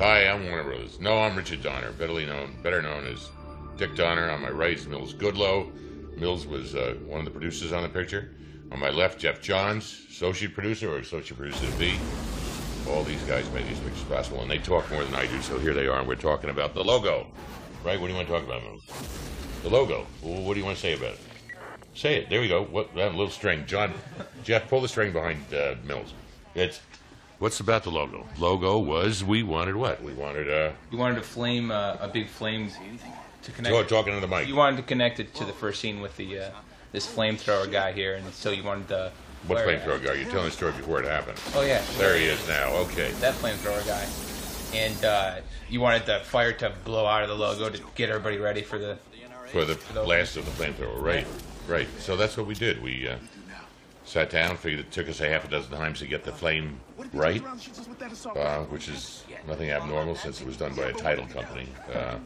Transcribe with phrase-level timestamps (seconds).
[0.00, 0.98] Hi, I'm Warner Brothers.
[0.98, 3.28] No, I'm Richard Donner, better known, better known as
[3.76, 4.30] Dick Donner.
[4.30, 5.70] On my right is Mills Goodloe.
[6.16, 8.30] Mills was uh, one of the producers on the picture.
[8.72, 11.98] On my left, Geoff Johns, associate producer or associate producer to be.
[12.88, 15.42] All these guys made these pictures possible, and they talk more than I do.
[15.42, 17.26] So here they are, and we're talking about the logo.
[17.84, 18.00] Right?
[18.00, 18.86] What do you want to talk about, Mills?
[19.62, 20.06] The logo.
[20.22, 21.20] Well, what do you want to say about it?
[21.92, 22.30] Say it.
[22.30, 22.64] There we go.
[22.64, 22.94] What?
[22.94, 23.66] That little string.
[23.66, 23.92] John,
[24.44, 26.14] Geoff, pull the string behind uh, Mills.
[26.54, 26.80] It's
[27.40, 28.26] What's about the logo?
[28.38, 30.02] Logo was we wanted what?
[30.02, 32.68] We wanted uh You wanted a flame, uh, a big flame
[33.42, 33.74] to connect.
[33.74, 34.46] talk, talking to the mic.
[34.46, 36.50] You wanted to connect it to the first scene with the uh,
[36.92, 39.10] this flamethrower guy here, and so you wanted the.
[39.46, 40.12] What flamethrower guy?
[40.12, 41.40] You're telling the story before it happened.
[41.54, 42.74] Oh yeah, There he is now.
[42.84, 43.10] Okay.
[43.20, 44.06] that flamethrower guy,
[44.78, 45.36] and uh,
[45.70, 48.78] you wanted the fire to blow out of the logo to get everybody ready for
[48.78, 48.98] the.
[49.46, 51.00] For the blast of the flamethrower.
[51.00, 51.26] Right.
[51.66, 51.88] Right.
[52.00, 52.82] So that's what we did.
[52.82, 53.16] We uh,
[54.10, 56.80] sat down, figured it took us a half a dozen times to get the flame
[57.12, 57.42] right,
[58.34, 61.68] uh, which is nothing abnormal since it was done by a title company.
[61.94, 62.16] Uh,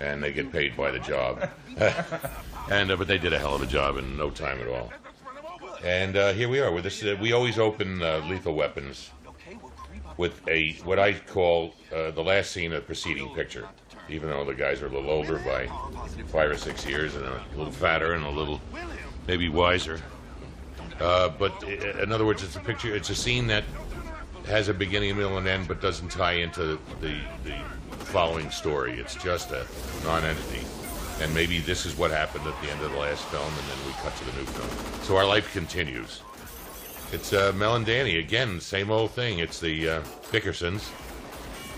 [0.00, 1.48] and they get paid by the job.
[2.70, 4.92] and uh, but they did a hell of a job in no time at all.
[5.84, 7.00] And uh, here we are with this.
[7.04, 9.10] Uh, we always open uh, Lethal Weapons
[10.16, 13.68] with a what I call uh, the last scene of the preceding picture.
[14.08, 15.68] Even though the guys are a little older by
[16.26, 18.60] five or six years and a little fatter and a little
[19.28, 20.02] maybe wiser.
[21.00, 22.94] Uh, but in other words, it's a picture.
[22.94, 23.64] It's a scene that
[24.46, 27.56] has a beginning, middle, and end, but doesn't tie into the the
[27.90, 28.98] following story.
[28.98, 29.66] It's just a
[30.04, 30.66] non-entity.
[31.20, 33.86] And maybe this is what happened at the end of the last film, and then
[33.86, 35.02] we cut to the new film.
[35.04, 36.22] So our life continues.
[37.12, 39.38] It's uh, Mel and Danny again, same old thing.
[39.38, 40.90] It's the uh, Dickersons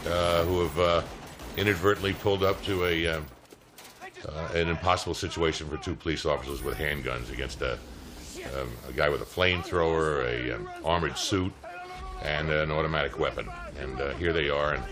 [0.07, 1.03] uh, who have uh,
[1.57, 3.21] inadvertently pulled up to a uh,
[4.55, 7.79] an impossible situation for two police officers with handguns against a
[8.59, 11.53] um, a guy with a flamethrower, a um, armored suit,
[12.23, 13.49] and an automatic weapon.
[13.81, 14.85] And uh, here they are, and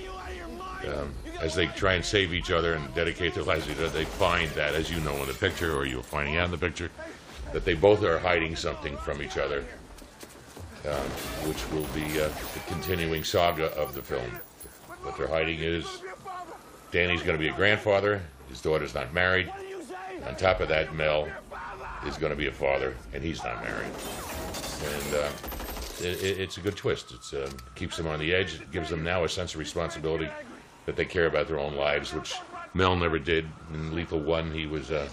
[0.95, 3.89] um, as they try and save each other and dedicate their lives to each other,
[3.89, 6.59] they find that, as you know in the picture, or you're finding out in the
[6.59, 6.91] picture,
[7.53, 9.65] that they both are hiding something from each other,
[10.89, 11.07] um,
[11.47, 14.31] which will be uh, the continuing saga of the film.
[15.03, 15.85] What they're hiding is
[16.91, 19.53] Danny's going to be a grandfather, his daughter's not married.
[20.27, 21.29] On top of that, Mel
[22.07, 23.91] is going to be a father, and he's not married.
[24.85, 25.29] And uh,
[26.01, 27.13] it, it- it's a good twist.
[27.13, 28.55] It uh, keeps them on the edge.
[28.61, 30.29] It gives them now a sense of responsibility
[30.87, 32.35] that they care about their own lives, which
[32.75, 33.47] Mel never did.
[33.73, 35.09] In Lethal One, he was a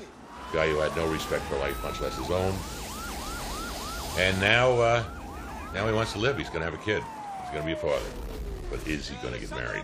[0.53, 2.53] guy who had no respect for life, much less his own.
[4.17, 5.03] And now, uh,
[5.73, 6.37] now he wants to live.
[6.37, 7.03] He's going to have a kid.
[7.41, 8.03] He's going to be a father.
[8.71, 9.83] But is he going to get married?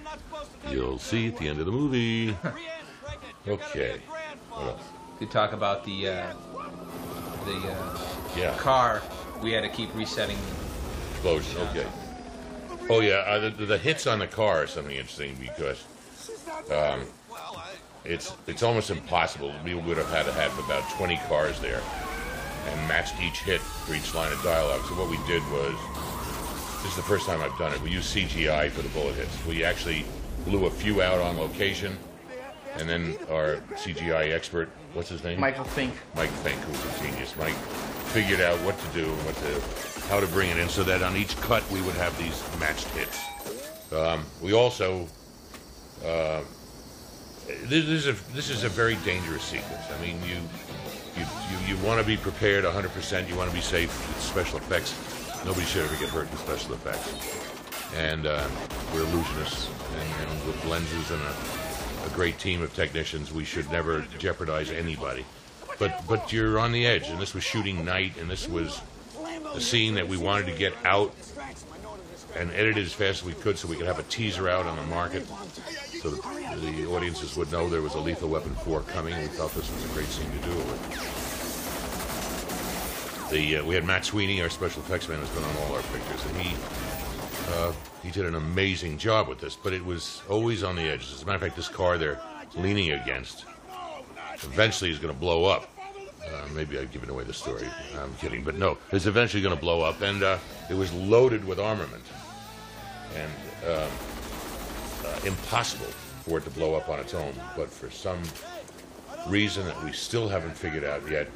[0.69, 2.35] You'll see at the end of the movie.
[3.47, 3.99] Okay.
[4.49, 4.81] What else?
[5.19, 6.33] We talk about the uh,
[7.45, 7.97] the uh,
[8.35, 8.55] Yeah.
[8.57, 9.01] car.
[9.41, 10.37] We had to keep resetting.
[11.11, 11.61] Explosion.
[11.69, 11.87] Okay.
[12.89, 15.83] Oh yeah, uh, the, the hits on the car are something interesting because
[16.71, 17.01] um,
[18.03, 19.53] it's it's almost impossible.
[19.63, 21.81] We would have had to have about 20 cars there
[22.67, 24.81] and matched each hit for each line of dialogue.
[24.87, 25.75] So what we did was,
[26.83, 27.81] this is the first time I've done it.
[27.81, 29.45] We used CGI for the bullet hits.
[29.45, 30.05] We actually
[30.45, 31.97] blew a few out on location,
[32.77, 35.39] and then our CGI expert, what's his name?
[35.39, 35.93] Michael Fink.
[36.15, 37.35] Mike Fink, who's a genius.
[37.37, 37.55] Mike
[38.13, 41.01] figured out what to do and what to, how to bring it in, so that
[41.01, 43.19] on each cut we would have these matched hits.
[43.91, 45.07] Um, we also,
[46.05, 46.41] uh,
[47.65, 49.83] this is a this is a very dangerous sequence.
[49.91, 50.37] I mean, you
[51.15, 53.29] you you, you want to be prepared 100%.
[53.29, 54.95] You want to be safe with special effects.
[55.45, 57.13] Nobody should ever get hurt in special effects.
[57.95, 58.47] And uh,
[58.93, 61.64] we're illusionists, and, and with lenses and a,
[62.05, 65.25] a great team of technicians, we should never jeopardize anybody.
[65.79, 68.81] But but you're on the edge, and this was shooting night, and this was
[69.53, 71.13] a scene that we wanted to get out
[72.35, 74.65] and edit it as fast as we could, so we could have a teaser out
[74.65, 75.25] on the market,
[76.01, 76.21] so that
[76.61, 79.17] the audiences would know there was a Lethal Weapon 4 coming.
[79.17, 80.65] We thought this was a great scene to do it.
[83.31, 85.81] The uh, we had Matt Sweeney, our special effects man, has been on all our
[85.81, 86.55] pictures, and he
[87.53, 89.55] uh, he did an amazing job with this.
[89.55, 91.13] But it was always on the edges.
[91.13, 92.19] As a matter of fact, this car they're
[92.55, 93.45] leaning against
[94.43, 95.69] eventually is going to blow up.
[96.25, 97.67] Uh, maybe I've given away the story.
[97.99, 100.39] I'm kidding, but no, it's eventually going to blow up, and uh,
[100.69, 102.03] it was loaded with armament,
[103.15, 103.31] and
[103.71, 103.89] um,
[105.05, 105.85] uh, impossible
[106.23, 107.33] for it to blow up on its own.
[107.55, 108.21] But for some
[109.27, 111.27] reason that we still haven't figured out yet,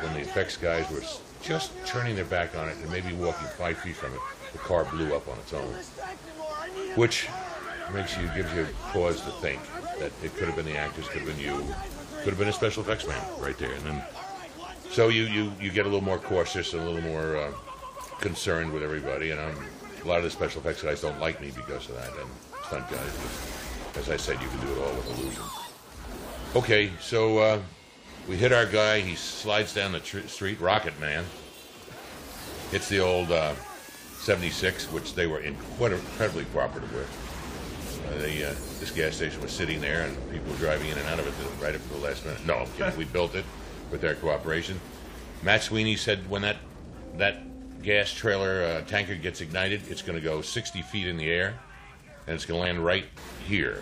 [0.00, 1.02] when the effects guys were
[1.42, 4.20] just turning their back on it and maybe walking five feet from it,
[4.56, 5.74] the car blew up on its own,
[6.96, 7.28] which
[7.92, 9.60] makes you gives you pause to think
[9.98, 11.56] that it could have been the actors, could have been you,
[12.18, 14.02] could have been a special effects man right there, and then
[14.90, 17.52] so you you you get a little more cautious and a little more uh,
[18.20, 19.54] concerned with everybody, and um,
[20.02, 22.30] a lot of the special effects guys don't like me because of that, and
[22.66, 23.12] stunt guys.
[23.96, 25.42] As I said, you can do it all with illusion.
[26.54, 27.58] Okay, so uh,
[28.28, 29.00] we hit our guy.
[29.00, 31.24] He slides down the tr- street, Rocket Man.
[32.70, 33.54] Hits the old uh,
[34.26, 37.08] 76, which they were incredibly cooperative with.
[38.10, 41.20] Uh, uh, this gas station was sitting there, and people were driving in and out
[41.20, 42.44] of it right up to the last minute.
[42.44, 42.96] No, I'm kidding.
[42.98, 43.44] we built it
[43.92, 44.80] with their cooperation.
[45.44, 46.56] Matt Sweeney said when that
[47.18, 51.30] that gas trailer uh, tanker gets ignited, it's going to go 60 feet in the
[51.30, 51.54] air,
[52.26, 53.04] and it's going to land right
[53.46, 53.80] here.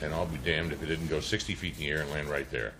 [0.00, 2.30] And I'll be damned if it didn't go 60 feet in the air and land
[2.30, 2.72] right there.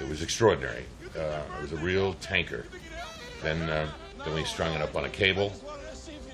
[0.00, 0.86] It was extraordinary.
[1.14, 2.64] Uh, it was a real tanker.
[3.42, 3.90] Then, uh,
[4.24, 5.52] then we strung it up on a cable,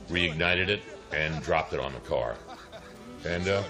[0.09, 0.83] reignited it,
[1.13, 2.37] and dropped it on the car.
[3.25, 3.63] And uh,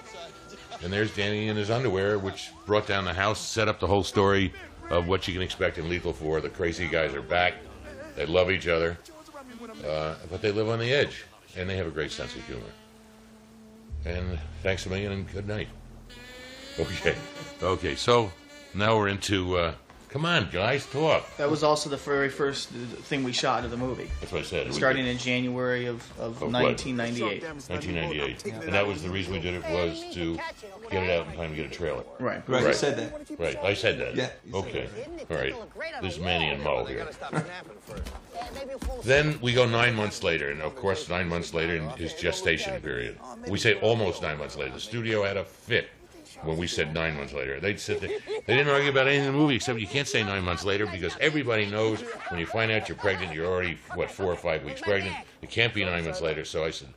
[0.83, 4.05] and there's Danny in his underwear, which brought down the house, set up the whole
[4.05, 4.53] story
[4.91, 6.41] of what you can expect in Lethal Four.
[6.41, 7.55] The crazy guys are back.
[8.15, 8.99] They love each other,
[9.87, 11.25] uh, but they live on the edge,
[11.56, 12.62] and they have a great sense of humor.
[14.05, 15.69] And thanks a million, and good night.
[16.79, 17.17] Okay,
[17.62, 17.94] okay.
[17.94, 18.31] So
[18.75, 19.56] now we're into.
[19.56, 19.73] Uh,
[20.17, 21.37] come on, guys, talk.
[21.37, 24.45] That was also the very first thing we shot of the movie, That's what I
[24.45, 24.73] said.
[24.73, 26.53] Starting did in January of, of Of what?
[26.53, 27.43] 1998.
[27.43, 30.39] 1998, and that was the reason we did it was to
[30.91, 32.03] get it out in time to get a trailer.
[32.19, 32.43] Right.
[32.49, 32.75] Right, Right.
[32.75, 33.39] said that.
[33.39, 34.15] Right, I said that.
[34.17, 34.89] Yeah, you said Okay.
[35.31, 35.55] All right.
[36.01, 37.07] This is Manny and Mo here.
[37.31, 37.45] Then
[39.05, 42.81] Then we go nine months later, and of course, nine months later in his gestation
[42.81, 43.19] period.
[43.49, 44.73] We say almost nine months later.
[44.73, 45.89] The studio had a fit
[46.43, 47.61] when we said nine months later.
[47.61, 48.11] They'd sit there.
[48.47, 50.87] They didn't argue about anything in the movie except you can't say nine months later
[50.87, 54.65] because everybody knows when you find out you're pregnant, you're already what four or five
[54.65, 55.17] weeks pregnant.
[55.43, 56.44] It can't be nine months later.
[56.44, 56.88] So I said,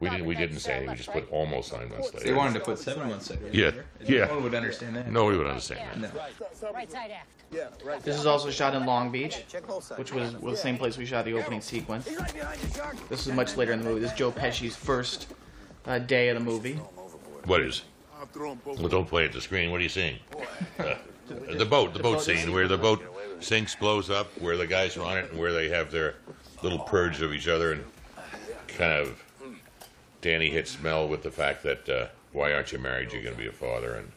[0.00, 0.26] we didn't.
[0.26, 0.90] We didn't say anything.
[0.90, 2.26] We just put almost nine months later.
[2.26, 3.48] They wanted to put seven months later.
[3.52, 3.70] Yeah,
[4.00, 4.24] yeah.
[4.24, 5.10] No one would understand that.
[5.10, 6.14] Nobody would understand that.
[6.14, 6.72] No.
[6.72, 8.04] Right side aft.
[8.04, 9.44] This is also shot in Long Beach,
[9.96, 12.08] which was, was the same place we shot the opening sequence.
[13.08, 14.00] This is much later in the movie.
[14.00, 15.28] This is Joe Pesci's first
[15.86, 16.80] uh, day of the movie.
[17.44, 17.82] What is?
[18.78, 19.70] Well, don't play at the screen.
[19.70, 20.18] What are you seeing?
[20.78, 20.94] Uh,
[21.28, 23.02] the boat, the boat scene where the boat
[23.40, 26.14] sinks, blows up, where the guys are on it, and where they have their
[26.62, 27.84] little purge of each other, and
[28.68, 29.22] kind of
[30.20, 33.12] Danny hits Mel with the fact that uh, why aren't you married?
[33.12, 34.12] You're going to be a father, and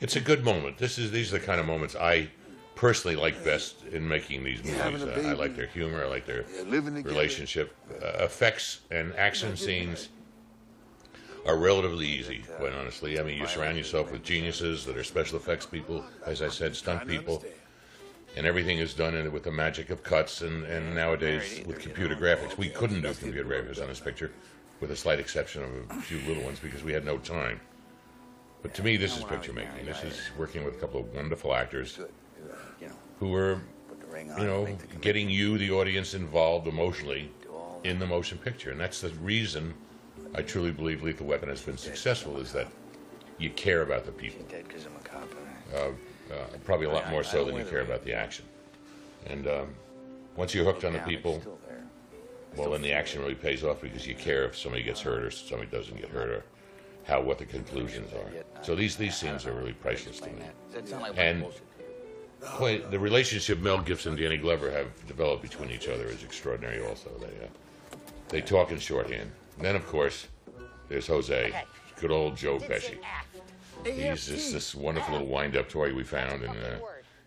[0.00, 0.78] it's a good moment.
[0.78, 2.28] This is these are the kind of moments I
[2.74, 5.02] personally like best in making these movies.
[5.04, 6.04] Uh, I like their humor.
[6.04, 6.44] I like their
[7.04, 7.74] relationship.
[8.02, 10.08] Uh, effects and action scenes
[11.46, 13.20] are relatively easy, quite honestly.
[13.20, 16.74] I mean, you surround yourself with geniuses that are special effects people, as I said,
[16.74, 17.44] stunt people,
[18.36, 22.16] and everything is done in, with the magic of cuts and, and nowadays with computer
[22.16, 22.56] graphics.
[22.56, 24.32] We couldn't do computer graphics on this picture,
[24.80, 27.60] with a slight exception of a few little ones because we had no time.
[28.62, 29.84] But to me, this is picture making.
[29.84, 32.00] This is working with a couple of wonderful actors
[33.20, 33.60] who are,
[34.16, 37.30] you know, getting you, the audience, involved emotionally
[37.84, 38.70] in the motion picture.
[38.70, 39.74] And that's the reason
[40.34, 42.68] I truly believe Lethal Weapon has been successful is that
[43.38, 44.44] you care about the people.
[46.32, 48.44] Uh, probably a lot more so than you care about the action.
[49.26, 49.74] And um,
[50.36, 51.42] once you're hooked on the people,
[52.56, 55.30] well, then the action really pays off because you care if somebody gets hurt or
[55.30, 56.44] somebody doesn't get hurt or
[57.04, 58.30] how what the conclusions are.
[58.62, 60.42] So these these scenes are really priceless to me.
[61.16, 61.44] And
[62.40, 66.84] quite, the relationship Mel Gibson and Danny Glover have developed between each other is extraordinary.
[66.86, 67.48] Also, they uh,
[68.28, 69.30] they talk in shorthand.
[69.56, 70.28] And then, of course,
[70.88, 71.64] there's Jose,
[72.00, 72.98] good old Joe Pesci.
[73.84, 76.78] He's just this wonderful little wind-up toy we found, and uh,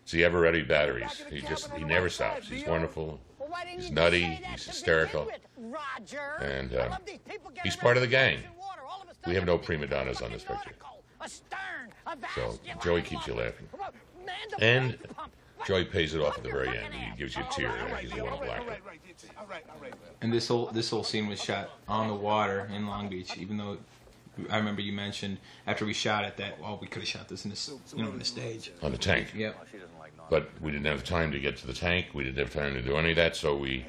[0.02, 1.22] it's the ever-ready batteries.
[1.30, 2.48] He just he never stops.
[2.48, 3.20] He's wonderful.
[3.66, 4.24] He's nutty.
[4.24, 5.30] He's hysterical.
[6.40, 6.98] And uh,
[7.62, 8.40] he's part of the gang.
[9.26, 10.72] We have no prima donnas on this picture.
[12.34, 13.68] So Joey keeps you laughing.
[14.60, 14.98] And
[15.66, 16.94] Joey pays it off at the very end.
[16.94, 17.72] He gives you a tear.
[18.00, 18.76] He's a wonderful actor.
[20.20, 23.36] And this whole this whole scene was shot on the water in Long Beach.
[23.36, 23.78] Even though
[24.50, 27.44] I remember you mentioned after we shot it that well we could have shot this
[27.44, 28.72] in this you know in the stage.
[28.82, 29.32] On the tank.
[29.34, 29.66] Yep.
[30.30, 32.08] But we didn't have time to get to the tank.
[32.12, 33.86] We didn't have time to do any of that, so we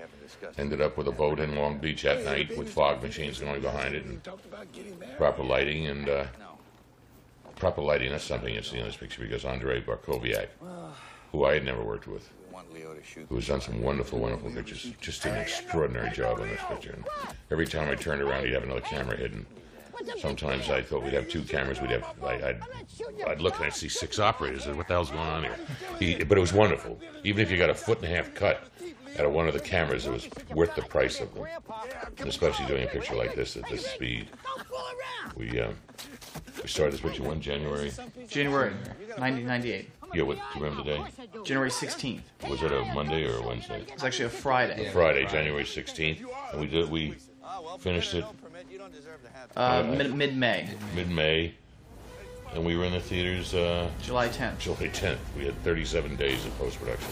[0.57, 3.95] ended up with a boat in Long Beach at night with fog machines going behind
[3.95, 4.21] it and
[5.17, 6.25] proper lighting and uh,
[7.55, 8.11] proper lighting.
[8.11, 10.47] That's something you see in this picture because Andrei Bartkowiak,
[11.31, 12.29] who I had never worked with,
[13.29, 16.91] who has done some wonderful, wonderful pictures, just an extraordinary job on this picture.
[16.93, 17.05] And
[17.51, 19.45] every time I turned around, he'd have another camera hidden.
[20.17, 21.81] Sometimes I thought we'd have two cameras.
[21.81, 22.61] We'd have I, I'd,
[23.27, 24.65] I'd look and I'd see six operators.
[24.65, 25.55] What the hell's going on here?
[25.99, 26.99] He, but it was wonderful.
[27.23, 28.63] Even if you got a foot and a half cut
[29.17, 31.45] out of one of the cameras, it was worth the price of them.
[32.17, 34.29] And especially doing a picture like this at this speed.
[35.35, 35.71] We uh,
[36.61, 37.91] we started this picture one January.
[38.29, 38.71] January
[39.17, 39.89] 1998.
[40.13, 40.37] Yeah, what?
[40.37, 41.43] Do you remember the day?
[41.43, 42.21] January 16th.
[42.49, 43.83] Was it a Monday or a Wednesday?
[43.93, 44.89] It's actually a Friday.
[44.91, 47.15] Friday, January 16th, and we did we
[47.79, 48.25] finished it
[49.55, 51.53] Uh, mid mid May, mid-May,
[52.53, 54.57] and we were in the theaters uh, July 10th.
[54.59, 55.17] July 10th.
[55.37, 57.09] We had 37 days of post-production.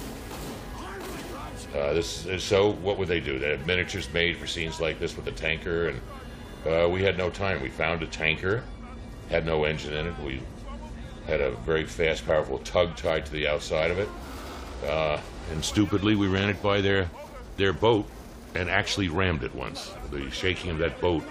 [1.75, 3.37] Uh, this is, so what would they do?
[3.37, 6.01] They had miniatures made for scenes like this with the tanker, and
[6.65, 7.61] uh, we had no time.
[7.61, 8.63] We found a tanker,
[9.29, 10.13] had no engine in it.
[10.23, 10.41] We
[11.27, 14.09] had a very fast, powerful tug tied to the outside of it,
[14.85, 15.19] uh,
[15.51, 17.09] and stupidly we ran it by their
[17.57, 18.07] their boat
[18.55, 19.91] and actually rammed it once.
[20.11, 21.23] The shaking of that boat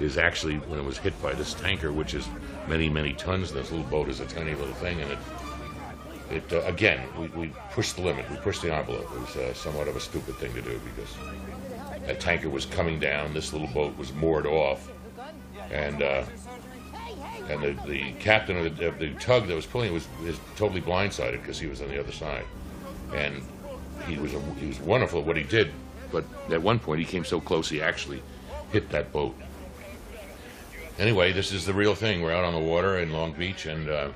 [0.00, 2.26] is actually when it was hit by this tanker, which is
[2.66, 3.52] many, many tons.
[3.52, 5.18] This little boat is a tiny little thing, and it
[6.30, 8.28] it uh, again we, we pushed the limit.
[8.30, 9.10] We pushed the envelope.
[9.14, 11.14] It was uh, somewhat of a stupid thing to do because
[12.06, 13.34] that tanker was coming down.
[13.34, 14.90] This little boat was moored off.
[15.70, 16.24] And uh,
[17.48, 20.38] and the, the captain of the, of the tug that was pulling it was, was
[20.56, 22.44] totally blindsided because he was on the other side
[23.14, 23.42] and
[24.06, 25.70] he was a, he was wonderful at what he did
[26.10, 28.22] but at one point he came so close he actually
[28.70, 29.34] hit that boat
[30.98, 33.88] anyway this is the real thing we're out on the water in long beach and
[33.88, 34.10] uh,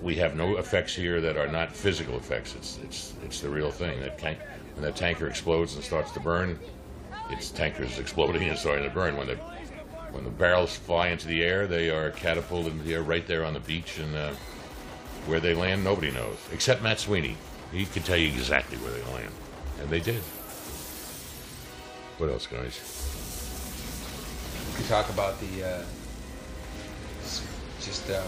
[0.00, 2.54] we have no effects here that are not physical effects.
[2.54, 4.00] It's it's it's the real thing.
[4.00, 4.38] That tank
[4.74, 6.58] when that tanker explodes and starts to burn,
[7.30, 9.16] its tanker is exploding and starting to burn.
[9.16, 9.38] When the
[10.12, 13.44] when the barrels fly into the air, they are catapulted into the air right there
[13.44, 14.32] on the beach, and uh,
[15.26, 17.36] where they land, nobody knows except Matt Sweeney.
[17.72, 19.32] He can tell you exactly where they land,
[19.80, 20.22] and they did.
[22.18, 22.80] What else, guys?
[24.78, 25.82] We talk about the uh,
[27.80, 28.22] just uh,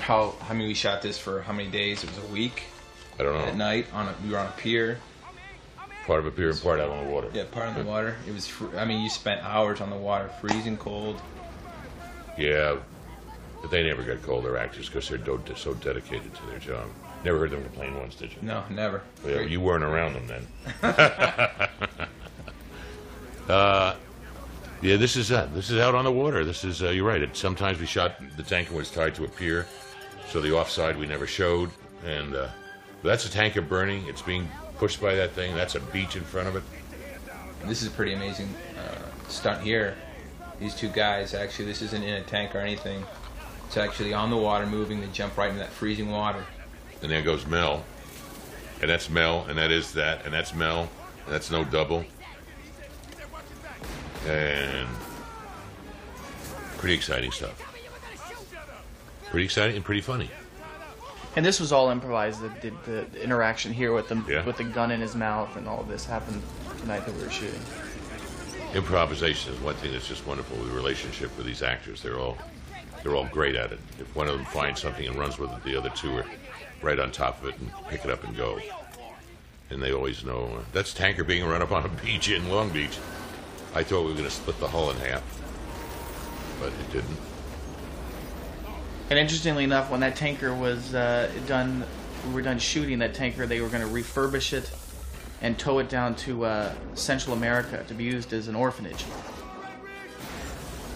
[0.00, 2.04] how how many we shot this for how many days?
[2.04, 2.64] It was a week
[3.18, 3.44] I don't know.
[3.44, 4.98] at night on a we were on a pier.
[6.06, 7.28] Part of a pier and part out on the water.
[7.34, 8.16] Yeah, part on the water.
[8.28, 8.46] It was.
[8.46, 11.20] Fr- I mean, you spent hours on the water, freezing cold.
[12.38, 12.76] Yeah,
[13.60, 14.44] but they never got cold.
[14.44, 16.86] They're actors because they're do- so dedicated to their job.
[17.24, 18.38] Never heard them complain once, did you?
[18.42, 19.02] No, never.
[19.26, 20.46] Yeah, you weren't around them then.
[23.48, 23.96] uh,
[24.82, 26.44] yeah, this is uh, this is out on the water.
[26.44, 27.20] This is uh, you're right.
[27.20, 29.66] It, sometimes we shot the tanker was tied to a pier,
[30.28, 31.70] so the offside we never showed.
[32.04, 32.48] And uh,
[33.02, 34.06] that's a tanker burning.
[34.06, 34.48] It's being
[34.78, 35.54] pushed by that thing.
[35.54, 36.62] That's a beach in front of it.
[37.66, 39.96] This is a pretty amazing uh, stunt here.
[40.60, 43.04] These two guys, actually, this isn't in a tank or anything.
[43.66, 45.00] It's actually on the water, moving.
[45.00, 46.44] They jump right into that freezing water.
[47.02, 47.84] And there goes Mel,
[48.80, 50.88] and that's Mel, and that is that, and that's Mel,
[51.24, 52.04] and that's no double.
[54.26, 54.88] And
[56.78, 57.62] pretty exciting stuff.
[59.30, 60.30] Pretty exciting and pretty funny.
[61.36, 62.40] And this was all improvised.
[62.40, 64.44] The, the, the interaction here with the Yeah.
[64.44, 66.42] with the gun in his mouth and all of this happened
[66.80, 67.60] the night that we were shooting.
[68.74, 70.56] Improvisation is one thing that's just wonderful.
[70.56, 72.36] The relationship with these actors, they're all
[73.02, 73.78] they're all great at it.
[74.00, 76.24] If one of them finds something and runs with it, the other two are
[76.82, 78.58] right on top of it and pick it up and go.
[79.70, 82.70] And they always know uh, that's tanker being run up on a beach in Long
[82.70, 82.98] Beach.
[83.74, 85.22] I thought we were going to split the hull in half,
[86.60, 87.18] but it didn't.
[89.08, 91.84] And interestingly enough, when that tanker was uh, done,
[92.26, 93.46] we were done shooting that tanker.
[93.46, 94.70] They were going to refurbish it
[95.42, 99.04] and tow it down to uh, Central America to be used as an orphanage.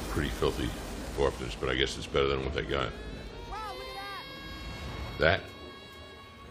[0.09, 0.69] Pretty filthy
[1.19, 2.89] orphanage, but I guess it's better than what they got.
[5.19, 5.41] That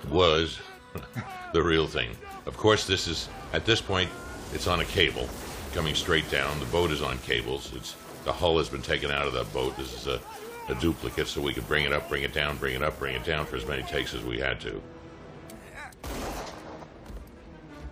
[0.10, 0.60] was
[1.54, 2.12] the real thing.
[2.46, 4.10] Of course, this is at this point
[4.54, 5.28] it's on a cable
[5.74, 6.60] coming straight down.
[6.60, 7.74] The boat is on cables.
[7.76, 9.76] It's the hull has been taken out of that boat.
[9.78, 10.22] This is a,
[10.70, 13.16] a duplicate, so we could bring it up, bring it down, bring it up, bring
[13.16, 14.82] it down for as many takes as we had to.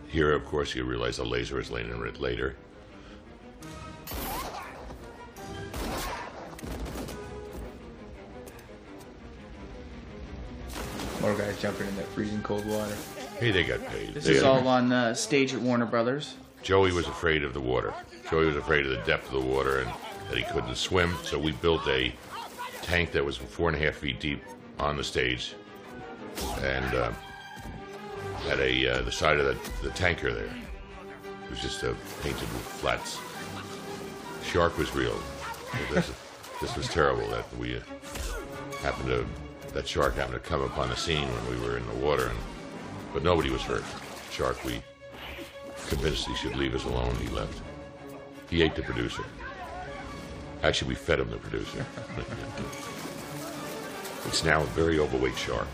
[0.08, 2.56] Here, of course, you realize the laser is laying in it later.
[11.22, 12.96] More guys jumping in that freezing cold water.
[13.40, 14.14] Hey, they got paid.
[14.14, 16.36] This They is all on uh, stage at Warner Brothers.
[16.64, 17.94] Joey was afraid of the water.
[18.30, 19.92] Joey was afraid of the depth of the water and
[20.30, 21.16] that he couldn't swim.
[21.24, 22.14] So we built a
[22.88, 24.42] tank that was four and a half feet deep
[24.80, 25.56] on the stage,
[26.62, 27.12] and uh,
[28.48, 30.46] had a uh, the side of the, the tanker there.
[30.46, 31.82] It was just
[32.24, 33.20] painted with flats.
[34.44, 35.18] Shark was real.
[35.92, 36.12] This,
[36.62, 37.80] this was terrible that we uh,
[38.82, 39.26] happened to
[39.74, 42.40] that shark happened to come upon the scene when we were in the water, and
[43.14, 43.84] but nobody was hurt.
[44.32, 44.82] Shark we
[45.90, 47.16] convinced he should leave us alone.
[47.16, 47.62] He left.
[48.50, 49.24] He ate the producer.
[50.64, 51.86] Actually, we fed him the producer.
[54.26, 55.68] it's now a very overweight shark.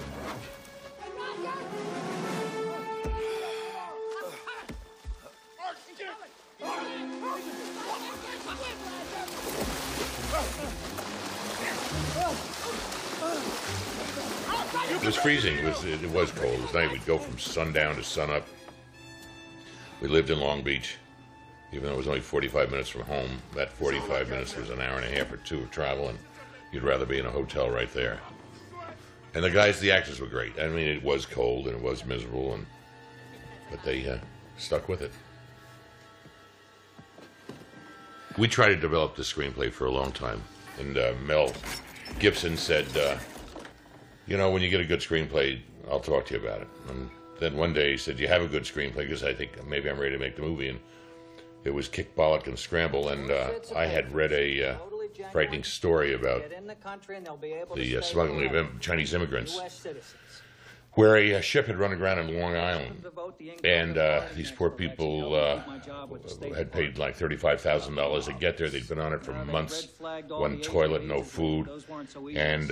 [15.03, 15.57] It was freezing.
[15.57, 16.53] It was, it was cold.
[16.53, 16.91] It was night.
[16.91, 18.47] We'd go from sundown to sunup.
[20.01, 20.95] We lived in Long Beach.
[21.73, 23.41] Even though it was only 45 minutes from home.
[23.55, 26.19] That 45 minutes was an hour and a half or two of travel, and
[26.71, 28.19] you'd rather be in a hotel right there.
[29.33, 30.59] And the guys, the actors were great.
[30.59, 32.65] I mean, it was cold and it was miserable, and
[33.71, 34.17] but they uh,
[34.57, 35.11] stuck with it.
[38.37, 40.43] We tried to develop the screenplay for a long time,
[40.79, 41.51] and uh, Mel
[42.19, 43.17] Gibson said, uh,
[44.27, 47.09] "You know, when you get a good screenplay, I'll talk to you about it." And
[47.39, 49.99] then one day he said, "You have a good screenplay because I think maybe I'm
[49.99, 50.79] ready to make the movie." And
[51.63, 54.77] it was Kick Bollock and Scramble, and uh, I had read a uh,
[55.31, 56.43] frightening story about
[57.75, 59.59] the uh, smuggling of im- Chinese immigrants,
[60.93, 63.05] where a, uh ship had run aground in Long Island,
[63.63, 65.61] and uh, these poor people uh,
[66.53, 68.69] had paid like thirty-five thousand dollars to get there.
[68.69, 69.87] They'd been on it for months,
[70.27, 71.69] one toilet, no food,
[72.35, 72.71] and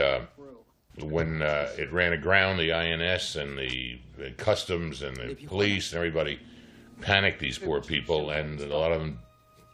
[1.00, 4.00] when it ran aground, the INS and the
[4.38, 6.40] customs and the police and everybody
[7.02, 9.20] panicked these poor people, and a lot of them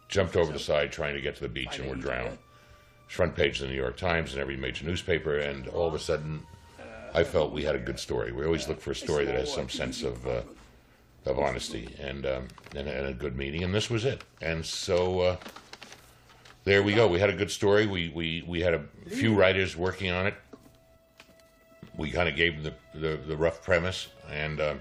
[0.08, 2.38] jumped over the side trying to get to the beach and were drowned.
[3.08, 6.00] Front page of the New York Times and every major newspaper, and all of a
[6.00, 6.46] sudden,
[7.14, 8.32] I felt we had a good story.
[8.32, 10.42] We always look for a story that has some sense of uh,
[11.26, 14.24] of honesty and, um, and and a good meaning, and this was it.
[14.42, 15.38] And so uh,
[16.64, 17.08] there we go.
[17.08, 17.88] We had a good story.
[17.88, 20.36] We we we had a few writers working on it.
[21.96, 24.80] We kind of gave them the, the the rough premise, and um,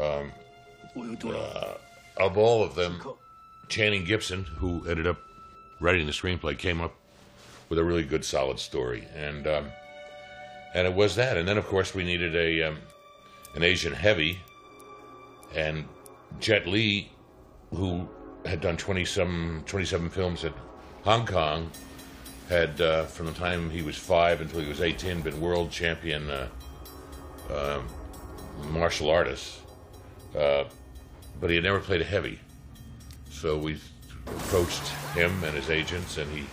[0.00, 0.32] um,
[0.96, 1.74] uh,
[2.16, 3.00] of all of them,
[3.68, 5.18] Channing Gibson, who ended up
[5.80, 6.94] writing the screenplay, came up
[7.68, 9.66] with a really good, solid story, and um,
[10.74, 11.36] and it was that.
[11.36, 12.78] And then, of course, we needed a um,
[13.54, 14.40] an Asian heavy,
[15.54, 15.88] and
[16.40, 17.10] Jet Li,
[17.74, 18.08] who
[18.44, 20.52] had done twenty some twenty seven films at
[21.04, 21.70] Hong Kong,
[22.48, 26.28] had uh, from the time he was five until he was eighteen been world champion
[26.30, 26.48] uh,
[27.50, 27.86] um
[28.70, 29.60] martial artist,
[30.38, 30.64] uh,
[31.40, 32.38] but he had never played a heavy.
[33.30, 33.78] So we
[34.26, 36.46] approached him and his agents, and he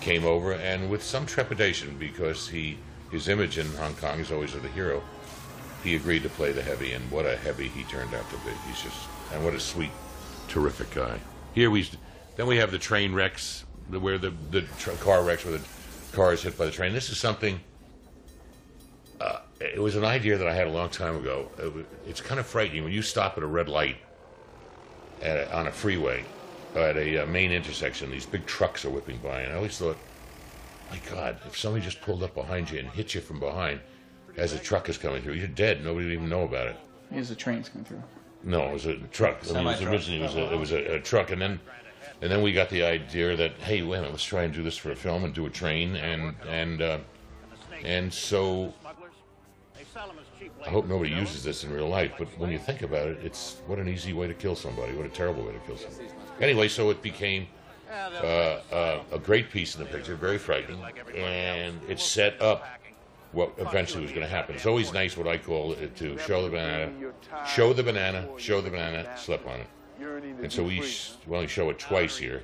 [0.00, 2.78] came over, and with some trepidation because he
[3.10, 5.02] his image in Hong Kong is always of the hero.
[5.82, 8.52] He agreed to play the heavy, and what a heavy he turned out to be.
[8.66, 9.90] He's just and what a sweet,
[10.48, 11.18] terrific guy.
[11.54, 11.88] Here we
[12.36, 14.62] then we have the train wrecks, where the the
[15.00, 15.64] car wrecks where the
[16.12, 16.92] car is hit by the train.
[16.92, 17.60] This is something.
[19.20, 21.50] Uh, it was an idea that I had a long time ago.
[21.58, 23.96] It wa- It's kind of frightening when you stop at a red light
[25.20, 26.24] at a, on a freeway
[26.74, 28.10] at a uh, main intersection.
[28.10, 29.98] These big trucks are whipping by, and I always thought,
[30.90, 33.80] my God, if somebody just pulled up behind you and hit you from behind
[34.36, 35.84] as a truck is coming through, you're dead.
[35.84, 36.76] Nobody would even know about it.
[37.12, 38.02] Here's the trains coming through.
[38.42, 39.40] No, it was a truck.
[39.50, 41.60] I mean, it was originally it was a, it was a, a truck, and then
[42.22, 44.62] and then we got the idea that hey, wait a minute, let's try and do
[44.62, 46.98] this for a film and do a train, and and uh,
[47.84, 48.72] and so
[50.66, 53.60] I hope nobody uses this in real life, but when you think about it, it's
[53.66, 54.94] what an easy way to kill somebody.
[54.94, 56.08] What a terrible way to kill somebody.
[56.40, 57.46] Anyway, so it became
[57.90, 60.82] uh, uh, a great piece in the picture, very frightening,
[61.16, 62.66] and it set up
[63.32, 64.54] what eventually was going to happen.
[64.54, 66.92] It's always nice what I call it to show the banana,
[67.46, 69.66] show the banana, show the banana, slip on it.
[70.42, 70.80] And so we
[71.26, 72.42] we only show it twice here,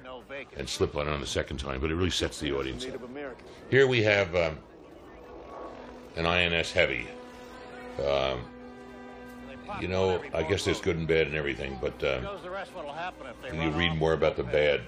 [0.56, 3.00] and slip on it on the second time, but it really sets the audience up.
[3.70, 4.58] Here we have um,
[6.16, 7.06] an INS Heavy.
[7.98, 8.44] Um,
[9.80, 12.26] you know, I guess there's good and bad and everything, but um,
[13.52, 14.80] you read more about the bad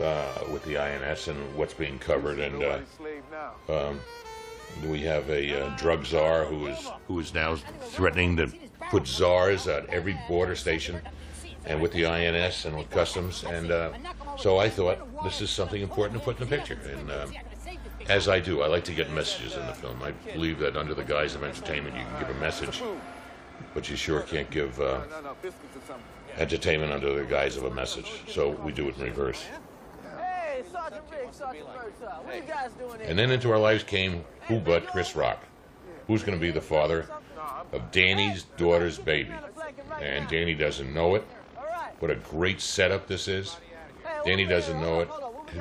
[0.00, 2.78] uh, with the INS and what's being covered, and uh,
[3.68, 4.00] um,
[4.88, 8.50] we have a uh, drug czar who is who is now threatening to
[8.90, 11.00] put czars at every border station,
[11.66, 13.92] and with the INS and with customs, and uh,
[14.38, 17.10] so I thought this is something important to put in the picture, and.
[18.08, 20.02] As I do, I like to get messages in the film.
[20.02, 22.82] I believe that under the guise of entertainment, you can give a message,
[23.74, 25.02] but you sure can't give uh,
[26.36, 28.10] entertainment under the guise of a message.
[28.28, 29.44] So we do it in reverse.
[30.18, 33.08] Hey, Sergeant Riggs, Sergeant what you guys doing here?
[33.08, 35.42] And then into our lives came who but Chris Rock,
[36.06, 37.06] who's going to be the father
[37.72, 39.32] of Danny's daughter's baby.
[40.00, 41.24] And Danny doesn't know it.
[42.00, 43.56] What a great setup this is.
[44.24, 45.08] Danny doesn't know it.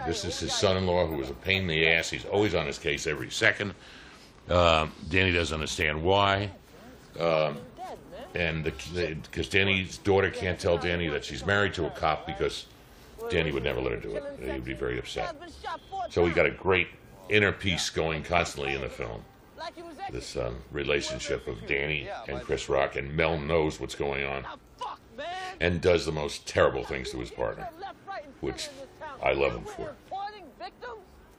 [0.05, 2.09] This is his son-in-law who is a pain in the ass.
[2.09, 3.73] He's always on his case every second.
[4.49, 6.51] Um, Danny doesn't understand why.
[7.19, 7.57] Um,
[8.33, 12.65] and because Danny's daughter can't tell Danny that she's married to a cop because
[13.29, 14.23] Danny would never let her do it.
[14.41, 15.35] He would be very upset.
[16.09, 16.87] So we got a great
[17.29, 19.23] inner piece going constantly in the film.
[20.11, 24.45] This um, relationship of Danny and Chris Rock, and Mel knows what's going on
[25.59, 27.69] and does the most terrible things to his partner,
[28.39, 28.69] which
[29.23, 29.93] I love him for.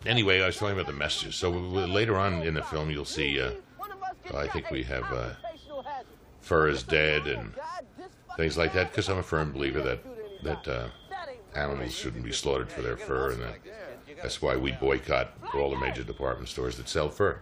[0.05, 1.37] Anyway, I was talking about the messages.
[1.37, 3.53] So later on in the film, you'll see uh,
[4.35, 5.31] I think we have, uh,
[6.41, 7.53] Fur is dead and
[8.37, 10.01] things like that, because I'm a firm believer that
[10.43, 10.89] that uh,
[11.55, 13.59] animals shouldn't be slaughtered for their fur, and that,
[14.21, 17.41] that's why we boycott all the major department stores that sell fur,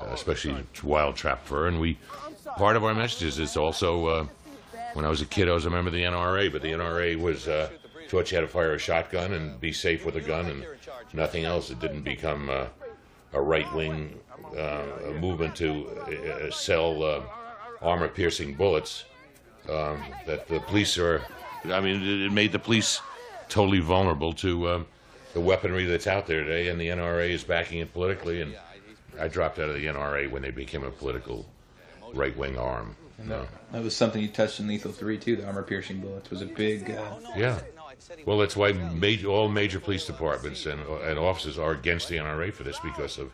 [0.00, 1.68] uh, especially wild trap fur.
[1.68, 1.98] And we,
[2.56, 4.26] part of our messages is also, uh,
[4.92, 7.18] when I was a kid, I was a member of the NRA, but the NRA
[7.18, 7.70] was uh,
[8.08, 10.66] taught you how to fire a shotgun and be safe with a gun and
[11.12, 11.70] nothing else.
[11.70, 12.66] It didn't become uh,
[13.32, 14.18] a right-wing
[14.56, 14.84] uh,
[15.20, 17.22] movement to uh, sell uh,
[17.82, 19.04] armor-piercing bullets.
[19.68, 21.22] Um, that the police are,
[21.66, 23.02] I mean, it, made the police
[23.50, 24.86] totally vulnerable to um,
[25.34, 28.40] the weaponry that's out there today, and the NRA is backing it politically.
[28.40, 28.56] And
[29.20, 31.44] I dropped out of the NRA when they became a political
[32.14, 32.96] right-wing arm.
[33.22, 33.46] No.
[33.72, 35.36] That was something you touched in Lethal Three too.
[35.36, 36.90] The armor piercing bullets was a big.
[36.90, 37.60] Uh, Yeah.
[38.24, 38.72] Well, that's why
[39.26, 43.32] all major police departments and, and officers are against the NRA for this because of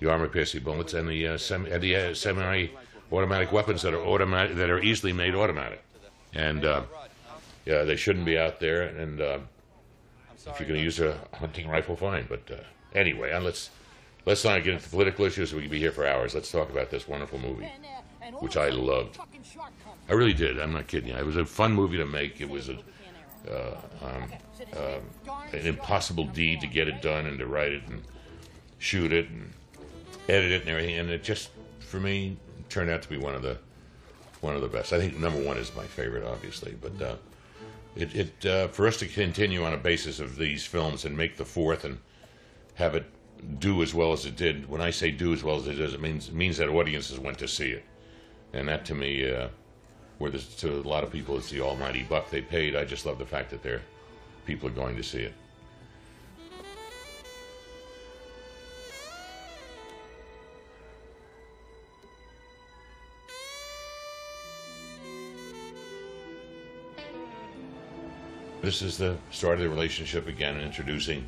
[0.00, 4.56] the armor-piercing bullets and the uh, semi, and the uh, semi-automatic weapons that are automatic
[4.56, 5.82] that are easily made automatic,
[6.34, 6.82] and uh,
[7.64, 8.82] yeah, they shouldn't be out there.
[8.82, 9.38] And uh,
[10.46, 12.26] if you're going to use a hunting rifle, fine.
[12.28, 12.62] But uh,
[12.94, 13.70] anyway, let's
[14.24, 15.52] let's not get into political issues.
[15.52, 16.34] We could be here for hours.
[16.34, 17.70] Let's talk about this wonderful movie,
[18.38, 19.18] which I loved.
[20.08, 20.58] I really did.
[20.58, 21.16] I'm not kidding you.
[21.16, 22.40] It was a fun movie to make.
[22.40, 22.78] It was a
[23.48, 24.32] uh, um,
[24.76, 25.02] um,
[25.52, 28.02] an impossible deed to get it done and to write it and
[28.78, 29.52] shoot it and
[30.28, 30.98] edit it and everything.
[30.98, 32.36] And it just, for me,
[32.68, 33.58] turned out to be one of the
[34.40, 34.92] one of the best.
[34.92, 37.16] I think number one is my favorite, obviously, but uh,
[37.96, 41.36] it, it uh, for us to continue on a basis of these films and make
[41.36, 41.98] the fourth and
[42.74, 43.06] have it
[43.58, 44.68] do as well as it did.
[44.68, 47.18] When I say do as well as it does, it means it means that audiences
[47.18, 47.84] went to see it,
[48.52, 49.48] and that to me, uh,
[50.18, 52.76] where there's, to a lot of people, it's the almighty buck they paid.
[52.76, 53.82] I just love the fact that they're
[54.46, 55.34] people are going to see it.
[68.62, 71.26] This is the start of the relationship again, introducing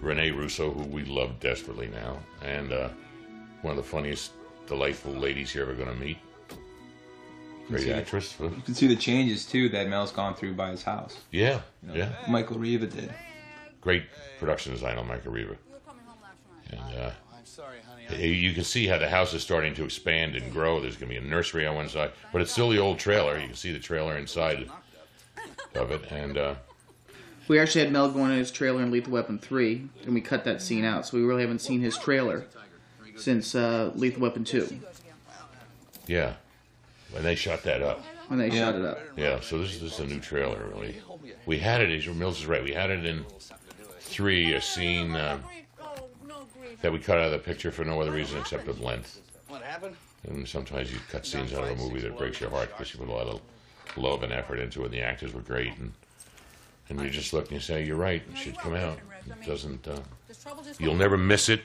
[0.00, 2.88] Rene Russo, who we love desperately now, and uh,
[3.60, 4.32] one of the funniest,
[4.66, 6.18] delightful ladies you're ever going to meet.
[7.72, 7.96] Great see it.
[7.96, 8.34] actress.
[8.40, 11.18] you can see the changes too that Mel's gone through by his house.
[11.30, 12.10] Yeah, You know, yeah.
[12.28, 13.12] Michael Riva did.
[13.80, 14.04] Great
[14.38, 15.56] production design on Michael Riva.
[16.70, 18.28] And uh, I'm sorry, honey.
[18.28, 20.80] you can see how the house is starting to expand and grow.
[20.80, 23.38] There's going to be a nursery on one side, but it's still the old trailer.
[23.38, 24.68] You can see the trailer inside
[25.74, 26.54] of it, and uh,
[27.48, 30.44] We actually had Mel going in his trailer in Lethal Weapon 3, and we cut
[30.44, 32.46] that scene out, so we really haven't seen his trailer
[33.16, 34.80] since uh, Lethal Weapon 2,
[36.06, 36.34] yeah,
[37.12, 38.04] when they shot that up.
[38.28, 38.66] when they Yeah.
[38.66, 38.98] shot it up.
[39.16, 40.96] Yeah, so this, this is a new trailer, really.
[41.44, 43.26] We had it, as Mills is right, we had it in
[44.00, 45.38] three, a scene uh,
[46.80, 49.20] that we cut out of the picture for no other reason except of length.
[49.48, 49.96] What happened?
[50.24, 53.00] And sometimes you cut scenes out of a movie that breaks your heart because you
[53.00, 53.40] put a lot of
[53.96, 55.76] love and effort into it, and the actors were great.
[55.78, 55.92] And,
[56.88, 58.98] and you just look and you say, You're right, it should come out.
[59.26, 60.00] It doesn't, uh,
[60.78, 61.60] you'll never miss it,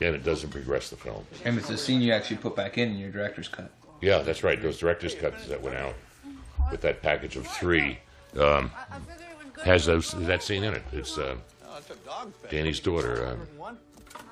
[0.00, 1.24] and it doesn't progress the film.
[1.44, 3.70] And it's a scene you actually put back in in your director's cut.
[4.00, 5.94] Yeah, that's right, those director's cuts that went out
[6.70, 7.98] with that package of three
[8.38, 8.70] um,
[9.64, 10.82] has those, that scene in it.
[10.92, 11.36] It's uh,
[11.76, 12.50] it's a dog face.
[12.50, 13.26] Danny's daughter,
[13.60, 13.72] uh,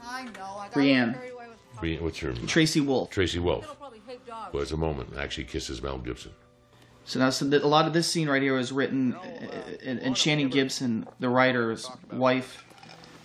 [0.04, 0.30] I know.
[0.34, 1.14] I got Brienne.
[1.14, 3.10] carried away with Re- what's her Traci Wolfe.
[3.10, 3.64] Traci Wolfe.
[3.64, 4.52] They'll probably hate dogs.
[4.52, 6.32] Was a moment actually kisses Mel Gibson.
[7.04, 9.20] So now, so that a lot of this scene right here was written, uh,
[9.84, 12.64] and, and Channing Gibson, the writer's wife,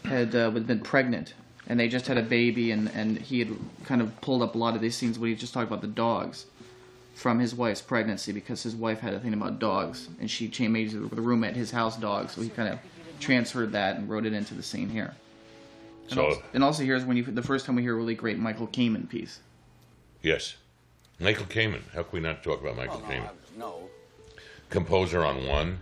[0.06, 1.34] had uh, been pregnant,
[1.72, 3.56] and they just had a baby, and, and he had
[3.86, 5.88] kind of pulled up a lot of these scenes where he just talked about the
[5.88, 6.46] dogs
[7.16, 10.68] from his wife's pregnancy because his wife had a thing about dogs, and she cha-
[10.68, 12.78] made the room at his house dog, so he kind of
[13.22, 15.14] transferred that and wrote it into the scene here.
[16.10, 18.16] And, So also, and also here's when you the first time we hear a really
[18.16, 19.40] great Michael Kamen piece.
[20.22, 20.56] yes,
[21.22, 21.84] Michael Kamen.
[21.94, 23.24] How can we not talk about Michael Oh, no, Kamen?
[23.28, 23.90] I- no.
[24.70, 25.80] Composer on one,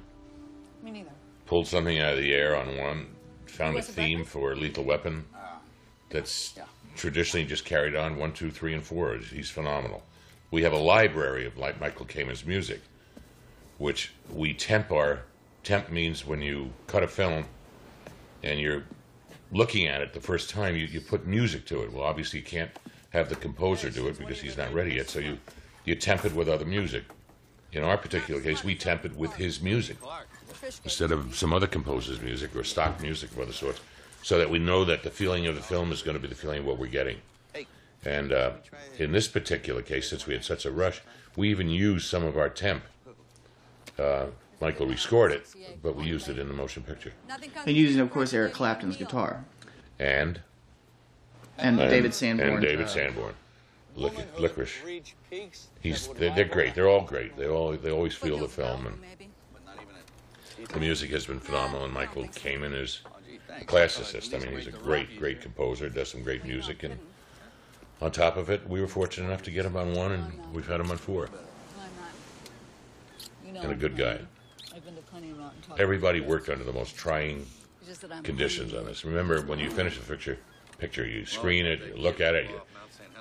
[0.84, 1.10] Me neither.
[1.47, 3.08] pulled something out of the air on one,
[3.47, 5.25] found a theme for Lethal Weapon
[6.10, 6.58] that's
[6.95, 9.15] traditionally just carried on one, two, three, and four.
[9.17, 10.04] He's phenomenal.
[10.52, 12.82] We have a library of like Michael Kamen's music,
[13.78, 15.22] which we temp our
[15.63, 17.45] temp means when you cut a film
[18.43, 18.84] and you're
[19.52, 21.91] looking at it the first time, you, you put music to it.
[21.91, 22.72] Well, obviously you can't
[23.12, 25.38] have the composer do it because he's not ready yet, so you
[25.86, 27.04] you temp it with other music.
[27.72, 29.98] In our particular case, we temp it with his music
[30.84, 33.80] instead of some other composer's music or stock music of other sorts,
[34.22, 36.36] so that we know that the feeling of the film is going to be the
[36.36, 37.18] feeling of what we're getting.
[38.06, 38.52] And uh,
[38.98, 41.02] in this particular case, since we had such a rush,
[41.36, 42.84] we even used some of our temp.
[43.98, 44.28] Uh,
[44.62, 45.48] Michael rescored it,
[45.84, 47.12] but we used it in the motion picture.
[47.66, 49.44] And using, of course, Eric Clapton's guitar
[50.00, 50.42] And
[51.58, 52.50] and, and David Sanborn.
[52.54, 53.34] and David uh, Sanborn,
[53.96, 54.72] Lic- licorice.
[55.82, 56.74] He's they're, they're great.
[56.74, 57.36] They're all great.
[57.36, 59.30] They all they always feel the film and maybe.
[59.54, 59.96] But not even
[60.64, 63.10] a- The music has been phenomenal, and Michael Kamen is a
[63.65, 64.34] classicist.
[64.34, 66.98] I mean, he's a great, great composer, does some great music, and
[68.02, 70.67] on top of it, we were fortunate enough to get him on one, and we've
[70.67, 71.26] had him on four.
[71.26, 72.12] I'm not.
[73.45, 74.19] You know, And a good guy.
[74.74, 75.80] I've been to plenty of mountain talk.
[75.80, 77.45] Everybody worked under the most trying
[77.82, 79.04] It's just that I'm conditions on this.
[79.04, 80.39] Remember, when you finish a picture,
[80.78, 82.62] picture, you screen it, you look at it, you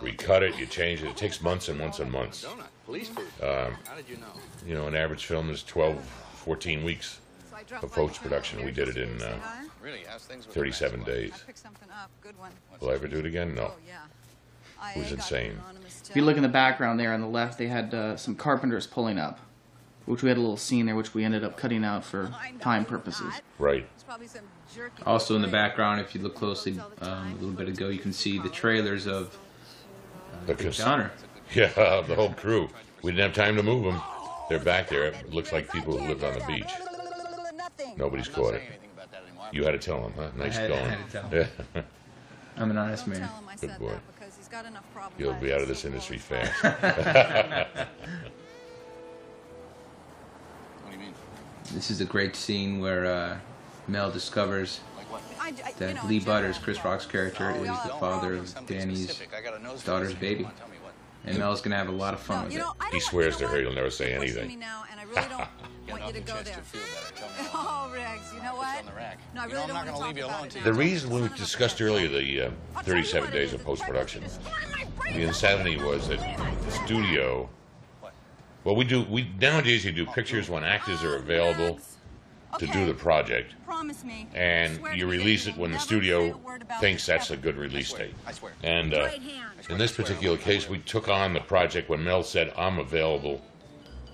[0.01, 1.09] recut it, you change it.
[1.09, 2.44] It takes months and months and months.
[2.44, 2.64] Donut.
[2.85, 3.27] Police food.
[3.42, 4.27] Um, How did you know?
[4.66, 7.20] You know, an average film is 12, 14 weeks
[7.51, 8.64] So I dropped of post-production.
[8.64, 9.35] We did it in uh.
[9.88, 10.05] Really?
[10.07, 11.33] How's things with 37 days.
[11.33, 12.11] I picked something up.
[12.20, 12.53] Good one.
[12.79, 13.55] Will I ever do it again?
[13.55, 13.72] No.
[13.72, 14.92] Oh yeah.
[14.94, 15.59] It was insane.
[16.11, 18.87] If you look in the background there on the left, they had uh, some carpenters
[18.87, 19.40] pulling up,
[20.05, 22.85] which we had a little scene there, which we ended up cutting out for time
[22.85, 23.33] purposes.
[23.59, 23.88] Right.
[23.94, 25.03] It's probably some jerky.
[25.07, 28.12] Also in the background, if you look closely, um, a little bit ago, you can
[28.12, 29.38] see the trailers of
[30.46, 31.12] The Dick Donner.
[31.55, 32.68] Yeah, the whole crew.
[33.01, 34.03] We didn't have time to move them.
[34.51, 35.05] They're back there.
[35.05, 36.70] It looks like people who lived on the beach.
[37.96, 38.88] Nobody's caught not it.
[39.53, 40.29] You had to tell him, huh?
[40.37, 40.91] Nice I had- I going.
[40.91, 41.31] had to tell
[41.75, 41.83] Yeah.
[42.57, 43.29] I'm an honest Don't man.
[43.29, 43.91] tell him I Good said boy.
[43.91, 45.21] that because he's got enough problems.
[45.21, 46.53] You'll be out of this industry all the time.
[46.53, 47.89] fast.
[50.83, 51.15] What do you mean?
[51.73, 53.39] This is a great scene where uh,
[53.87, 55.23] Mel discovers Like what?
[55.41, 56.83] I, I, you that know, Lee Butters, Chris.
[56.85, 59.35] Rock's character, Oh, is the father of Danny's specific.
[59.35, 60.43] I got a nose for daughter's baby.
[60.45, 60.93] Come on, tell me what.
[61.27, 62.63] And Mel's gonna have a lot of fun No, with you it.
[62.63, 63.67] know, I He swears to you know her what?
[63.67, 64.59] he'll never say You're pushing anything.
[65.09, 65.49] Me now, and I really
[65.87, 66.55] don't want you to go there.
[66.57, 67.14] to feel better.
[67.16, 67.51] Tell me.
[67.55, 68.85] Oh, Riggs, you know what?
[68.94, 69.18] the.
[69.35, 70.64] No, I really don't want to talk leave you about alone it.
[70.64, 73.53] The reason we Son of a discussed earlier the uh, I'll tell you 37 days
[73.55, 74.42] of post production, breakfast.
[74.73, 76.18] My brain the insanity was that
[76.64, 77.49] the studio.
[78.64, 79.03] Well, we do.
[79.05, 81.79] We nowadays you do pictures when actors are Oh, available
[82.59, 84.27] to Okay, do the project, Promise me.
[84.35, 87.57] and you release it when the studio a word about thinks this that's a good
[87.57, 88.14] release date.
[88.27, 88.53] I swear.
[88.62, 89.21] And uh, Right
[89.68, 93.40] in this particular case, we took on the project when Mel said, "I'm available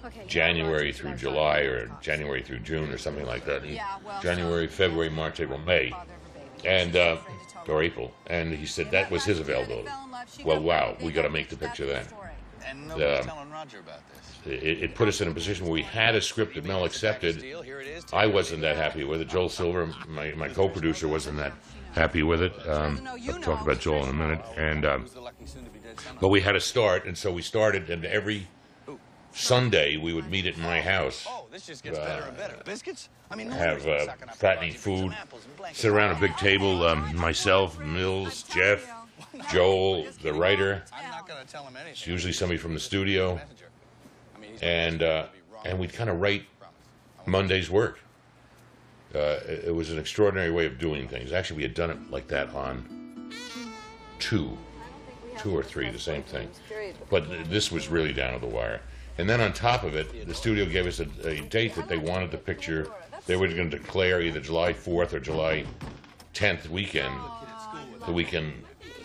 [0.05, 3.97] Okay, January yeah, through July or January through June or something like that." He- Yeah,
[4.05, 6.69] well, January, February, March, April, May, Father of a baby.
[6.69, 7.83] and uh, afraid to tell or.
[7.83, 9.89] April, and he said that was his last year they availability.
[9.89, 10.35] fell in love.
[10.37, 12.05] She Well, wow, we got to make the picture then.
[12.67, 14.53] And nobody's Um, telling Roger about this.
[14.63, 17.41] It, it put us in a position where we had a script that Mel accepted.
[17.41, 18.05] Deal, here it is.
[18.13, 19.29] I wasn't that happy with it.
[19.29, 21.53] Joel Silver, my, my co-producer, wasn't that
[21.93, 22.53] happy with it.
[22.69, 24.41] Um, I'll talk about Joel in a minute.
[24.57, 27.33] And um, Who's the lucky soon-to-be-dead son of- but we had to start, and so
[27.33, 27.89] we started.
[27.91, 28.47] And every
[29.35, 32.57] Sunday we would meet at my house, Oh, this just gets better and better.
[32.65, 33.09] Biscuits?
[33.31, 34.59] I mean, no have uh, fattening Roger.
[34.59, 35.81] Bring some food, apples and blankets.
[35.81, 36.87] sit around a big table.
[36.87, 38.89] Um, myself, Mills, Geoff,
[39.51, 40.85] Joel, the writer.
[40.93, 41.93] I'm not going to tell him anything.
[41.93, 43.65] It's usually somebody from the studio, Messenger.
[44.37, 45.27] I mean, he's and uh,
[45.65, 46.45] and we'd kind of write
[47.27, 47.99] Monday's work.
[49.15, 51.33] Uh, it, it was an extraordinary way of doing things.
[51.33, 53.31] Actually, we had done it like that on
[54.21, 54.57] two,
[55.39, 56.49] two or three, the same thing.
[57.11, 58.81] But this was really down to the wire.
[59.19, 61.99] And then on top of it, the studio gave us a, a date that they
[61.99, 62.89] wanted the picture.
[63.27, 65.65] They were going to declare either July 4th or July
[66.35, 67.15] 10th weekend,
[68.07, 68.53] the weekend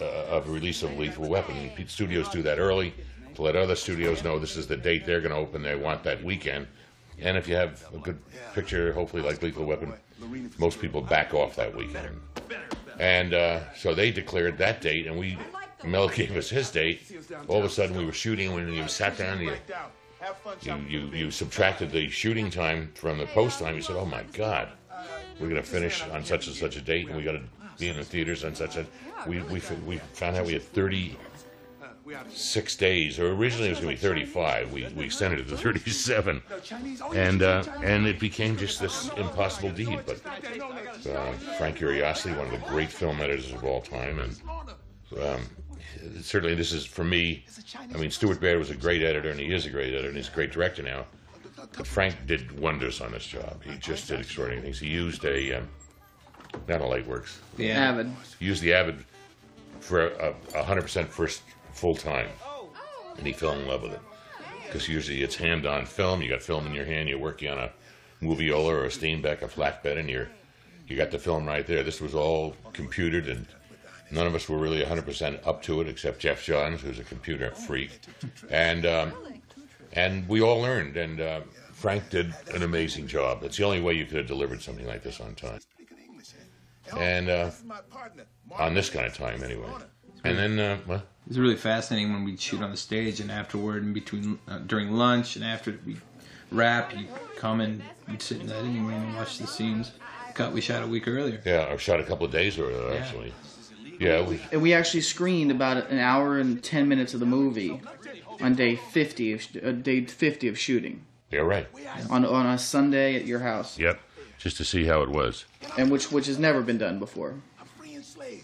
[0.01, 1.71] uh, of release of Lethal Weapon.
[1.87, 2.93] Studios do that early
[3.35, 5.61] to let other studios know this is the date they're going to open.
[5.61, 6.67] They want that weekend.
[7.21, 8.19] And if you have a good
[8.53, 9.93] picture, hopefully like Lethal Weapon,
[10.57, 12.19] most people back off that weekend.
[12.99, 15.37] And uh, so they declared that date, and we
[15.83, 17.01] Mel gave us his date.
[17.47, 18.53] All of a sudden, we were shooting.
[18.53, 19.53] When you sat down, you
[20.61, 23.75] you, you, you subtracted the shooting time from the post time.
[23.75, 24.69] You said, "Oh my God,
[25.39, 27.41] we're going to finish on such and such a date, and we got to
[27.77, 28.85] be in the theaters on such a."
[29.27, 31.17] We we we found out we had thirty
[32.29, 34.71] six days, or originally it was going to be thirty five.
[34.71, 36.41] We we extended it to thirty seven,
[37.13, 39.99] and uh, and it became just this impossible deed.
[40.05, 44.41] But uh, Frank Urioste, one of the great film editors of all time, and
[45.21, 45.41] um,
[46.21, 47.45] certainly this is for me.
[47.93, 50.17] I mean, Stuart Baird was a great editor, and he is a great editor, and
[50.17, 51.05] he's a great director now.
[51.77, 53.63] But Frank did wonders on this job.
[53.63, 54.79] He just did extraordinary things.
[54.79, 55.69] He used a um,
[56.67, 57.37] not a Lightworks.
[57.57, 57.89] Yeah.
[57.89, 58.11] Avid.
[58.39, 59.05] He used the Avid
[59.79, 61.41] for a, a hundred percent first
[61.73, 62.29] full time,
[63.17, 64.01] and he fell in love with it.
[64.65, 66.21] Because usually it's hand-on film.
[66.21, 67.09] You got film in your hand.
[67.09, 67.71] You're working on a
[68.21, 70.29] moviola or a Steenbeck, a flatbed, and you're
[70.87, 71.83] you got the film right there.
[71.83, 73.45] This was all computed, and
[74.11, 77.51] none of us were really 100% up to it, except Geoff Johns, who's a computer
[77.51, 77.99] freak,
[78.49, 79.13] and um,
[79.93, 80.97] and we all learned.
[80.97, 81.41] And uh,
[81.73, 83.41] Frank did an amazing job.
[83.41, 85.59] That's the only way you could have delivered something like this on time,
[86.97, 87.51] and uh,
[88.57, 89.67] on this kind of time anyway.
[90.25, 93.83] And then, uh, well, It's really fascinating when we shoot on the stage and afterward,
[93.83, 95.95] in between uh, during lunch and after we
[96.51, 99.91] wrap, you come and you'd sit in the editing room and watch the scenes
[100.33, 101.41] cut we shot a week earlier.
[101.45, 102.99] yeah, I shot a couple of days earlier Yeah.
[102.99, 103.33] actually.
[103.99, 107.81] Yeah, we And we actually screened about an hour and ten minutes of the movie
[108.41, 111.67] on day fifty of uh, day fifty of shooting yeah right.
[112.09, 113.77] on on a Sunday at your house.
[113.77, 113.99] Yep.
[114.37, 115.45] just to see how it was.
[115.77, 117.35] and which which has never been done before.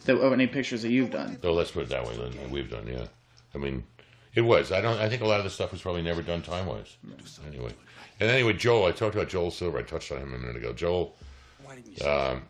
[0.05, 1.39] The, of any pictures that you've done.
[1.41, 2.15] So let's put it that way.
[2.15, 2.51] Lynn.
[2.51, 3.05] We've done, yeah.
[3.53, 3.83] I mean,
[4.35, 4.71] it was.
[4.71, 4.99] I don't.
[4.99, 6.97] I think a lot of the stuff was probably never done time wise.
[7.47, 7.73] Anyway,
[8.19, 8.85] and anyway, Joel.
[8.85, 9.79] I talked about Joel Silver.
[9.79, 10.73] I touched on him a minute ago.
[10.73, 11.15] Joel
[11.63, 12.43] Why didn't you um,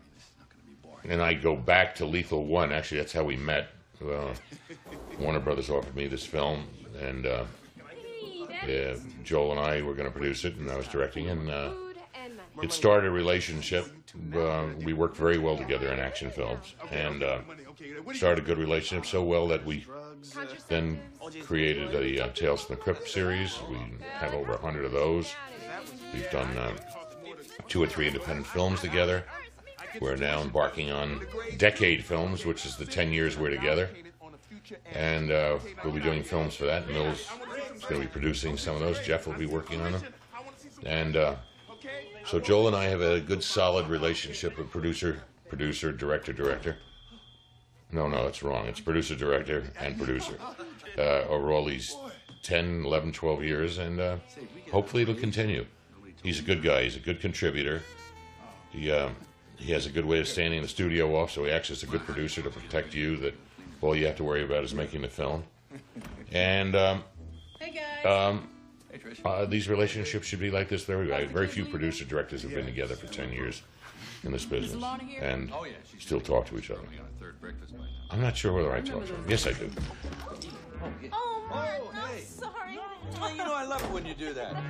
[1.08, 2.72] and I go back to Lethal One.
[2.72, 3.68] Actually, that's how we met.
[4.00, 4.32] Well,
[5.18, 6.64] Warner Brothers offered me this film,
[7.00, 7.44] and uh,
[8.66, 11.72] yeah, Joel and I were going to produce it, and I was directing, and uh,
[12.62, 13.86] it started a relationship.
[14.34, 17.38] Uh, we worked very well together in action films, and uh,
[18.14, 19.86] started a good relationship so well that we
[20.68, 21.00] then
[21.42, 23.58] created the uh, Tales from the Crypt series.
[23.68, 23.78] We
[24.14, 25.34] have over a hundred of those.
[26.12, 26.72] We've done uh,
[27.68, 29.24] two or three independent films together.
[30.00, 33.90] We're now embarking on Decade Films, which is the 10 years we're together.
[34.92, 36.88] And uh, we'll be doing films for that.
[36.88, 37.30] Mills
[37.74, 38.98] is going to be producing some of those.
[39.00, 40.02] Geoff will be working on them.
[40.84, 41.36] And uh,
[42.24, 46.76] so Joel and I have a good, solid relationship with producer, producer, director, director.
[47.92, 48.66] No, no, that's wrong.
[48.66, 50.36] It's producer, director, and producer
[50.98, 51.96] uh, over all these
[52.42, 53.78] 10, 11, 12 years.
[53.78, 54.16] And uh,
[54.72, 55.66] hopefully it'll continue.
[56.22, 56.82] He's a good guy.
[56.82, 57.82] He's a good contributor.
[58.70, 59.14] He, um,
[59.56, 61.86] he has a good way of standing the studio off, so he acts as a
[61.86, 63.16] good producer to protect you.
[63.16, 63.34] That
[63.80, 65.44] all you have to worry about is making the film.
[66.32, 67.04] And um,
[67.60, 67.72] Hey
[68.04, 68.06] guys.
[68.30, 68.48] um,
[69.24, 70.84] uh, these relationships should be like this.
[70.84, 73.62] Very, very few producer directors have been together for ten years
[74.24, 74.82] in this business
[75.20, 75.52] and
[75.98, 76.82] still talk to each other.
[78.10, 79.24] I'm not sure whether I talk to him.
[79.28, 79.70] Yes, I do.
[81.12, 82.78] Oh, Martin, I'm sorry.
[83.20, 84.56] Well, you know I love it when you do that.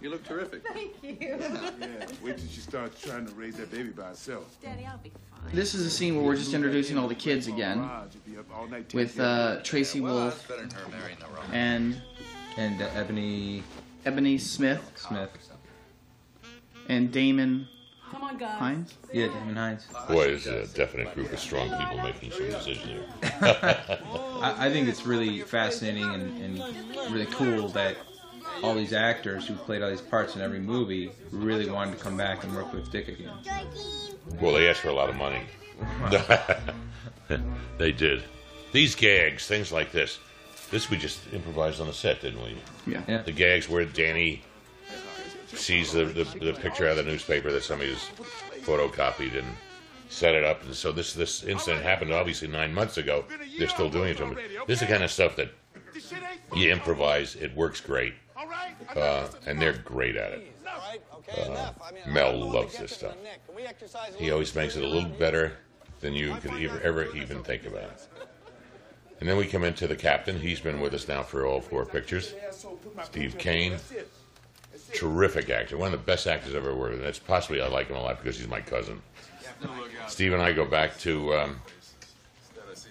[0.00, 0.62] You look terrific.
[0.68, 1.16] Thank you.
[1.20, 4.54] Yeah, wait till she starts trying to raise that baby by herself.
[4.62, 5.54] Daddy, I'll be fine.
[5.56, 8.38] This is a scene where we're just introducing all the kids again Raj will be
[8.38, 11.46] up all night taking with uh, Traci Wolfe better than her marrying the wrong.
[11.52, 12.02] and
[12.58, 13.62] And uh, Ebonie
[14.04, 15.30] Ebonie Smith Smith.
[16.90, 17.66] and Damon
[18.10, 18.58] Come on, guys.
[18.58, 18.94] Hines.
[19.10, 19.86] Yeah, Damon Hines.
[20.06, 23.06] Boy, it's a definite group of strong people making some decisions here.
[24.44, 26.58] I, I think it's really fascinating and, and
[27.12, 27.96] really cool that
[28.62, 32.16] all these actors who played all these parts in every movie really wanted to come
[32.16, 33.32] back and work with Dick again.
[34.40, 35.42] Well, they asked for a lot of money.
[37.78, 38.22] they did.
[38.72, 40.18] These gags, things like this.
[40.70, 42.56] This we just improvised on the set, didn't we?
[42.86, 43.02] Yeah.
[43.06, 43.22] Yeah.
[43.22, 44.42] The gags where Danny
[45.48, 48.10] sees the, the, the picture out of the newspaper that somebody's
[48.62, 49.46] photocopied and
[50.14, 50.62] set it up.
[50.62, 53.24] And so this this incident happened obviously nine months ago.
[53.58, 54.38] They're still doing it to him.
[54.66, 55.50] This is the kind of stuff that
[55.92, 57.36] This shit ain't you improvise.
[57.36, 58.74] It works great, all right.
[58.96, 60.52] Uh, and they're great at it.
[60.66, 61.74] All right, okay, enough.
[61.82, 63.12] I mean, Mel don't know what loves this stuff.
[63.12, 63.46] on Nick.
[63.46, 65.52] Can we exercise a He always makes it a little better
[66.00, 68.00] than you could ever, ever even think about.
[69.20, 70.38] And then we come into the captain.
[70.40, 72.34] He's been with us now for all four pictures.
[73.04, 73.80] Steve Kahan,
[74.92, 77.00] terrific actor, one of the best actors I've ever worked with.
[77.00, 79.00] And that's possibly I like him a lot because he's my cousin.
[80.08, 81.34] Steve and I go back to.
[81.34, 81.60] Um,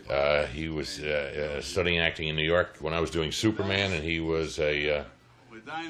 [0.10, 3.94] uh, he was uh, uh, studying acting in New York when I was doing Superman,
[3.94, 5.04] and he was a, uh,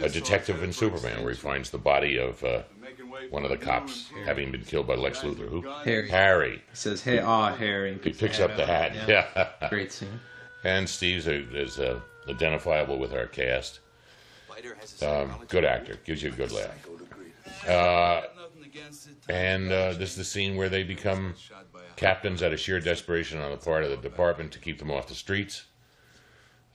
[0.01, 2.61] a detective in Superman, where he finds the body of uh,
[3.31, 5.49] one of the cops having been killed by Lex Luthor.
[5.49, 5.61] Who?
[5.83, 6.09] Harry.
[6.09, 6.63] Harry.
[6.69, 8.95] He says, "Hey, ah, Harry." He picks up the hat.
[9.07, 9.49] Yeah.
[9.69, 10.19] Great scene.
[10.63, 13.79] and Steve's a, is uh, identifiable with our cast.
[15.01, 15.97] Um, good actor.
[16.05, 16.87] Gives you a good laugh.
[19.29, 21.35] And uh, this is the scene where they become
[21.95, 25.07] captains out of sheer desperation on the part of the department to keep them off
[25.07, 25.65] the streets.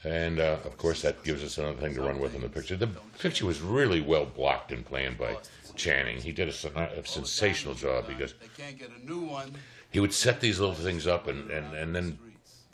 [0.05, 2.77] And uh, of course, that gives us another thing to run with in the picture.
[2.77, 2.87] The
[3.19, 5.37] picture was really well blocked and planned by
[5.75, 6.19] Channing.
[6.19, 8.35] He did a, a sensational job because
[9.91, 12.19] he would set these little things up and, and, and then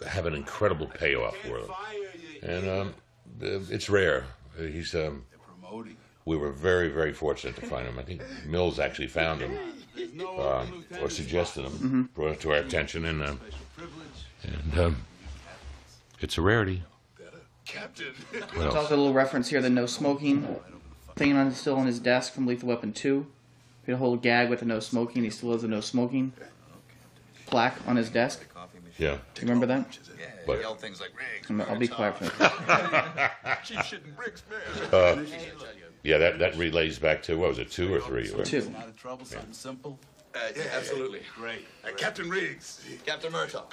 [0.06, 1.70] have an incredible payoff for them.
[2.42, 2.94] And um,
[3.40, 4.26] it's rare.
[4.58, 5.24] He's um.
[6.24, 7.98] We were very very fortunate to find him.
[7.98, 9.56] I think Mills actually found him
[10.38, 13.40] um, or suggested him, brought it to our attention, and um,
[14.42, 14.96] and um,
[16.20, 16.82] it's a rarity.
[17.66, 18.06] Captain.
[18.32, 18.74] What There's else?
[18.74, 20.46] also a little reference here: the no smoking
[21.16, 23.26] thing on still on his desk from Lethal Weapon Two.
[23.86, 25.24] He had a whole gag with the no smoking.
[25.24, 26.32] He still has a no smoking
[27.46, 28.44] plaque on his desk.
[28.98, 29.98] Yeah, You remember that?
[30.46, 31.50] but Yell things like Riggs.
[31.50, 33.32] I'm- I'll be quiet for that.
[33.64, 35.26] She's shitting bricks, man.
[36.04, 38.30] yeah, that that relays back to what was it, two or three?
[38.30, 38.72] Or- Two.
[38.78, 39.98] Out of trouble, something simple.
[40.34, 41.20] Uh, yeah, absolutely.
[41.36, 41.64] Great.
[41.84, 42.84] Uh, Captain Riggs.
[43.06, 43.64] Captain Murtaugh.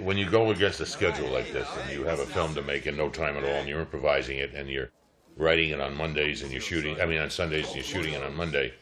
[0.00, 2.86] When you go against a schedule like this, and you have a film to make
[2.86, 4.90] in no time at all, and you're improvising it, and you're
[5.36, 8.22] writing it on Mondays, and you're shooting, I mean on Sundays, and you're shooting it
[8.22, 8.72] on Monday,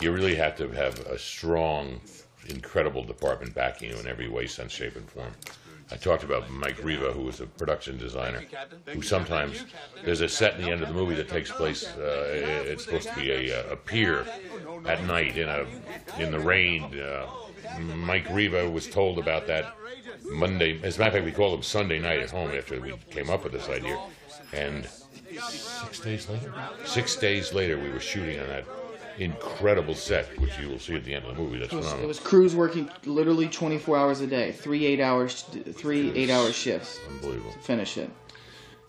[0.00, 2.00] you really have to have a strong,
[2.48, 5.32] incredible department backing you in every way, sense, shape, and form.
[5.92, 8.42] I talked about Mike Riva, who was a production designer,
[8.86, 9.64] who sometimes
[10.04, 11.84] there's a set in the end of the movie that takes place.
[11.84, 12.26] Uh,
[12.66, 14.24] it's supposed to be a, a pier
[14.86, 15.66] at night in a
[16.18, 16.84] in the rain.
[16.98, 17.26] Uh,
[17.96, 19.74] Mike Riva was told about that
[20.24, 20.80] Monday.
[20.82, 23.28] As a matter of fact, we called him Sunday night at home after we came
[23.28, 23.98] up with this idea,
[24.52, 24.86] and
[25.48, 28.64] six days later, six days later, we were shooting on that
[29.20, 31.58] incredible set, which you will see at the end of the movie.
[31.58, 35.42] That's It was, it was crews working literally 24 hours a day, three eight hours,
[35.42, 37.52] three eight hour shifts Unbelievable.
[37.52, 38.10] to finish it.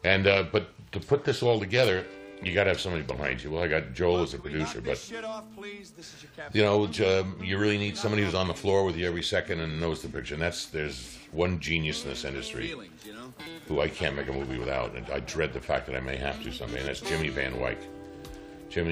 [0.04, 2.06] And uh, but to put this all together,
[2.42, 3.52] you got to have somebody behind you.
[3.52, 5.92] Well, I got Joel as a producer, but off, please.
[5.92, 6.60] This is your captain.
[6.60, 9.60] you know, um, you really need somebody who's on the floor with you every second
[9.60, 10.34] and knows the picture.
[10.34, 13.34] And that's there's one genius in this industry Feelings, you know.
[13.68, 16.16] who I can't make a movie without, and I dread the fact that I may
[16.16, 16.80] have to someday.
[16.80, 17.78] And that's Jimmy Van Wyck.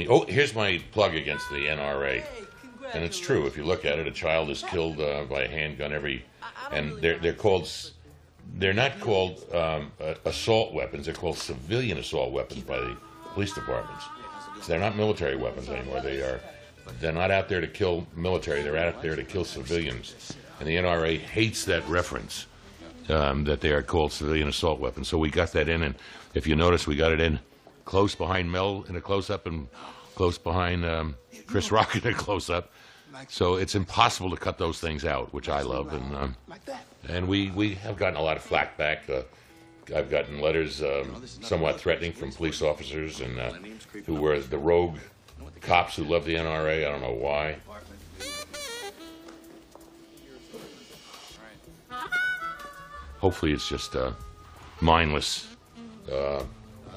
[0.10, 2.24] Oh, here's my plug against the NRA.
[2.94, 3.46] And it's true.
[3.46, 6.26] If you look at it, a child is killed uh, by a handgun every,
[6.72, 7.70] and they're they're called,
[8.56, 9.92] they're not called um,
[10.26, 11.06] assault weapons.
[11.06, 12.98] They're called civilian assault weapons by the
[13.34, 14.06] police departments.
[14.62, 16.02] So they're not military weapons anymore.
[16.02, 16.42] They are,
[17.00, 18.64] they're not out there to kill military.
[18.64, 20.36] They're out there to kill civilians.
[20.60, 22.48] And the NRA hates that reference
[23.08, 25.08] um, that they are called civilian assault weapons.
[25.08, 25.96] So we got that in, and
[26.34, 27.40] if you notice, we got it in
[27.90, 29.68] close behind Mel in a close up, and
[30.14, 31.16] close behind um,
[31.48, 32.72] Chris Rock in a close up.
[33.30, 36.36] So it's impossible to cut those things out, which I love, and um,
[37.08, 39.10] and we we have gotten a lot of flack back.
[39.10, 39.24] Uh,
[39.96, 43.54] I've gotten letters um, somewhat threatening from police officers and uh,
[44.06, 45.00] who were the rogue
[45.62, 46.86] cops who love the NRA.
[46.86, 47.56] I don't know why.
[53.18, 54.12] Hopefully, it's just uh,
[54.80, 55.48] mindless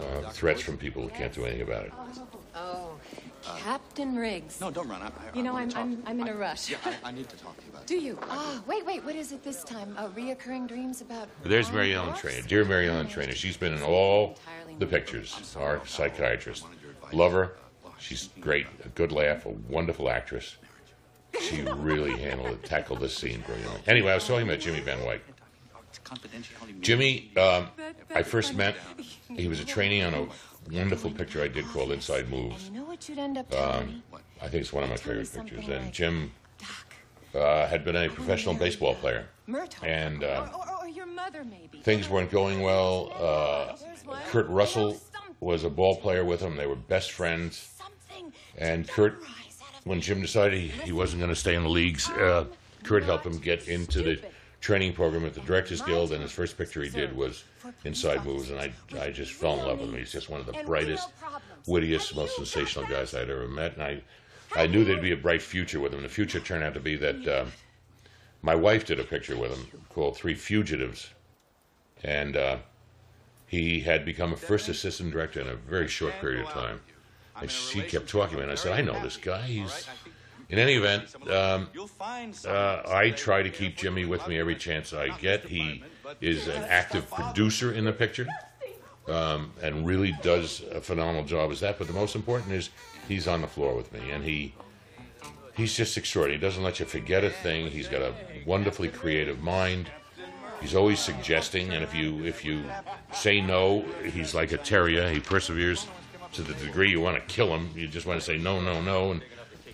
[0.00, 1.92] uh, uh, threats from people who can't do anything about it.
[2.54, 2.94] Oh,
[3.58, 4.60] Captain Riggs.
[4.60, 5.02] No, don't run.
[5.02, 6.02] I, I, You know, I I'm, I'm.
[6.06, 6.70] I'm in a rush.
[6.70, 7.86] Yeah, I, I need to talk to you about it.
[7.88, 8.18] Do you?
[8.22, 9.04] Ah, wait, wait.
[9.04, 9.94] What is it this time?
[9.98, 11.28] Uh, reoccurring dreams about.
[11.44, 12.20] There's wine Mary Ellen wars?
[12.20, 13.32] Trainor, dear Mary Ellen Trainor.
[13.34, 14.36] She's been in all
[14.78, 15.56] the pictures.
[15.58, 16.64] Our psychiatrist,
[17.12, 17.56] love her.
[17.98, 20.56] She's great, a good laugh, a wonderful actress.
[21.40, 23.80] She really handled it, tackled this scene brilliantly.
[23.86, 25.22] Anyway, I was talking about Jimmy Van Wyck.
[25.28, 25.30] It's confidential.
[25.88, 26.01] Don't even-
[26.80, 27.68] Jimmy, um,
[28.14, 28.76] I first met.
[29.34, 30.26] He was a trainee on a
[30.70, 32.66] wonderful picture I did called Inside Moves.
[32.66, 34.02] You know what you'd end up telling?
[34.40, 35.68] I think it's one of my favorite pictures.
[35.68, 36.32] And Jim
[37.34, 39.28] uh, had been a professional baseball player.
[39.46, 39.86] Myrtle.
[39.86, 41.78] And, uh, or, or, or your mother, maybe.
[41.80, 43.12] things weren't going well.
[43.18, 43.76] Uh,
[44.28, 45.00] Kurt Russell
[45.40, 46.56] was a ball player with him.
[46.56, 47.68] They were best friends.
[48.58, 51.62] And Kurt, memorize out of when Jim decided he, he wasn't going to stay in
[51.62, 52.44] the leagues, uh,
[52.84, 54.20] Kurt helped him get into the
[54.62, 56.12] training program at the Directors Guild.
[56.12, 57.44] And his first picture he did was
[57.84, 59.98] Inside Moves, and I I just fell in love with him.
[59.98, 61.10] He's just one of the brightest,
[61.66, 63.74] wittiest, most sensational guys I'd ever met.
[63.74, 64.02] And I
[64.56, 66.02] I knew there'd be a bright future with him.
[66.02, 67.52] The future turned out to be that um,
[68.40, 71.10] my wife did a picture with him called Three Fugitives,
[72.02, 72.58] and uh,
[73.46, 76.80] he had become a first assistant director in a very short period of time.
[77.40, 79.42] And she kept talking to me, and I said, I know this guy.
[79.42, 79.88] He's.
[80.52, 81.66] In any event, um,
[82.46, 85.46] uh, I try to keep Jimmy with me every chance I get.
[85.46, 85.82] He
[86.20, 88.26] is an active producer in the picture
[89.08, 91.78] um, and really does a phenomenal job as that.
[91.78, 92.68] But the most important is
[93.08, 94.54] he's on the floor with me, and he
[95.56, 96.38] he's just extraordinary.
[96.38, 97.68] He doesn't let you forget a thing.
[97.68, 98.12] He's got a
[98.44, 99.90] wonderfully creative mind.
[100.60, 102.62] He's always suggesting, and if you if you
[103.14, 105.08] say no, he's like a terrier.
[105.08, 105.86] He perseveres
[106.34, 107.70] to the degree you want to kill him.
[107.74, 109.22] You just want to say no, no, no, and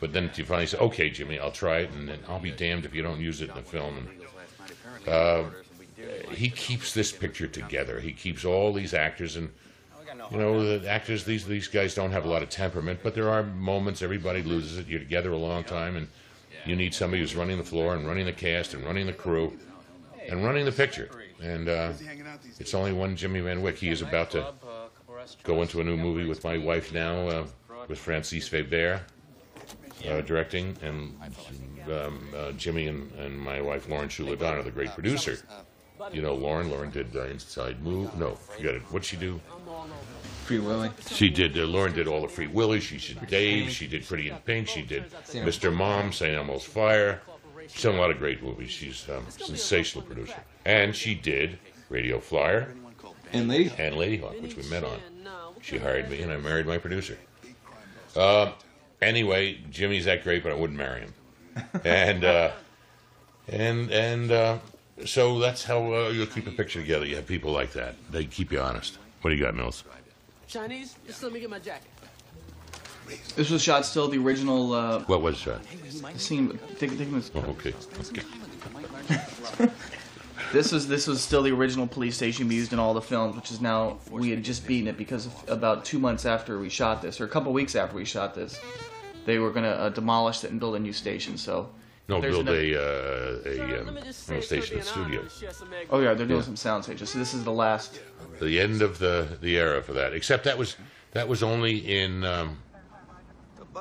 [0.01, 2.85] but then you finally say, "Okay, Jimmy, I'll try it," and then I'll be damned
[2.85, 3.97] if you don't use it in the film.
[3.99, 5.45] And uh,
[6.31, 8.01] he keeps this picture together.
[8.01, 9.51] He keeps all these actors, and
[10.31, 11.25] you know, the actors.
[11.25, 14.79] These these guys don't have a lot of temperament, but there are moments everybody loses
[14.79, 14.87] it.
[14.87, 16.09] You're together a long time, and
[16.65, 19.59] you need somebody who's running the floor and running the cast and running the crew
[20.29, 21.11] and running the picture.
[21.43, 21.93] And uh,
[22.59, 23.79] it's only one Jimmy Van Wyck.
[23.79, 24.53] He is about to
[25.45, 27.47] go into a new movie with my wife now, uh,
[27.89, 29.01] with Francis Veber
[30.09, 31.15] uh, directing, and
[31.91, 35.39] um, uh, Jimmy and, and my wife Lauren Shuler Donner are the great producer.
[36.13, 36.71] You know Lauren.
[36.71, 38.17] Lauren did uh, Inside Move.
[38.17, 38.83] No, forget it.
[38.83, 39.41] What'd she do?
[40.45, 40.91] Free Willy.
[41.09, 41.59] She did.
[41.59, 42.81] Uh, Lauren did all the Free Willy.
[42.81, 43.71] She did Dave.
[43.71, 44.69] She did Pretty in Pink.
[44.69, 45.75] She did Mr.
[45.75, 46.37] Mom, St.
[46.37, 47.21] Elmo's Fire.
[47.67, 48.71] She's done a lot of great movies.
[48.71, 51.59] She's um, a sensational producer, and she did
[51.91, 52.73] Radio Flyer
[53.33, 53.71] And Lady.
[53.77, 54.99] and Ladyhawke, which we met on.
[55.61, 57.19] She hired me, and I married my producer.
[58.17, 58.53] Uh,
[59.03, 61.15] anyway, Jimmy's that great, but I wouldn't marry him.
[61.85, 62.51] And uh,
[63.49, 64.59] and and uh,
[65.05, 67.05] so that's how uh, you'll keep a picture together.
[67.05, 67.97] You have people like that.
[68.11, 68.99] They keep you honest.
[69.23, 69.85] What do you got, Mills?
[70.47, 70.97] Chinese?
[71.07, 71.89] Just let me get my jacket.
[73.37, 75.61] This was shot still the original uh, What was that?
[76.21, 76.51] scene.
[76.77, 77.73] Think, think it was Oh, okay.
[78.11, 78.23] okay.
[80.53, 83.37] This was this was still the original police station we used in all the films,
[83.37, 86.69] which is now we had just beaten it because of, about two months after we
[86.71, 88.59] shot this, or a couple weeks after we shot this,
[89.27, 91.37] they were gonna uh, demolish it and build a new station.
[91.37, 91.69] So
[92.09, 95.23] No, there's build no- a uh, a um, station in studio.
[95.91, 97.11] Oh yeah, they're doing some sound stages.
[97.11, 98.01] So this is the last.
[98.41, 100.15] The end of the the era for that.
[100.15, 100.77] Except that was
[101.13, 102.59] that was only in um,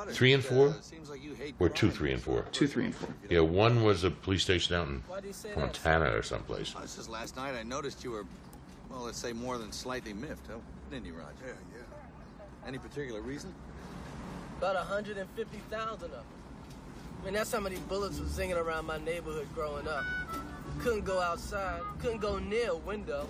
[0.10, 0.74] three and four, uh,
[1.60, 2.46] or two, three and four.
[2.52, 3.10] Two, three, and four.
[3.30, 5.04] Yeah, one was a police station out in
[5.56, 6.74] Montana or someplace.
[6.78, 7.56] Oh, This is last night.
[7.56, 8.26] I noticed you were,
[8.90, 10.58] well, let's say more than slightly miffed, huh?
[10.90, 11.34] didn't you, Roger?
[11.46, 12.68] Yeah, yeah.
[12.68, 13.54] Any particular reason?
[14.58, 16.24] About 150,000 of them.
[17.22, 20.04] I mean, that's how many bullets was zinging around my neighborhood growing up.
[20.80, 23.28] Couldn't go outside, couldn't go near a window.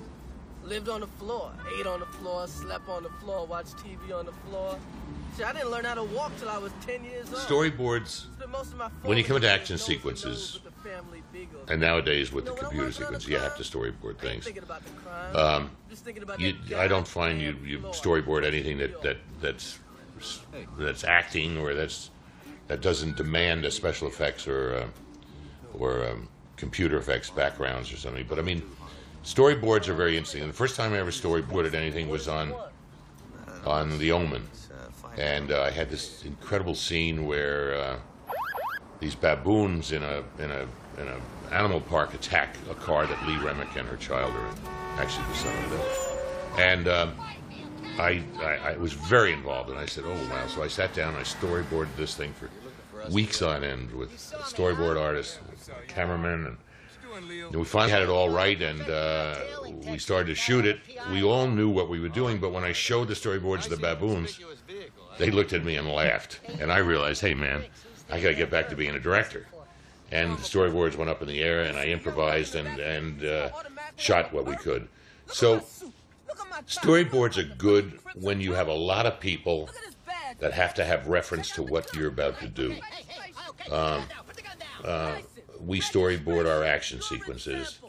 [0.68, 4.26] Lived on the floor, ate on the floor, slept on the floor, watched TV on
[4.26, 4.78] the floor.
[5.38, 7.42] See, I didn't learn how to walk till I was 10 years old.
[7.42, 10.76] Storyboards, most of my when you come into action years nose to sequences, nose with
[10.76, 11.24] the family
[11.70, 14.44] and nowadays with the You know, I computer the sequence, you have to storyboard things.
[14.44, 15.36] thinking about the crime.
[15.36, 19.80] Um, Just thinking about you, I don't find you you storyboard anything that, that that's
[20.78, 22.10] that's acting or that's
[22.68, 28.26] that doesn't demand a special effects or uh, or um, computer effects backgrounds or something.
[28.28, 28.64] But I mean,
[29.28, 30.42] storyboards are very interesting.
[30.42, 32.54] And the first time I ever storyboarded anything was on
[33.66, 34.48] on The Omen,
[35.18, 38.00] and uh, I had this incredible scene where uh,
[39.02, 40.62] these baboons in a in a
[41.02, 41.20] in a
[41.52, 44.56] animal park attack a car that Lee Remick and her child are in.
[44.98, 45.82] Actually, the son of them.
[46.58, 47.14] And um,
[48.00, 51.10] I, I I was very involved, and I said, "Oh wow!" So I sat down,
[51.10, 52.50] and I storyboarded this thing for
[53.12, 54.12] weeks on end with
[54.46, 55.40] storyboard artists,
[55.88, 56.58] cameramen, and and
[57.52, 59.36] we finally had it all right, and uh,
[59.90, 60.80] we started to shoot it.
[61.12, 63.78] We all knew what we were doing, but when I showed the storyboards to the
[63.78, 64.40] baboons,
[65.18, 66.40] they looked at me and laughed.
[66.60, 67.64] And I realized, hey, man,
[68.10, 69.48] I got to get back to being a director.
[70.12, 73.50] And the storyboards went up in the air, and I improvised and, and uh,
[73.98, 74.88] shot what we could.
[75.28, 75.60] So,
[76.66, 79.70] storyboards are good when you have a lot of people
[80.40, 82.76] that have to have reference to what you're about to do.
[83.72, 84.04] Um,
[84.84, 85.18] uh,
[85.60, 87.80] we storyboard our action sequences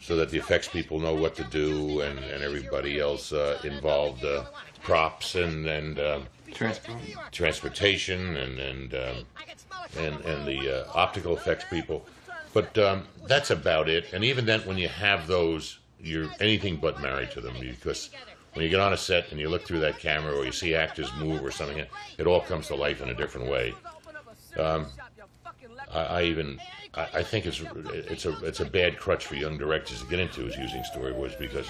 [0.00, 4.24] so that the effects people know what to do and, and everybody else uh, involved
[4.24, 4.44] uh,
[4.82, 6.98] props and and Transport.
[7.30, 9.16] transportation and and um,
[9.98, 12.04] and and the uh, optical effects people.
[12.54, 14.12] But um, that's about it.
[14.12, 18.10] And even then, when you have those, you're anything but married to them because
[18.54, 20.74] when you get on a set and you look through that camera or you see
[20.74, 21.84] actors move or something,
[22.16, 23.74] it all comes to life in a different way.
[24.56, 24.86] Um,
[25.92, 26.58] I, I even
[26.98, 27.62] I, I think it's
[28.10, 31.38] it's a it's a bad crutch for young directors to get into is using storyboards
[31.38, 31.68] because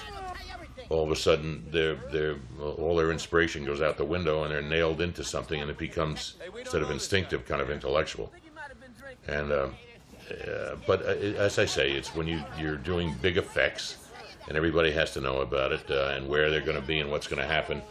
[0.89, 4.61] all of a sudden their their all their inspiration goes out the window and they're
[4.61, 8.31] nailed into something and it becomes instead of instinctive kind of intellectual.
[9.27, 9.75] And um,
[10.31, 13.97] uh, but uh, as I say it's when you you're doing big effects
[14.47, 17.11] and everybody has to know about it uh, and where they're going to be and
[17.11, 17.81] what's going to happen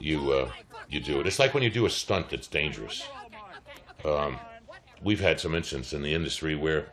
[0.00, 0.50] you uh,
[0.88, 1.26] you do it.
[1.26, 3.06] It's like when you do a stunt that's dangerous.
[4.04, 4.38] Um,
[5.02, 6.86] we've had some incidents in the industry where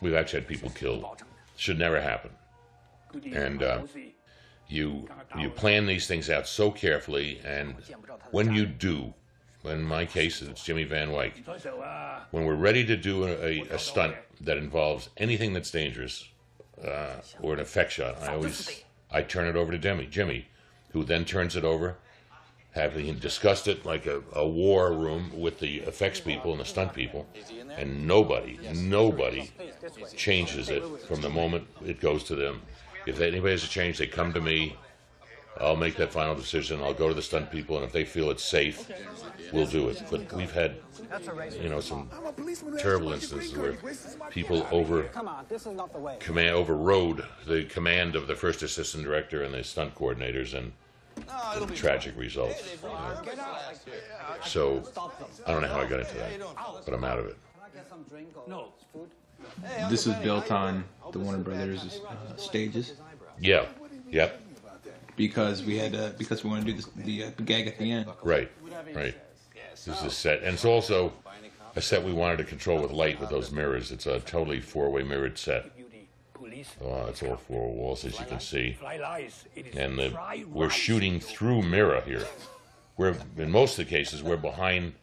[0.00, 1.04] we've actually had people killed.
[1.56, 2.30] Should never happen.
[3.32, 3.82] And uh,
[4.68, 5.08] you
[5.38, 7.76] you plan these things out so carefully, and
[8.32, 9.14] when you do,
[9.64, 11.44] in my case it's Jimmy Van Wyck,
[12.32, 16.28] when we're ready to do a, a stunt that involves anything that's dangerous
[16.84, 18.82] uh, or an effect shot, I always
[19.12, 20.48] I turn it over to Jimmy, Jimmy,
[20.90, 21.98] who then turns it over,
[22.74, 26.92] having discussed it like a, a war room with the effects people and the stunt
[26.92, 27.24] people,
[27.76, 29.50] and nobody, nobody
[30.16, 32.60] changes it from the moment it goes to them.
[33.06, 34.76] If anybody has a change, they come to me.
[35.60, 36.82] I'll make that final decision.
[36.82, 38.90] I'll go to the stunt people, and if they feel it's safe,
[39.52, 40.02] we'll do it.
[40.10, 40.74] But we've had,
[41.62, 42.10] you know, some
[42.78, 43.74] terrible instances where
[44.30, 45.10] people over
[46.18, 50.72] command overrode the command of the first assistant director and the stunt coordinators, and
[51.74, 52.62] tragic results.
[52.82, 53.54] you know.
[54.44, 54.82] So
[55.46, 56.30] I don't know how I got into that,
[56.84, 57.36] but I'm out of it.
[58.46, 58.68] No.
[59.90, 62.94] This was built on the Warner Brothers uh, stages
[63.38, 63.66] Yeah,
[64.10, 64.40] yep,
[65.16, 67.90] because we had uh, because we want to do this, the uh, gag at the
[67.90, 68.06] end.
[68.22, 68.50] right,
[68.94, 69.14] right.
[69.72, 71.12] This is a set, and it's also
[71.76, 73.92] a set we wanted to control with light with those mirrors.
[73.92, 75.70] It's a totally four-way mirrored set.
[76.82, 78.76] Uh, it's all four walls, as you can see,
[79.76, 80.12] and the,
[80.48, 82.26] we're shooting through mirror here.
[82.96, 84.94] We're in most of the cases we're behind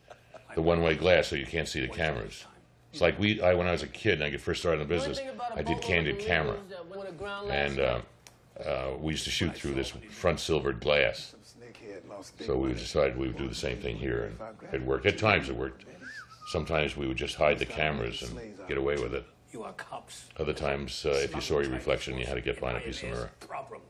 [0.56, 2.46] the one-way glass, so you can't see the cameras.
[2.92, 4.94] It's like we, I when I was a kid and I first started in the
[4.94, 5.20] business,
[5.56, 6.58] I did candid camera,
[7.50, 8.02] and uh,
[8.66, 11.36] uh, we used to shoot through this front silvered glass.
[12.46, 15.06] So we decided we would do the same thing here, and it worked.
[15.06, 15.86] At times it worked.
[16.50, 19.26] Sometimes we would just hide the cameras and get away with it.
[19.52, 20.26] You are cops.
[20.39, 23.04] Other times, uh, if you saw your reflection, you had to get behind a piece
[23.04, 23.30] of mirror.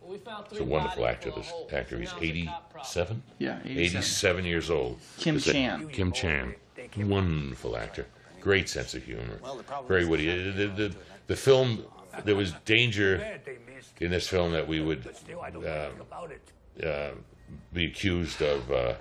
[0.04, 1.32] We found He's a wonderful actor.
[1.32, 3.22] This actor, he's 87.
[3.38, 3.80] Yeah, 87.
[3.98, 5.00] 87 years old.
[5.20, 5.90] Kim Is that- Chan.
[5.90, 6.56] Kim Chan,
[6.98, 8.08] wonderful actor.
[8.40, 9.40] Great sense of humor.
[9.88, 10.30] Very witty.
[10.32, 10.96] Uh, The, the,
[11.28, 11.86] the film,
[12.26, 13.40] there was danger
[14.00, 15.08] in this film that we would
[15.64, 17.12] uh, uh,
[17.72, 18.96] be accused of uh,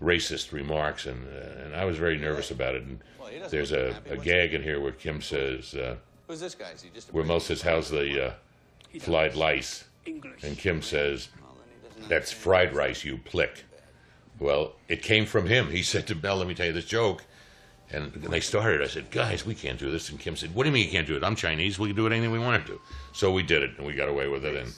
[0.00, 2.82] racist remarks, and uh, and I was very nervous about it.
[2.82, 3.00] And
[3.50, 5.96] there's a, a gag in here where Kim says, uh,
[6.26, 6.70] Who's this guy?
[6.70, 8.32] Is he just a where Mo says, "How's the uh,
[9.00, 11.28] fried lice?" and Kim says,
[12.08, 13.64] "That's fried rice, you plick."
[14.38, 15.70] Well, it came from him.
[15.70, 17.24] He said to Mel, "Let me tell you this joke."
[17.90, 18.80] And they started.
[18.82, 20.90] I said, "Guys, we can't do this." And Kim said, "What do you mean you
[20.90, 21.22] can't do it?
[21.22, 21.78] I'm Chinese.
[21.78, 22.80] We can do it anything we want to do."
[23.12, 24.56] So we did it, and we got away with it.
[24.56, 24.72] And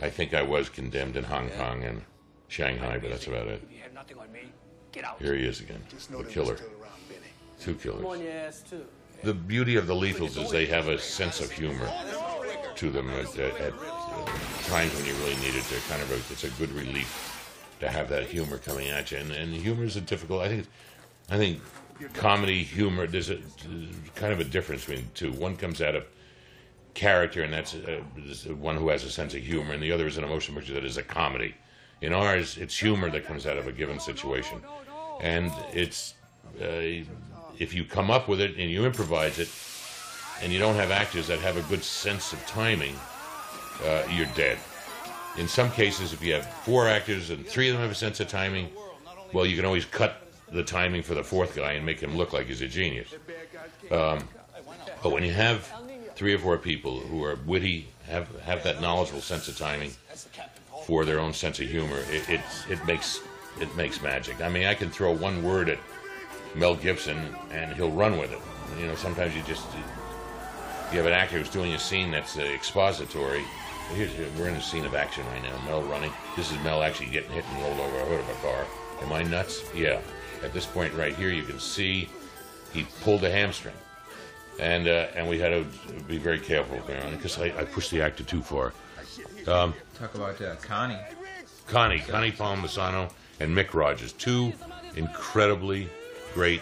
[0.00, 2.02] I think I was condemned in Hong Kong and
[2.48, 3.62] Shanghai, but that's about it.
[4.92, 5.20] Get out.
[5.20, 6.56] Here he is again, the killer.
[7.58, 8.22] Two Come on killers.
[8.22, 8.64] your ass.
[9.22, 11.90] The beauty of the Lethals is they have a sense of humor
[12.74, 13.72] to them at, at, at
[14.66, 15.64] times when you really need it.
[15.70, 19.18] They're kind of a, it's a good relief to have that humor coming at you.
[19.18, 20.42] And, and humor is a difficult.
[20.42, 20.66] I think,
[21.30, 21.60] I think
[22.14, 23.06] comedy humor.
[23.06, 23.38] There's a
[24.16, 25.32] kind of a difference between the two.
[25.32, 26.04] One comes out of
[26.94, 28.02] character, and that's uh,
[28.54, 30.84] one who has a sense of humor, and the other is an emotion picture that
[30.84, 31.54] is a comedy.
[32.02, 34.60] In ours, it's humor that comes out of a given situation,
[35.20, 36.14] and it's
[36.60, 37.04] uh,
[37.58, 39.48] if you come up with it and you improvise it,
[40.42, 42.96] and you don't have actors that have a good sense of timing,
[43.84, 44.58] uh, you're dead.
[45.38, 48.18] In some cases, if you have four actors and three of them have a sense
[48.18, 48.68] of timing,
[49.32, 52.32] well, you can always cut the timing for the fourth guy and make him look
[52.32, 53.14] like he's a genius.
[53.92, 54.28] Um,
[55.02, 55.72] but when you have
[56.16, 59.92] three or four people who are witty, have have that knowledgeable sense of timing
[60.86, 63.20] for their own sense of humor, it it, it makes
[63.60, 64.40] it makes magic.
[64.40, 65.78] I mean, I can throw one word at
[66.54, 68.40] Mel Gibson and he'll run with it.
[68.78, 69.66] You know, sometimes you just
[70.90, 73.44] you have an actor who's doing a scene that's uh, expository.
[73.94, 75.58] Here's, we're in a scene of action right now.
[75.66, 76.12] Mel running.
[76.36, 78.66] This is Mel actually getting hit and rolled over a hood of a car.
[79.02, 79.62] Am I nuts?
[79.74, 80.00] Yeah.
[80.42, 82.08] At this point right here, you can see
[82.72, 83.74] he pulled a hamstring,
[84.58, 85.66] and uh, and we had to
[86.08, 86.80] be very careful
[87.10, 88.72] because I, I pushed the actor too far.
[89.46, 90.98] Um, Talk about uh, Connie.
[91.68, 94.52] Connie, Connie Palmisano, and Mic Rodgers, two
[94.96, 95.88] incredibly
[96.34, 96.60] great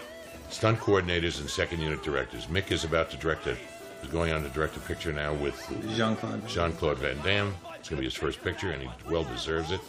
[0.50, 2.48] stunt coordinators and second unit directors.
[2.48, 3.56] Mick is about to direct a,
[4.02, 5.56] is going on to direct a picture now with
[5.96, 6.46] Jean-Claude.
[6.48, 7.54] Jean Claude Van Damme.
[7.78, 9.80] It's going to be his first picture, and he well deserves it.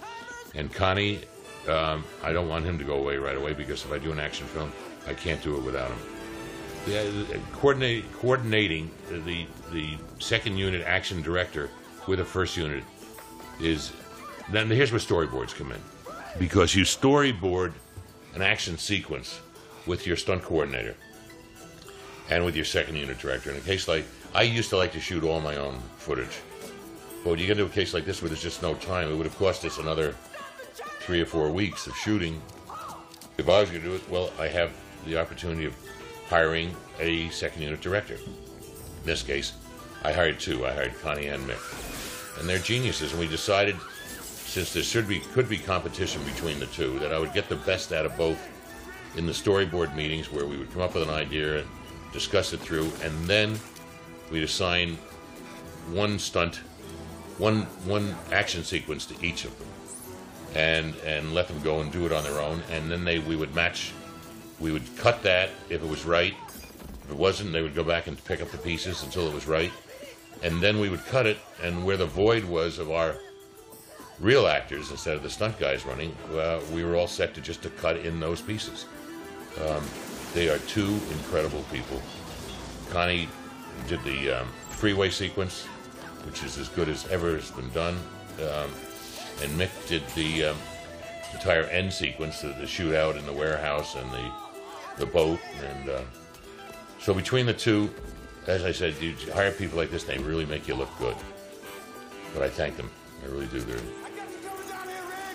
[0.55, 1.19] And Connie,
[1.67, 4.19] um, I don't want him to go away right away because if I do an
[4.21, 4.71] action film,
[5.07, 5.99] I can't do it without him.
[6.85, 11.69] The, uh, coordinate, coordinating the the second unit action director
[12.07, 12.85] with a first unit
[13.61, 13.91] is
[14.49, 15.81] then here's where storyboards come in
[16.39, 17.73] because you storyboard
[18.35, 19.39] an action sequence
[19.85, 20.95] with your stunt coordinator
[22.29, 23.51] and with your second unit director.
[23.51, 26.39] In a case like I used to like to shoot all my own footage,
[27.23, 29.15] but when you get into a case like this where there's just no time, it
[29.15, 30.15] would have cost us another
[31.01, 32.41] three or four weeks of shooting.
[33.37, 34.71] If I was going to do it, well, I have
[35.05, 35.75] the opportunity of
[36.29, 38.15] hiring a second unit director.
[38.15, 39.53] In this case,
[40.03, 40.65] I hired two.
[40.65, 41.57] I hired Connie and Mic,
[42.39, 43.11] and they're geniuses.
[43.11, 43.75] And we decided,
[44.21, 47.55] since there should be could be competition between the two, that I would get the
[47.57, 48.39] best out of both
[49.15, 51.67] in the storyboard meetings where we would come up with an idea and
[52.13, 53.57] discuss it through, and then
[54.29, 54.97] we'd assign
[55.91, 56.57] one stunt,
[57.37, 59.67] one one action sequence to each of them,
[60.55, 63.35] and and let them go and do it on their own, and then they we
[63.35, 63.93] would match,
[64.59, 66.35] we would cut that if it was right.
[67.05, 69.47] If it wasn't, they would go back and pick up the pieces until it was
[69.47, 69.71] right,
[70.43, 73.15] and then we would cut it, and where the void was of our
[74.19, 77.61] real actors instead of the stunt guys running, uh, we were all set to just
[77.63, 78.85] to cut in those pieces.
[79.67, 79.83] Um,
[80.33, 82.01] they are two incredible people.
[82.89, 83.27] Connie
[83.87, 85.65] did the um, freeway sequence,
[86.25, 87.95] which is as good as ever has been done,
[88.39, 88.69] um,
[89.41, 90.57] and Mic did the um,
[91.33, 94.31] entire end sequence, the, the shootout in the warehouse and the
[94.97, 96.01] the boat, and uh,
[96.99, 97.89] so between the two,
[98.47, 101.15] as I said, you hire people like this, they really make you look good.
[102.33, 102.89] But I thank them.
[103.23, 103.59] I really do.
[103.61, 103.79] They're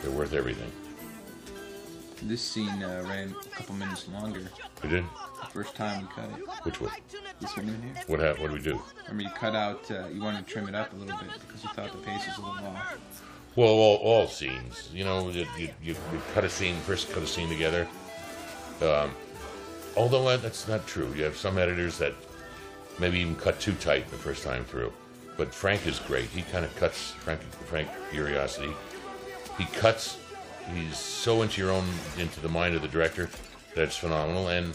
[0.03, 0.71] they're worth everything.
[2.23, 4.43] This scene uh, ran a couple minutes longer.
[4.83, 5.05] We did.
[5.41, 6.47] The first time we cut it.
[6.65, 6.91] Which one?
[7.41, 7.95] This one in here.
[8.07, 8.81] What hap- What did we do?
[9.09, 9.89] I mean, you cut out.
[9.91, 12.27] Uh, you wanted to trim it up a little bit because you thought the pace
[12.27, 12.99] was a little off.
[13.55, 14.91] Well, all, all scenes.
[14.93, 17.87] You know, you, you, you you cut a scene first, cut a scene together.
[18.83, 19.13] Um,
[19.97, 21.13] although uh, that's not true.
[21.15, 22.15] You have some editors that
[22.99, 24.93] maybe even cut too tight the first time through.
[25.37, 26.27] But Frank is great.
[26.27, 28.75] He kind of cuts Frank Frank Urioste.
[29.59, 30.19] He cuts.
[30.75, 31.85] He's so into your own
[32.19, 33.29] into the mind of the director
[33.75, 34.49] that it's phenomenal.
[34.49, 34.75] And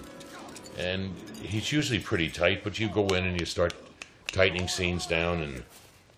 [0.77, 3.73] and he's usually pretty tight, but you go in and you start
[4.31, 5.63] tightening scenes down and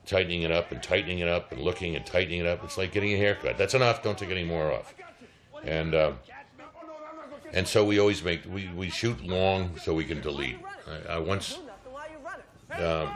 [0.05, 2.63] tightening it up and tightening it up and looking and tightening it up.
[2.63, 3.57] It's like getting a haircut.
[3.57, 4.03] That's enough.
[4.03, 4.93] Don't take any more off.
[5.63, 6.11] And uh,
[7.53, 10.57] and so we always make we, we shoot long so we can delete.
[11.07, 11.59] I, I once
[12.79, 13.09] um,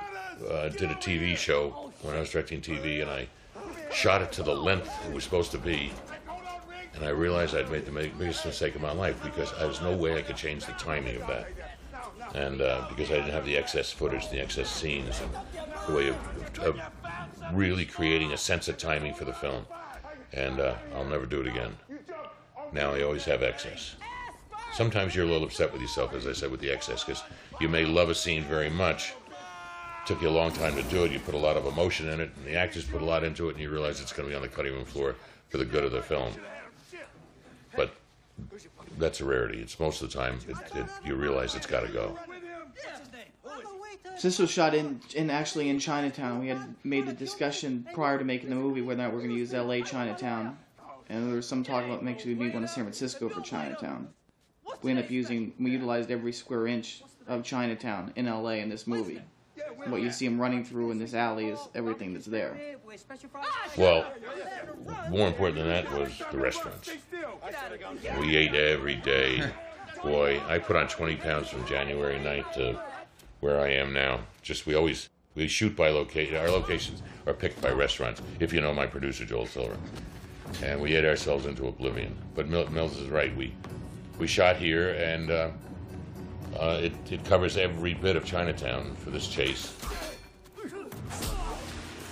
[0.49, 3.27] uh, did a TV show when I was directing TV, and I
[3.91, 5.91] shot it to the length it was supposed to be.
[6.95, 9.95] And I realized I'd made the biggest mistake of my life because there was no
[9.95, 11.47] way I could change the timing of that.
[12.33, 15.31] And uh, because I didn't have the excess footage, the excess scenes, and
[15.87, 16.17] the way of,
[16.59, 16.81] of
[17.53, 19.65] really creating a sense of timing for the film.
[20.33, 21.75] And uh, I'll never do it again.
[22.73, 23.95] Now I always have excess.
[24.73, 27.23] Sometimes you're a little upset with yourself, as I said, with the excess, because
[27.61, 29.13] you may love a scene very much.
[30.07, 31.11] Took you a long time to do it.
[31.11, 33.49] You put a lot of emotion in it, and the actors put a lot into
[33.49, 35.17] it, and you realize it's going to be on the cutting room floor
[35.49, 36.31] for the good of the film.
[37.75, 37.93] But
[38.97, 39.59] that's a rarity.
[39.59, 42.17] It's most of the time it, it, you realize it's got to go.
[44.21, 46.39] This was shot in, in actually in Chinatown.
[46.39, 49.31] We had made the discussion prior to making the movie whether or not we're going
[49.31, 49.81] to use L.A.
[49.81, 50.57] Chinatown,
[51.09, 54.07] and there was some talk about making we going to San Francisco for Chinatown.
[54.81, 58.61] We ended up using we utilized every square inch of Chinatown in L.A.
[58.61, 59.21] in this movie.
[59.88, 62.57] What you see him running through in this alley is everything that's there.
[63.78, 64.05] Well,
[65.09, 66.89] more important than that was the restaurants.
[68.20, 69.43] We ate every day.
[70.03, 72.80] Boy, I put on 20 pounds from January 9th to
[73.39, 74.20] where I am now.
[74.41, 76.36] Just we always we shoot by location.
[76.38, 78.22] Our locations are picked by restaurants.
[78.39, 79.78] If you know my producer Joel Silver,
[80.63, 82.15] and we ate ourselves into oblivion.
[82.36, 83.36] But Mil- Mills is right.
[83.36, 83.53] We
[84.18, 85.49] we shot here, and uh,
[86.59, 89.73] uh, it it covers every bit of Chinatown for this chase.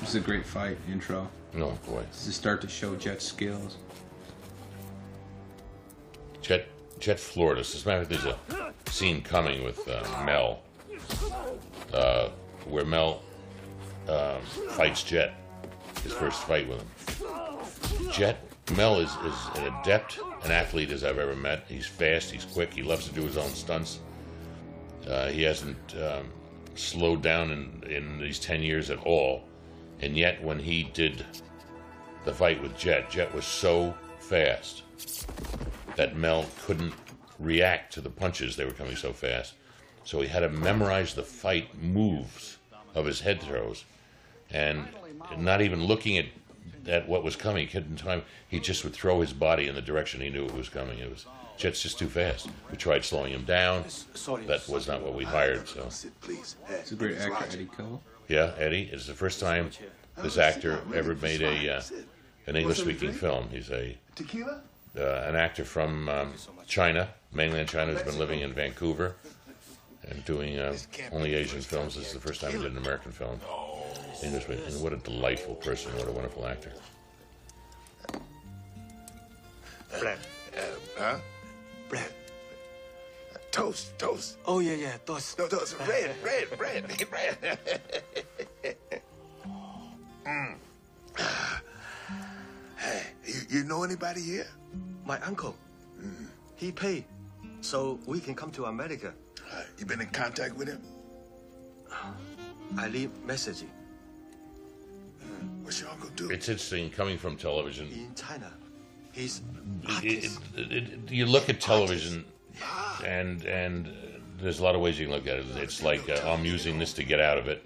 [0.01, 1.27] This is a great fight intro.
[1.57, 3.77] Oh boy, This is start to show Jet's skills.
[6.41, 6.67] Jet
[6.99, 7.73] Jet floored us.
[7.75, 10.61] As a matter of fact, there's a scene coming with uh, Mel,
[11.93, 12.29] uh,
[12.67, 13.21] where Mel
[14.07, 15.33] um, fights Jet,
[16.03, 18.11] his first fight with him.
[18.11, 18.37] Jet
[18.75, 21.65] Mel is, is an adept, an athlete as I've ever met.
[21.67, 23.99] He's fast, he's quick, he loves to do his own stunts.
[25.07, 26.31] Uh, he hasn't um,
[26.75, 29.43] slowed down in, in these 10 years at all.
[30.01, 31.25] And yet, when he did
[32.25, 34.83] the fight with Jet, Jet was so fast
[35.95, 36.93] that Mel couldn't
[37.39, 38.55] react to the punches.
[38.55, 39.53] They were coming so fast.
[40.03, 42.57] So he had to memorize the fight moves
[42.93, 43.85] of his head throws.
[44.51, 44.87] And
[45.37, 46.25] not even looking at,
[46.87, 50.21] at what was coming, in time, he just would throw his body in the direction
[50.21, 50.99] he knew it was coming.
[50.99, 51.25] It was
[51.57, 52.49] Jet's just too fast.
[52.69, 53.83] We tried slowing him down.
[54.47, 55.67] That was not what we hired.
[55.67, 58.01] So It's a great actor, Eddy Ko.
[58.27, 59.69] yeah, Eddie, it's the first time
[60.17, 61.81] this actor ever made a uh,
[62.47, 63.49] an English-speaking film.
[63.49, 64.61] He's a Tequila?
[64.97, 66.33] uh, an actor from um,
[66.67, 69.15] China, mainland China, who's been living in Vancouver
[70.09, 70.75] and doing uh,
[71.11, 71.95] only Asian films.
[71.95, 73.39] This is the first time he did an American film.
[74.23, 75.91] English, and what a delightful person!
[75.97, 76.71] What a wonderful actor.
[79.99, 80.17] Brad.
[80.55, 80.61] Uh,
[80.97, 81.17] huh?
[81.89, 82.11] Brad.
[83.51, 84.37] Toast, toast.
[84.45, 85.37] Oh, yeah, yeah, toast.
[85.39, 85.77] No, toast.
[85.85, 87.59] Bread, bread, bread, bread.
[90.25, 90.55] mm.
[92.77, 94.47] Hey, you, you know anybody here?
[95.05, 95.55] My uncle.
[96.01, 96.27] Mm.
[96.55, 97.05] He paid,
[97.61, 99.13] so we can come to America.
[99.53, 100.81] Uh, you been in contact with him?
[102.77, 103.63] I leave message
[105.63, 106.29] What's your uncle do?
[106.29, 107.87] It's interesting coming from television.
[107.87, 108.51] in China.
[109.15, 109.41] He's
[110.03, 112.25] It, it, it, you look at television,
[113.05, 113.89] and and
[114.41, 115.45] there's a lot of ways you can look at it.
[115.55, 117.63] It's like uh, I'm using this to get out of it,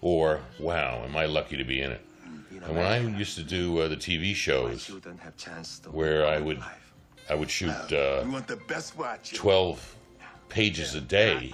[0.00, 2.00] or wow, am I lucky to be in it?
[2.50, 6.26] And when I used to do uh, the TV shows, children have chance to where
[6.26, 6.60] I would
[7.30, 9.34] I would shoot uh, we want the best watch.
[9.34, 9.96] 12
[10.48, 11.52] pages a day.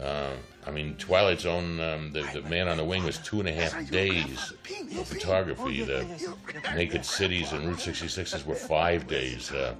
[0.00, 0.32] Uh,
[0.66, 3.52] I mean, Twilight Zone, um, the, the Man on the Wing was two and a
[3.52, 4.52] half days
[4.96, 5.82] of photography.
[5.82, 6.06] The
[6.74, 9.50] Naked Cities and Route 66s were five days.
[9.50, 9.74] Uh,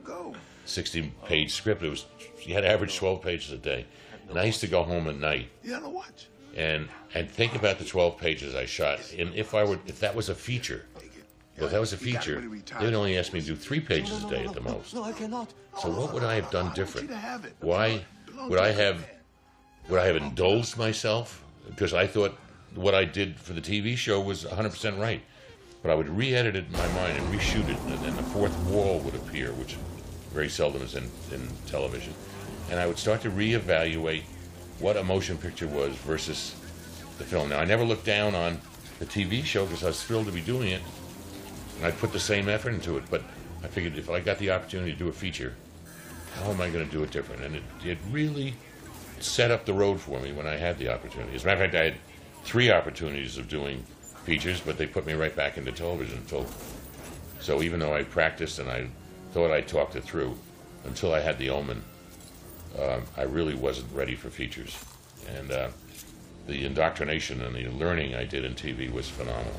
[0.64, 1.82] 60 page script.
[1.82, 2.06] It was
[2.44, 3.86] you had to average 12 pages a day.
[4.28, 6.28] And I used to go home at night You the watch?
[6.56, 9.00] and and think about the 12 pages I shot.
[9.18, 10.86] And if I were if that was a feature,
[11.56, 14.28] if that was a feature, they would only ask me to do three pages a
[14.28, 14.94] day at the most.
[14.94, 15.52] No, I cannot.
[15.80, 17.10] So what would I have done different?
[17.60, 18.04] Why
[18.48, 19.06] would I have
[19.88, 22.36] would I have indulged myself because I thought
[22.74, 25.22] what I did for the TV show was 100% right?
[25.82, 28.56] But I would re-edit it in my mind and reshoot it, and then the fourth
[28.68, 29.76] wall would appear, which
[30.32, 32.14] very seldom is in, in television,
[32.70, 34.22] and I would start to reevaluate
[34.78, 36.54] what a motion picture was versus
[37.18, 37.50] the film.
[37.50, 38.60] Now I never looked down on
[38.98, 40.82] the TV show because I was thrilled to be doing it,
[41.76, 43.04] and I put the same effort into it.
[43.10, 43.22] But
[43.62, 45.54] I figured if I got the opportunity to do a feature,
[46.36, 47.42] how am I going to do it different?
[47.42, 48.54] And it, it really
[49.22, 51.34] set up the road for me when I had the opportunity.
[51.34, 51.94] As a matter of fact, I had
[52.44, 53.84] three opportunities of doing
[54.24, 56.18] features, but they put me right back into television.
[56.18, 56.46] Until,
[57.40, 58.88] so even though I practiced and I
[59.32, 60.36] thought I talked it through,
[60.84, 61.82] until I had the Omen,
[62.80, 64.76] um, I really wasn't ready for features.
[65.36, 65.68] And uh,
[66.46, 69.54] the indoctrination and the learning I did in TV was phenomenal.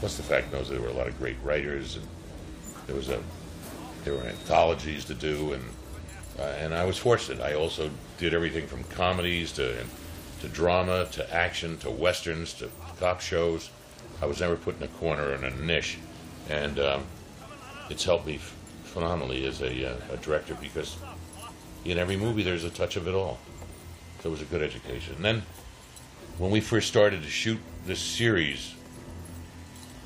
[0.00, 2.06] Plus the fact knows there were a lot of great writers and
[2.86, 3.20] there was a
[4.04, 5.64] there were anthologies to do and
[6.38, 7.42] uh, and I was fortunate.
[7.42, 9.84] I also did everything from comedies to
[10.40, 13.70] to drama to action to westerns to cop shows.
[14.20, 15.98] I was never put in a corner or in a niche,
[16.48, 17.04] and um,
[17.90, 18.38] it's helped me
[18.84, 20.96] phenomenally as a, uh, a director because
[21.84, 23.38] in every movie there's a touch of it all.
[24.20, 25.14] So it was a good education.
[25.16, 25.42] And then
[26.38, 28.74] when we first started to shoot this series,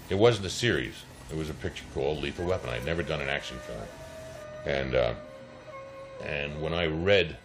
[0.08, 0.94] it wasn't a series.
[1.30, 2.70] It was a picture called Lethal Weapon.
[2.70, 3.80] I'd never done an action film,
[4.66, 5.14] and uh,
[6.24, 7.36] and when I read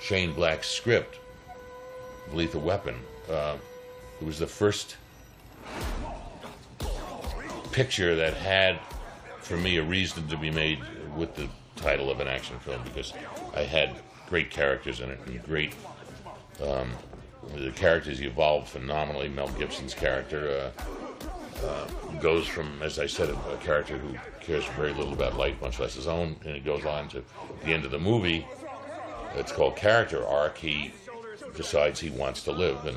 [0.00, 1.18] Shane Black's script,
[2.32, 2.96] Lethal Weapon,
[3.30, 3.56] uh,
[4.20, 4.96] it was the first
[7.72, 8.78] picture that had,
[9.40, 10.78] for me, a reason to be made
[11.16, 13.12] with the title of an action film because
[13.54, 13.96] I had
[14.28, 15.74] great characters in it and great.
[16.62, 16.92] Um,
[17.54, 19.28] the characters evolved phenomenally.
[19.28, 21.86] Mel Gibson's character uh, uh,
[22.20, 25.78] goes from, as I said, a, a, character who cares very little about life, much
[25.78, 27.22] less his own, and it goes on to
[27.64, 28.46] the end of the movie.
[29.36, 30.58] It's called character arc.
[30.58, 30.92] He
[31.56, 32.96] decides he wants to live and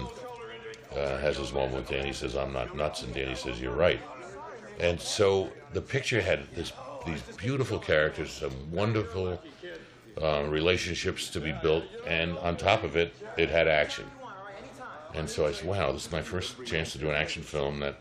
[0.95, 2.13] uh, has his moment with Danny.
[2.13, 3.99] Says, "I'm not nuts," and Danny says, "You're right."
[4.79, 6.71] And so the picture had this,
[7.05, 9.41] these beautiful characters, some wonderful
[10.21, 14.05] uh, relationships to be built, and on top of it, it had action.
[15.13, 17.79] And so I said, wow, this is my first chance to do an action film
[17.79, 17.97] that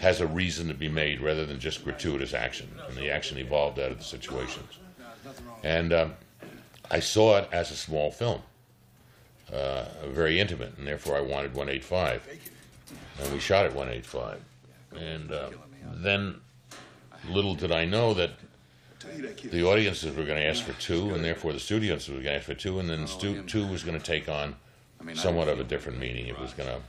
[0.00, 2.68] has a reason to be made rather than just gratuitous action.
[2.88, 4.78] And the action evolved out of the situations.
[5.62, 6.14] And um,
[6.90, 8.40] I saw it as a small film,
[9.52, 12.28] uh, very intimate, and therefore I wanted 185.
[13.20, 14.40] And we shot at 185.
[14.96, 15.50] And uh,
[15.94, 16.40] then
[17.28, 18.30] little did I know that
[19.50, 22.34] the audiences were going to ask for two, and therefore the studios were going to
[22.34, 24.56] ask for two, and then stu- two was going to take on
[25.14, 26.26] somewhat of a different meaning.
[26.26, 26.80] It was going to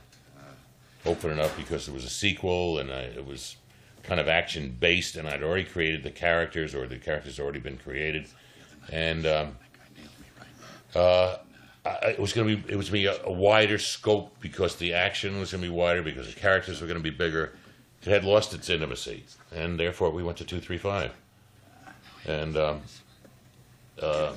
[1.08, 3.56] open it up because it was a sequel, and I, it was
[4.02, 7.60] kind of action based, and I'd already created the characters, or the characters had already
[7.60, 8.26] been created,
[8.90, 9.56] and um,
[10.96, 11.38] uh,
[11.84, 14.36] I, it was going to be it was going to be a, a wider scope
[14.40, 17.16] because the action was going to be wider because the characters were going to be
[17.16, 17.52] bigger.
[18.02, 21.12] It had lost its intimacy, and therefore we went to two three five,
[22.26, 22.56] and.
[22.56, 22.82] Um,
[24.02, 24.32] uh,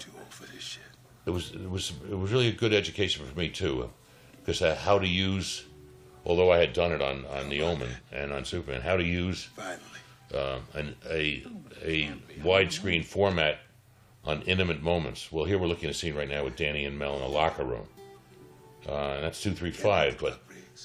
[1.26, 3.90] it was it was it was really a good education for me too,
[4.40, 5.66] because uh, how to use,
[6.26, 9.50] although I had done it on on the Omen and on Superman, how to use
[10.34, 11.44] uh, an, a
[11.84, 13.60] a widescreen format
[14.24, 15.32] on intimate moments.
[15.32, 17.28] Well, here we're looking at a scene right now with Danny and Mel in a
[17.28, 17.88] locker room,
[18.88, 20.18] uh, and that's two three five.
[20.20, 20.42] But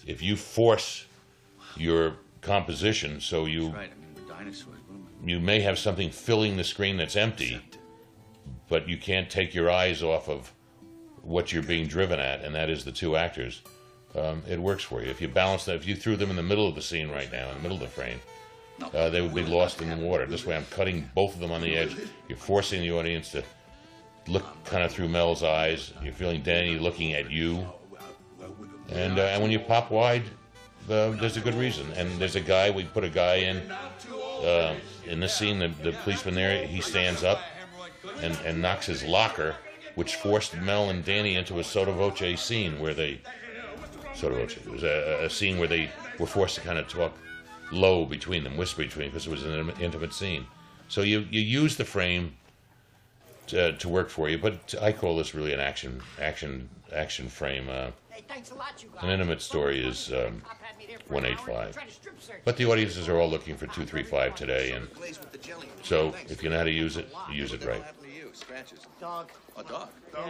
[0.07, 1.07] if you force
[1.77, 3.75] your composition so you
[5.25, 7.61] you may have something filling the screen that's empty
[8.69, 10.53] but you can't take your eyes off of
[11.23, 13.63] what you're being driven at, and that is the two actors.
[14.15, 15.11] Um, it works for you.
[15.11, 17.31] If you balance that, if you threw them in the middle of the scene right
[17.33, 18.21] now, in the middle of the frame,
[18.83, 20.27] uh, they would be lost in the water.
[20.27, 21.97] This way, I'm cutting both of them on the edge.
[22.29, 23.43] You're forcing the audience to
[24.27, 25.93] look kind of through Mel's eyes.
[26.03, 27.65] You're feeling Danny looking at you,
[28.91, 30.25] and uh, and when you pop wide,
[30.91, 31.91] uh, there's a good reason.
[31.93, 32.71] And there's a guy.
[32.71, 33.71] We put a guy in
[34.45, 34.75] uh,
[35.07, 35.59] in this scene.
[35.59, 36.67] The, the policeman there.
[36.67, 37.41] He stands up
[38.21, 39.55] and, and knocks his locker,
[39.95, 43.21] which forced Mel and Danny into a sotto voce scene where they
[44.15, 44.57] sotto voce.
[44.57, 47.13] It was a, a scene where they were forced to kind of talk
[47.73, 50.47] low between them, whisper between, them, because it was an intimate scene.
[50.89, 52.35] So you you use the frame
[53.49, 57.69] to, to work for you, but I call this really an action action action frame.
[57.69, 57.91] Uh,
[59.01, 60.41] an intimate story is um,
[61.09, 61.77] 185.
[62.45, 64.89] But the audiences are all looking for 235 today, and
[65.83, 67.85] so if you know how to use it, use it right.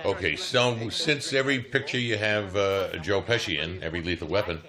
[0.05, 4.61] Okay, so since every picture you have uh, Joe Pesci in, every Lethal Weapon,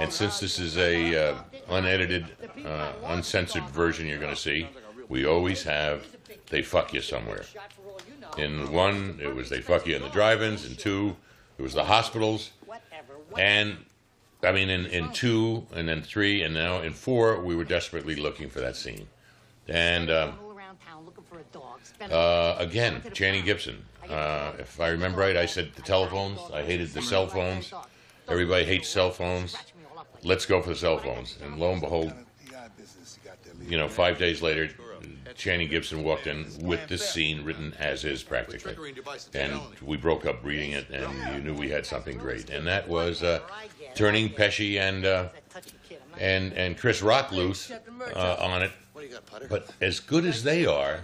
[0.00, 1.34] and since this is a uh,
[1.68, 2.26] unedited,
[2.64, 4.68] uh, uncensored version you're going to see,
[5.08, 6.06] we always have
[6.50, 7.44] they fuck you somewhere.
[8.38, 10.66] In one, it was they fuck you in the drive-ins.
[10.66, 11.16] In two,
[11.58, 12.50] it was the hospitals,
[13.38, 13.76] and
[14.42, 18.16] I mean in in two, and then three, and now in four, we were desperately
[18.16, 19.06] looking for that scene,
[19.68, 20.10] and.
[20.10, 20.38] Um,
[22.10, 23.84] uh, again, Channing Gibson.
[24.08, 26.40] Uh, if I remember right, I said the telephones.
[26.52, 27.72] I hated the cell phones.
[28.28, 29.56] Everybody hates cell phones.
[30.24, 31.36] Let's go for the cell phones.
[31.42, 32.12] And lo and behold,
[33.68, 34.70] you know, five days later,
[35.34, 38.76] Channing Gibson walked in with this scene written as is practically,
[39.34, 42.88] and we broke up reading it, and you knew we had something great, and that
[42.88, 43.40] was uh,
[43.94, 45.28] turning Pesci and uh,
[46.18, 47.72] and and Chris Rock loose
[48.14, 48.72] uh, on it.
[49.48, 51.00] But as good as they are,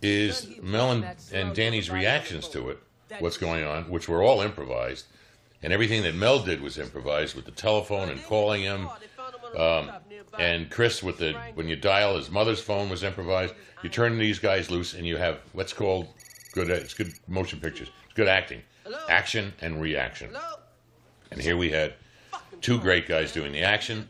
[0.00, 2.78] is Mel and, and Danny's reactions to it,
[3.18, 5.06] what's going on, which were all improvised,
[5.62, 8.88] and everything that Mel did was improvised with the telephone and calling him.
[9.56, 9.90] Um,
[10.38, 13.54] and Chris with the when you dial his mother's phone was improvised.
[13.82, 16.08] You turn these guys loose, and you have what's called
[16.52, 16.70] good.
[16.70, 17.88] It's good motion pictures.
[18.04, 18.62] It's good acting,
[19.08, 20.30] action and reaction.
[21.30, 21.94] And here we had
[22.60, 24.06] two great guys doing the action: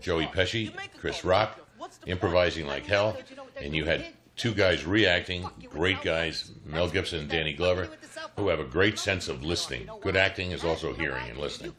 [0.00, 1.58] Joey Pesci, Chris Rock,
[2.06, 3.16] improvising like hell,
[3.56, 4.06] and you had
[4.40, 7.90] two guys reacting, great guys, Mel Gibson and Danny Glover,
[8.38, 9.86] who have a great sense of listening.
[10.00, 11.74] Good acting is also hearing and listening.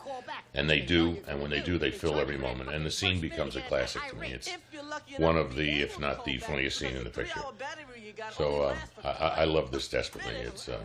[0.54, 2.72] And they do, and when they do, they fill every moment.
[2.72, 4.34] And the scene becomes a classic to me.
[4.34, 4.48] It's
[5.18, 7.42] one of the, if not the funniest scene in the picture.
[8.34, 10.36] So uh, I, I love this desperately.
[10.36, 10.78] It's uh,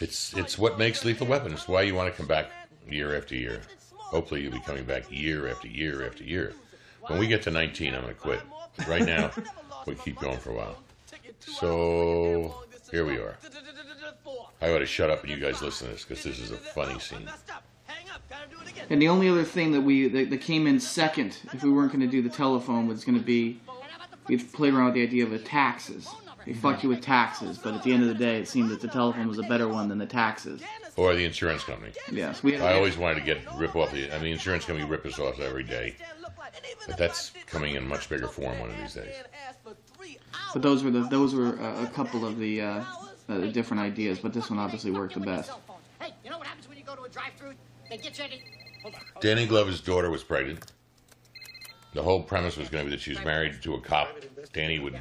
[0.00, 1.52] it's it's what makes Lethal Weapon.
[1.52, 2.50] It's why you want to come back
[2.86, 3.62] year after year.
[3.96, 6.52] Hopefully, you'll be coming back year after year after year.
[7.06, 8.40] When we get to 19, I'm going to quit.
[8.88, 9.30] Right now,
[9.86, 10.78] we keep going for a while.
[11.40, 13.36] So here we are.
[14.60, 16.56] I ought to shut up and you guys listen to this because this is a
[16.56, 17.28] funny scene.
[18.90, 21.92] And the only other thing that we that, that came in second, if we weren't
[21.92, 23.60] going to do the telephone, was going to be
[24.28, 26.08] we've played around with the idea of the taxes.
[26.46, 28.80] They fuck you with taxes, but at the end of the day, it seemed that
[28.80, 30.62] the telephone was a better one than the taxes.
[30.96, 31.92] Or the insurance company.
[32.10, 32.56] Yes, we.
[32.58, 34.10] I always wanted to get rip off the.
[34.10, 35.96] I mean, the insurance company rip us off every day,
[36.86, 39.14] but that's coming in much bigger form one of these days.
[40.54, 42.84] But those were the those were uh, a couple of the uh,
[43.28, 45.50] uh, different ideas, but this one obviously worked the best.
[46.00, 47.54] Hey, you know what happens when you go to a drive-through?
[47.90, 48.24] They get you.
[48.82, 49.00] Hold on.
[49.20, 50.72] Danny Glover's daughter was pregnant.
[51.92, 54.16] The whole premise was going to be that she was married to a cop.
[54.52, 54.98] Danny would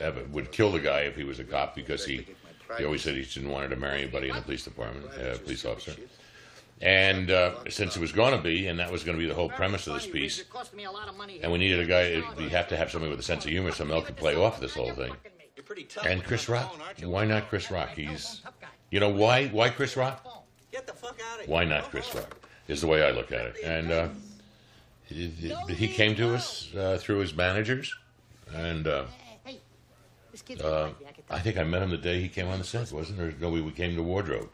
[0.00, 2.26] have, would kill the guy if he was a cop because he
[2.78, 5.36] he always said he didn't want her to marry anybody in the police department, uh,
[5.38, 5.92] police officer.
[6.82, 9.34] And uh, since it was going to be, and that was going to be the
[9.34, 10.44] whole premise of this piece,
[11.42, 13.72] and we needed a guy, we have to have somebody with a sense of humor
[13.72, 15.14] so Mel could play off this whole thing.
[16.04, 17.90] And Chris Rock, why not Chris Rock?
[17.90, 18.42] He's,
[18.90, 20.24] you know, why why Chris Rock?
[21.46, 22.36] Why not Chris Rock?
[22.68, 23.56] Is the way I look at it.
[23.64, 24.08] And uh,
[25.06, 27.94] he, came to us uh, through his managers,
[28.52, 29.04] and uh,
[30.62, 30.90] uh,
[31.30, 33.20] I think I met him the day he came on the set, wasn't?
[33.20, 34.50] Or no, we came to wardrobe.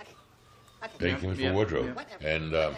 [0.83, 1.53] He came for Yeah.
[1.53, 2.73] wardrobe, and uh,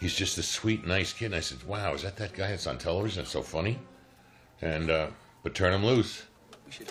[0.00, 1.26] he's just a sweet, nice kid.
[1.26, 3.22] And I said, "Wow, is that that guy that's on television?
[3.22, 3.78] That's so funny."
[4.62, 5.08] And uh,
[5.42, 6.22] but turn him loose.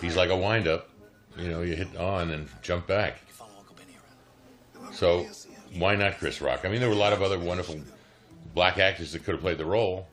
[0.01, 0.89] He's like a wind-up.
[1.37, 3.19] You know, you hit on and jump back.
[4.91, 5.27] So
[5.75, 6.61] why not Chris Rock?
[6.63, 7.79] I mean, there were a lot of other wonderful
[8.55, 10.07] black actors that could have played the role.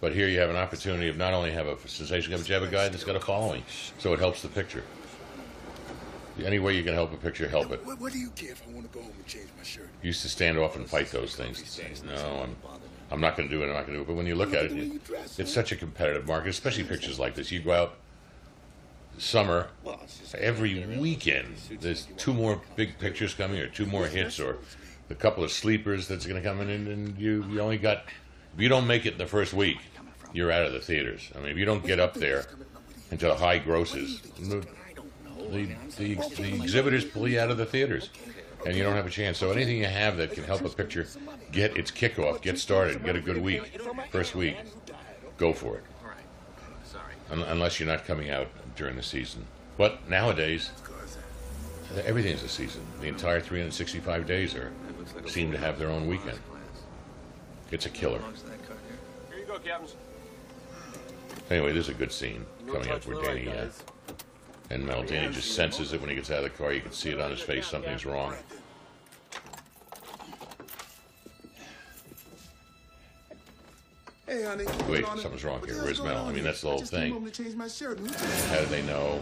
[0.00, 2.62] But here you have an opportunity of not only have a sensation, but you have
[2.62, 3.62] a guy that's got a following,
[3.98, 4.82] so it helps the picture.
[6.42, 7.84] Any way you can help a picture, help it.
[7.84, 9.88] What, what do you care if I want to go home and change my shirt?
[10.02, 12.02] You used to stand off and fight those things.
[12.04, 12.56] No, I'm,
[13.10, 13.66] I'm not going to do it.
[13.66, 14.06] I'm not going to do it.
[14.06, 15.00] But when you look at it, it,
[15.38, 17.52] it's such a competitive market, especially pictures like this.
[17.52, 17.94] You go out
[19.18, 19.68] summer,
[20.36, 24.58] every weekend, there's two more big pictures coming, or two more hits, or
[25.10, 28.04] a couple of sleepers that's going to come in, and, and you you only got.
[28.54, 29.78] If you don't make it in the first week,
[30.32, 31.30] you're out of the theaters.
[31.34, 32.44] I mean, if you don't get up there
[33.10, 34.22] into the high grosses,
[35.50, 38.10] the, the, the, exhibitors you out of the theaters,
[38.66, 39.38] and you don't have a chance.
[39.38, 41.06] So anything you have that can help a picture
[41.52, 43.80] get its kickoff, get started, get a good week,
[44.10, 44.56] first week,
[45.36, 45.84] go for it.
[47.30, 49.46] Un- unless you're not coming out during the season.
[49.76, 50.70] But nowadays,
[52.04, 52.82] everything's a season.
[53.00, 54.72] The entire 365 days are
[55.26, 56.38] seem to have their own weekend.
[57.70, 58.20] It's a killer.
[61.50, 63.66] Anyway, there's a good scene coming up where Danny uh,
[64.70, 65.02] and Mel.
[65.02, 66.72] Danny just senses it when he gets out of the car.
[66.72, 67.66] You can see it on his face.
[67.66, 68.34] Something's wrong.
[74.26, 74.64] Hey, honey.
[74.88, 75.82] Wait, something's wrong here.
[75.82, 76.26] Where's Mel?
[76.26, 77.32] I mean, that's the whole Just came home thing.
[77.32, 77.98] to change my shirt.
[77.98, 79.20] How do they know?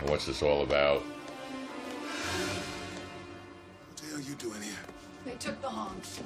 [0.00, 1.00] And what's this all about?
[1.00, 1.16] What
[3.96, 4.72] the hell are you doing here?
[5.24, 6.20] They took the honks.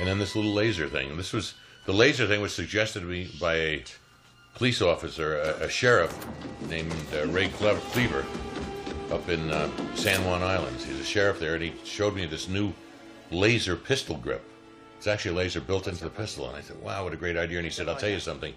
[0.00, 1.16] And then this little laser thing.
[1.16, 1.54] This was
[1.86, 3.84] the laser thing was suggested to me by a
[4.54, 6.16] police officer, a, a sheriff
[6.68, 8.24] named uh, Ray Cleaver,
[9.10, 10.84] up in uh, San Juan Islands.
[10.84, 12.72] He's a sheriff there, and he showed me this new
[13.30, 14.42] laser pistol grip.
[14.96, 17.36] It's actually a laser built into the pistol, and I said, "Wow, what a great
[17.36, 18.54] idea!" And he said, "I'll tell you something.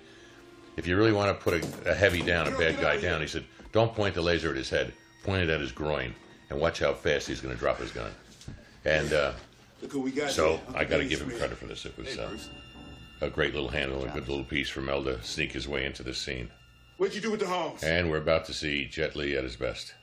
[0.77, 3.27] If you really want to put a, a heavy down, a bad guy down, he
[3.27, 4.93] said, don't point the laser at his head.
[5.23, 6.13] Point it at his groin,
[6.49, 8.11] and watch how fast he's going to drop his gun."
[8.85, 9.33] And uh,
[9.81, 10.59] Look who we got So.
[10.73, 11.85] I got to give him credit for this.
[11.85, 12.37] It was uh,
[13.21, 16.03] a great little handle, a good little piece for Mel to sneak his way into
[16.03, 16.49] this scene.
[16.97, 17.83] What'd you do with the hogs?
[17.83, 19.93] And we're about to see Jet Li at his best.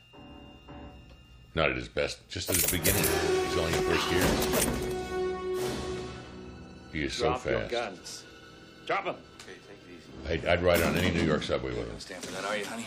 [1.54, 3.02] Not at his best, just at his beginning.
[3.02, 4.24] He's only in first gear.
[6.92, 7.70] He is so Drop your fast.
[7.70, 8.24] guns.
[8.86, 9.16] Drop them.
[10.28, 11.98] I'd, I'd ride on any New York subway with him.
[12.00, 12.86] Stand for that, are you, honey?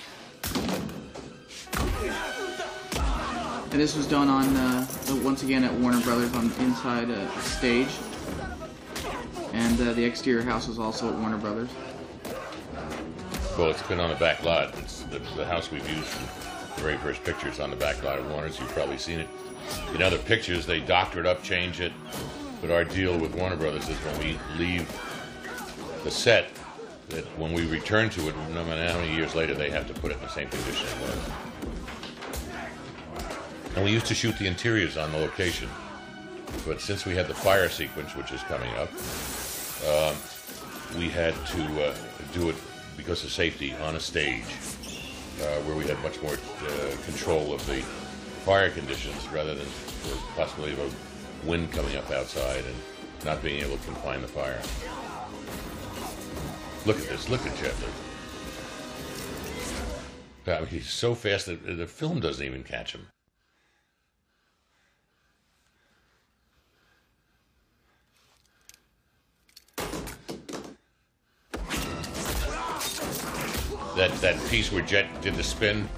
[3.71, 4.87] And this was done on uh,
[5.23, 7.89] once again at Warner Brothers on inside a, a stage.
[9.57, 11.69] And uh, the exterior house was also at Warner Brothers.
[13.57, 14.77] Well, it's been on the back lot.
[14.77, 16.11] It's the, the house we've used
[16.75, 18.59] the very first pictures on the back lot of Warner's.
[18.59, 19.27] You've probably seen it.
[19.95, 21.91] In other pictures, they doctor it up, change it.
[22.61, 24.87] But our deal with Warner Brothers is when we leave
[26.03, 26.51] the set,
[27.09, 29.93] that when we return to it, no matter how many years later, they have to
[29.95, 31.31] put it in the same condition it was.
[33.75, 35.67] And we used to shoot the interiors on the location.
[36.67, 38.89] But since we had the fire sequence, which is coming up,
[39.85, 40.15] um,
[40.97, 41.95] we had to uh,
[42.33, 42.55] do it
[42.95, 44.43] because of safety on a stage
[45.41, 47.81] uh, where we had much more uh, control of the
[48.45, 49.67] fire conditions rather than
[50.03, 52.75] the possibility of a wind coming up outside and
[53.25, 54.61] not being able to confine the fire.
[56.85, 57.29] Look at this.
[57.29, 57.61] Look at
[60.47, 60.53] Li.
[60.53, 63.07] I mean, he's so fast that the film doesn't even catch him.
[73.97, 75.89] That that piece where Jet did the spin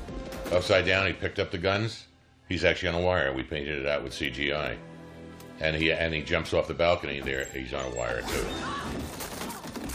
[0.51, 2.05] upside down, he picked up the guns.
[2.47, 3.31] He's actually on a wire.
[3.33, 4.77] We painted it out with CGI,
[5.59, 7.19] and he and he jumps off the balcony.
[7.19, 8.45] There, he's on a wire too.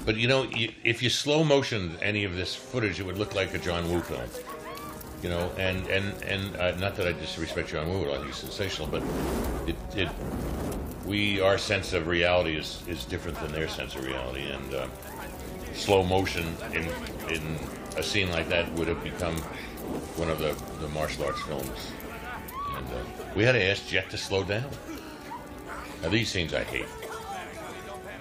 [0.04, 3.34] But you know, you, if you slow motion any of this footage, it would look
[3.34, 4.28] like a John Woo film.
[5.22, 8.36] You know, and and and uh, not that I disrespect John Woo, I think he's
[8.36, 9.02] sensational, but
[9.66, 10.08] it it
[11.06, 14.86] we our sense of reality is is different than their sense of reality, and uh,
[15.72, 16.84] slow motion in
[17.30, 17.58] in
[17.96, 19.36] a scene like that would have become
[20.16, 21.92] one of the, the martial arts films.
[22.76, 24.68] And uh, we had to ask Jet to slow down.
[26.02, 26.86] Now these scenes I hate.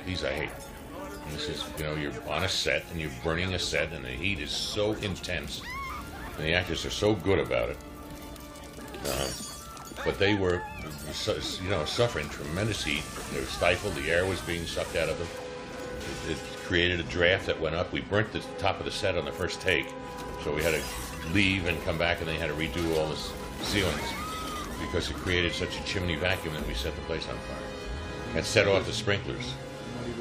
[0.06, 0.50] These I hate.
[1.32, 4.10] This is, you know, you're on a set and you're burning a set and the
[4.10, 5.62] heat is so intense.
[6.38, 7.78] And the actors are so good about it.
[9.06, 9.30] Uh,
[10.06, 10.62] but they were,
[11.62, 13.04] you know, suffering tremendous heat.
[13.32, 13.96] They were stifled.
[13.96, 15.28] The air was being sucked out of them.
[16.28, 17.92] It, it created a draft that went up.
[17.92, 19.88] We burnt the top of the set on the first take,
[20.44, 23.18] so we had to leave and come back, and they had to redo all the
[23.64, 24.14] ceilings
[24.82, 28.46] because it created such a chimney vacuum that we set the place on fire and
[28.46, 29.54] set off the sprinklers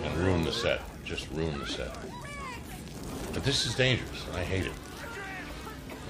[0.03, 0.81] and ruined the set.
[1.05, 1.97] Just ruined the set.
[3.33, 4.73] But this is dangerous, and I hate it.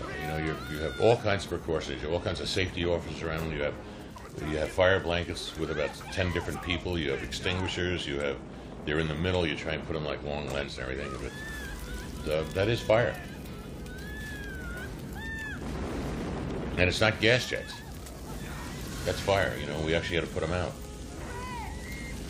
[0.03, 2.03] Uh, you know, you you have all kinds of precautions.
[2.03, 3.53] You have all kinds of safety officers around.
[3.53, 3.75] You have
[4.51, 6.99] you have fire blankets with about ten different people.
[6.99, 8.07] You have extinguishers.
[8.07, 8.37] You have
[8.85, 9.47] they're in the middle.
[9.47, 11.11] You try and put them like long lens and everything.
[12.25, 13.15] But uh, that is fire,
[16.77, 17.75] and it's not gas jets.
[19.05, 19.57] That's fire.
[19.61, 20.73] You know, we actually had to put them out.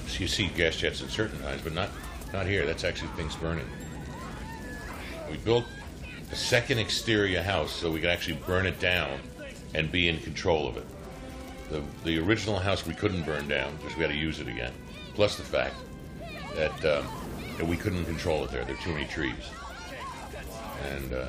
[0.07, 1.91] So you see gas jets at certain times, but not
[2.33, 2.67] not here.
[2.67, 3.69] That's actually things burning.
[5.31, 5.65] We built
[6.31, 9.21] a second exterior house so we could actually burn it down
[9.75, 10.87] and be in control of it.
[11.71, 14.73] The, the original house we couldn't burn down because we had to use it again.
[15.15, 15.75] Plus the fact
[16.55, 17.07] that, um,
[17.59, 18.65] that we couldn't control it there.
[18.65, 19.35] There are too many trees.
[20.91, 21.27] And uh,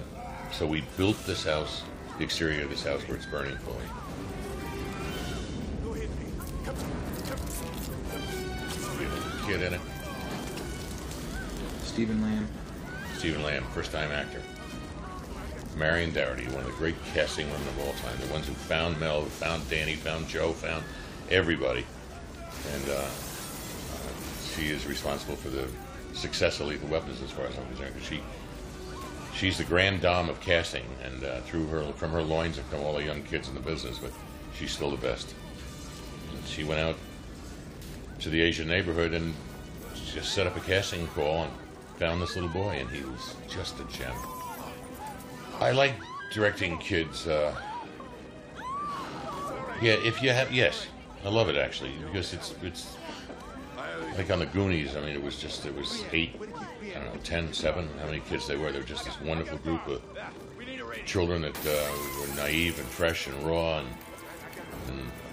[0.52, 1.84] so we built this house,
[2.18, 3.78] the exterior of this house where it's burning fully.
[9.48, 9.82] Kid in it.
[11.84, 12.48] Stephen Lamb.
[13.18, 14.42] Stephen Lamb, first time actor.
[15.76, 18.18] Marion Dougherty, one of the great casting women of all time.
[18.26, 20.84] The ones who found Mel, found Danny, found Joe, found
[21.30, 21.86] everybody.
[22.74, 23.06] And uh,
[24.56, 25.68] she is responsible for the
[26.14, 27.94] success of Lethal Weapons as far as I'm concerned.
[27.96, 28.22] 'cause She,
[29.36, 32.82] she's the grand dame of casting, and uh, through her, from her loins have come
[32.82, 34.12] all the young kids in the business, but
[34.58, 35.34] she's still the best.
[36.36, 36.96] And she went out
[38.20, 39.34] to the Asian neighborhood and
[40.14, 41.52] just set up a casting call and
[41.98, 44.14] found this little boy, and he was just a gem.
[45.60, 45.94] I like
[46.32, 47.28] directing kids.
[47.28, 47.56] Uh,
[49.82, 50.88] yeah, if you have, yes,
[51.26, 52.96] I love it actually because it's it's
[54.18, 54.96] like on the Goonies.
[54.96, 58.20] I mean, it was just it was eight, I don't know, ten, seven, how many
[58.22, 58.72] kids they were.
[58.72, 60.02] They were just this wonderful group of
[61.06, 63.90] children that uh, were naive and fresh and raw and,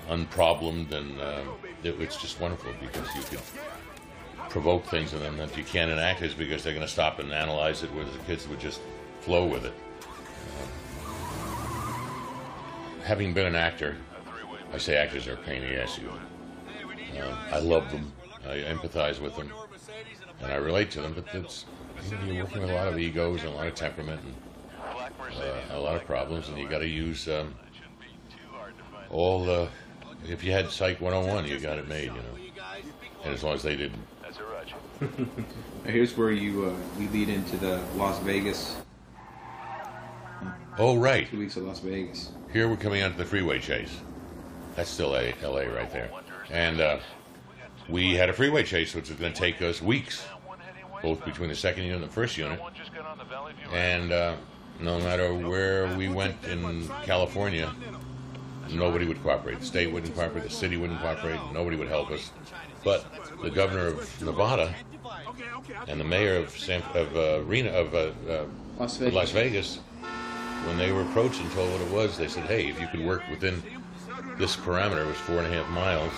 [0.08, 1.42] and unproblemed, and uh,
[1.82, 3.40] it, it's just wonderful because you could
[4.48, 7.32] provoke things in them that you can't in actors because they're going to stop and
[7.32, 8.80] analyze it, whereas the kids would just
[9.20, 9.74] flow with it.
[11.38, 13.96] Uh, having been an actor,
[14.72, 15.98] I say actors are a pain in the ass.
[15.98, 18.12] You Um, I love them.
[18.46, 19.52] I empathize with them,
[20.42, 21.14] and I relate to them.
[21.14, 21.66] But it's
[22.10, 24.34] you you're working with a lot of egos and a lot of temperament and
[25.38, 27.54] uh, a lot of problems, and you got to use um,
[29.10, 29.68] all the.
[30.28, 32.52] If you had Psych 101, you got it made, you know.
[33.24, 34.02] And as long as they didn't.
[35.84, 38.76] Here's where you uh, we lead into the Las Vegas.
[40.78, 41.28] Oh right.
[41.28, 42.30] Two weeks of Las Vegas.
[42.52, 44.00] Here we're coming onto the freeway chase.
[44.76, 46.10] That's still a, LA right there.
[46.50, 46.98] And uh,
[47.90, 50.24] we had a freeway chase, which was going to take us weeks,
[51.02, 52.60] both between the second unit and the first unit.
[53.72, 54.36] And uh,
[54.80, 57.72] no matter where we went in California,
[58.70, 59.60] nobody would cooperate.
[59.60, 62.30] The state wouldn't cooperate, the city wouldn't cooperate, nobody would help us.
[62.84, 63.04] But
[63.42, 64.74] the governor of Nevada
[65.88, 68.44] and the mayor of San, of uh, Reno of uh, uh,
[68.78, 69.14] Las Vegas.
[69.14, 69.76] Las Vegas,
[70.66, 73.04] when they were approached and told what it was, they said, "Hey, if you could
[73.04, 73.62] work within
[74.38, 76.12] this parameter, it was four and a half miles.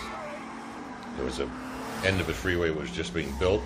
[1.17, 1.51] There was a
[2.05, 3.63] end of a freeway was just being built,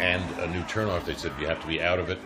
[0.00, 1.04] and a new turnoff.
[1.04, 2.18] They said you have to be out of it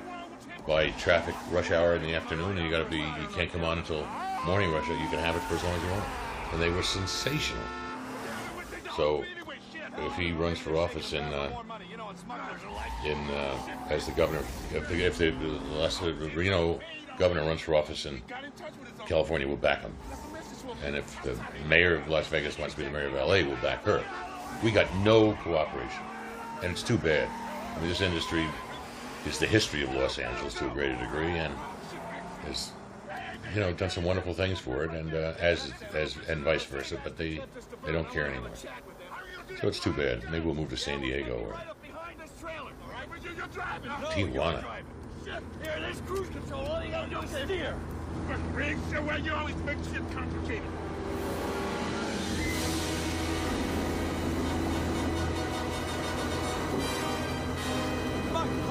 [0.67, 3.65] by traffic rush hour in the afternoon, and you got to be you can't come
[3.65, 4.07] on until
[4.47, 4.97] morning rush hour.
[4.97, 6.05] You can have it for as long as you want."
[6.53, 7.63] And they were sensational.
[8.97, 9.25] So
[9.99, 11.63] if he runs for office in uh,
[13.05, 13.59] in uh,
[13.89, 14.43] as the governor,
[14.73, 15.33] if the, if the
[15.73, 16.81] Las Reno
[17.19, 18.23] governor runs for office in
[19.07, 19.95] California, we'll back him.
[20.85, 23.63] And if the mayor of Las Vegas wants to be the mayor of LA, we'll
[23.63, 24.03] back her.
[24.65, 26.03] We got no cooperation,
[26.63, 27.29] and it's too bad.
[27.77, 28.47] I mean, this industry
[29.27, 31.53] is the history of Los Angeles to a greater degree, and
[32.47, 32.73] has
[33.53, 36.99] you know done some wonderful things for it, and uh, as as and vice versa.
[37.05, 37.43] But they
[37.85, 38.53] they don't care anymore.
[39.61, 40.25] So it's too bad.
[40.31, 41.61] Maybe we'll move to San Diego or
[44.13, 44.65] Tijuana.
[45.25, 46.65] Here, there's cruise control.
[46.65, 47.77] All you gotta do is steer.
[48.29, 48.39] But
[49.05, 50.63] why you always make shit complicated?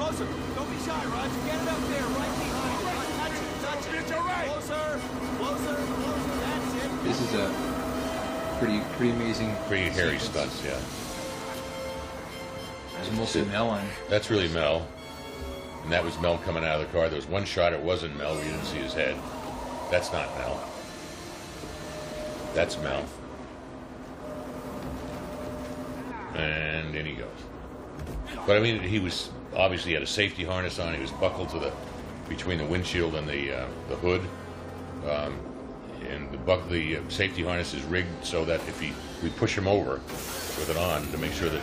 [0.04, 0.26] Closer.
[0.54, 1.40] Don't be shy, Roger.
[1.46, 2.92] Get it up there, right behind you.
[3.16, 4.00] Touch it, touch it.
[4.00, 4.46] It's all right.
[4.48, 5.00] Closer,
[5.38, 6.36] closer, closer.
[6.40, 7.04] That's it.
[7.04, 9.56] This is a pretty pretty amazing.
[9.66, 10.52] Pretty hairy sequence.
[10.52, 10.80] stunts, yeah.
[12.96, 13.86] There's mostly Mel on.
[14.08, 14.86] That's really Mel.
[15.82, 17.08] And that was Mel coming out of the car.
[17.08, 18.34] There was one shot, it wasn't Mel.
[18.36, 19.16] We didn't see his head.
[19.90, 20.68] That's not Mel.
[22.54, 23.04] That's Mel.
[26.34, 27.28] And in he goes.
[28.46, 30.94] But I mean, he was obviously he had a safety harness on.
[30.94, 31.72] He was buckled to the
[32.28, 34.22] between the windshield and the uh, the hood.
[35.08, 35.38] Um,
[36.08, 39.56] and the buck the uh, safety harness is rigged so that if he we push
[39.56, 41.62] him over with it on to make sure that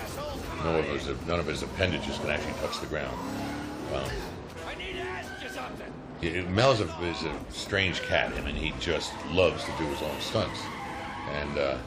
[0.63, 3.18] no of his none of his appendages can actually touch the ground.
[3.93, 4.03] Um,
[4.68, 5.93] I need to ask you something.
[6.22, 8.31] yeah, Mel is a, is a strange cat.
[8.38, 10.59] I mean, he just loves to do his own stunts.
[11.30, 11.77] And uh,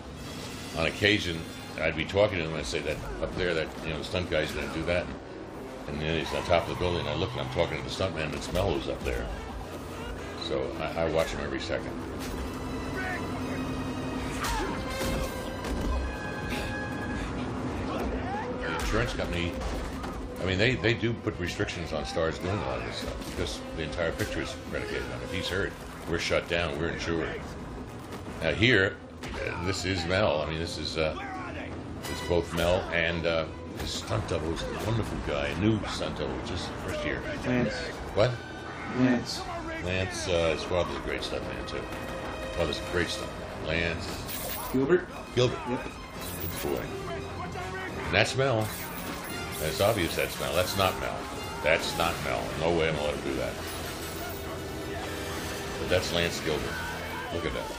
[0.76, 1.40] on occasion,
[1.80, 4.04] I'd be talking to him and I'd say that up there, that you know, the
[4.04, 5.06] stunt guy's going to do that.
[5.06, 5.14] And
[5.86, 7.00] then he's on top of the building.
[7.00, 9.26] And I look and I'm talking to the stuntman, and it's Mel who's up there.
[10.48, 11.90] So I, I watch him every second.
[18.60, 19.52] The insurance company,
[20.40, 23.30] I mean, they, they do put restrictions on stars doing a lot of this stuff
[23.30, 25.24] because the entire picture is predicated on it.
[25.24, 25.72] If he's hurt,
[26.10, 27.40] we're shut down, we're insured.
[28.42, 28.96] Now here,
[29.64, 30.42] this is Mel.
[30.42, 31.18] I mean, this is uh,
[32.10, 33.46] it's both Mel and uh,
[33.78, 37.22] his stunt double is a wonderful guy, a new stunt double, just first year.
[37.46, 37.74] Lance.
[38.14, 38.30] What?
[38.98, 39.42] Lance.
[39.84, 41.82] Lance, uh, his father's a great stuntman too.
[42.56, 43.66] Father's a great stuntman.
[43.66, 44.06] Lance
[44.72, 45.06] Gilbert.
[45.34, 45.58] Gilbert.
[45.68, 45.82] Yep.
[45.82, 46.82] Good boy.
[48.06, 48.66] And that's Mel.
[49.62, 50.52] It's obvious that's Mel.
[50.54, 51.16] That's not Mel.
[51.62, 52.42] That's not Mel.
[52.60, 53.52] No way I'm gonna let him do that.
[55.78, 56.74] But that's Lance Gilbert.
[57.32, 57.70] Look at that.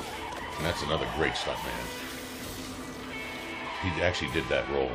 [0.57, 2.05] And that's another great stuntman.
[3.83, 4.91] He actually did that role.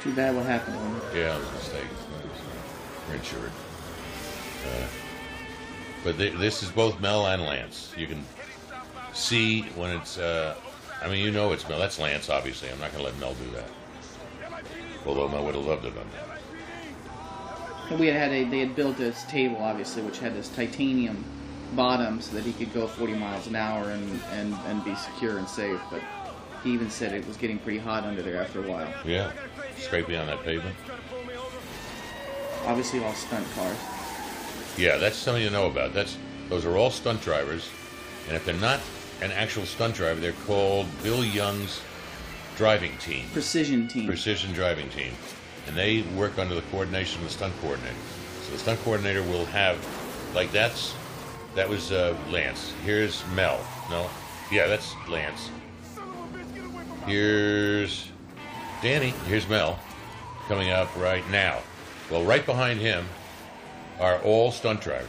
[0.00, 1.00] Too bad what happened to him.
[1.14, 1.86] Yeah, it was a mistake.
[3.12, 3.52] Insured.
[4.66, 4.86] Uh,
[6.04, 7.92] but th- this is both Mel and Lance.
[7.96, 8.24] You can
[9.12, 10.18] see when it's.
[10.18, 10.54] Uh,
[11.02, 11.78] I mean, you know it's Mel.
[11.78, 12.70] That's Lance, obviously.
[12.70, 14.62] I'm not going to let Mel do that.
[15.06, 16.38] Although Mel would have loved to have done that.
[17.90, 21.24] And we had had a, they had built this table, obviously, which had this titanium
[21.74, 25.38] bottom so that he could go 40 miles an hour and, and, and be secure
[25.38, 25.80] and safe.
[25.90, 26.02] But
[26.62, 28.92] he even said it was getting pretty hot under there after a while.
[29.04, 29.32] Yeah,
[29.78, 30.76] scraping on that pavement.
[32.66, 33.76] Obviously, all stunt cars.
[34.76, 35.94] Yeah, that's something to know about.
[35.94, 36.16] That's
[36.48, 37.68] those are all stunt drivers,
[38.26, 38.80] and if they're not
[39.20, 41.80] an actual stunt driver, they're called Bill Young's
[42.56, 43.26] driving team.
[43.32, 44.06] Precision team.
[44.06, 45.12] Precision driving team,
[45.66, 47.94] and they work under the coordination of the stunt coordinator.
[48.42, 49.76] So the stunt coordinator will have,
[50.34, 50.94] like that's
[51.54, 52.72] that was uh, Lance.
[52.84, 53.58] Here's Mel.
[53.90, 54.08] No,
[54.52, 55.50] yeah, that's Lance.
[57.06, 58.10] Here's
[58.80, 59.76] Danny, here's Mel,
[60.46, 61.58] coming up right now.
[62.10, 63.06] Well, right behind him
[63.98, 65.08] are all stunt drivers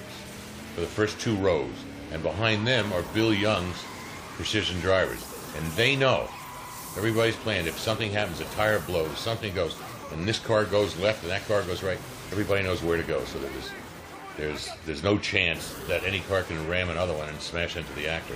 [0.74, 1.70] for the first two rows,
[2.12, 3.78] and behind them are Bill Young's
[4.34, 5.24] precision drivers,
[5.56, 6.28] and they know
[6.98, 7.68] everybody's planned.
[7.68, 9.76] If something happens, a tire blows, something goes,
[10.12, 12.00] and this car goes left and that car goes right,
[12.32, 13.24] everybody knows where to go.
[13.26, 13.72] So there's
[14.36, 18.08] there's there's no chance that any car can ram another one and smash into the
[18.08, 18.36] actor.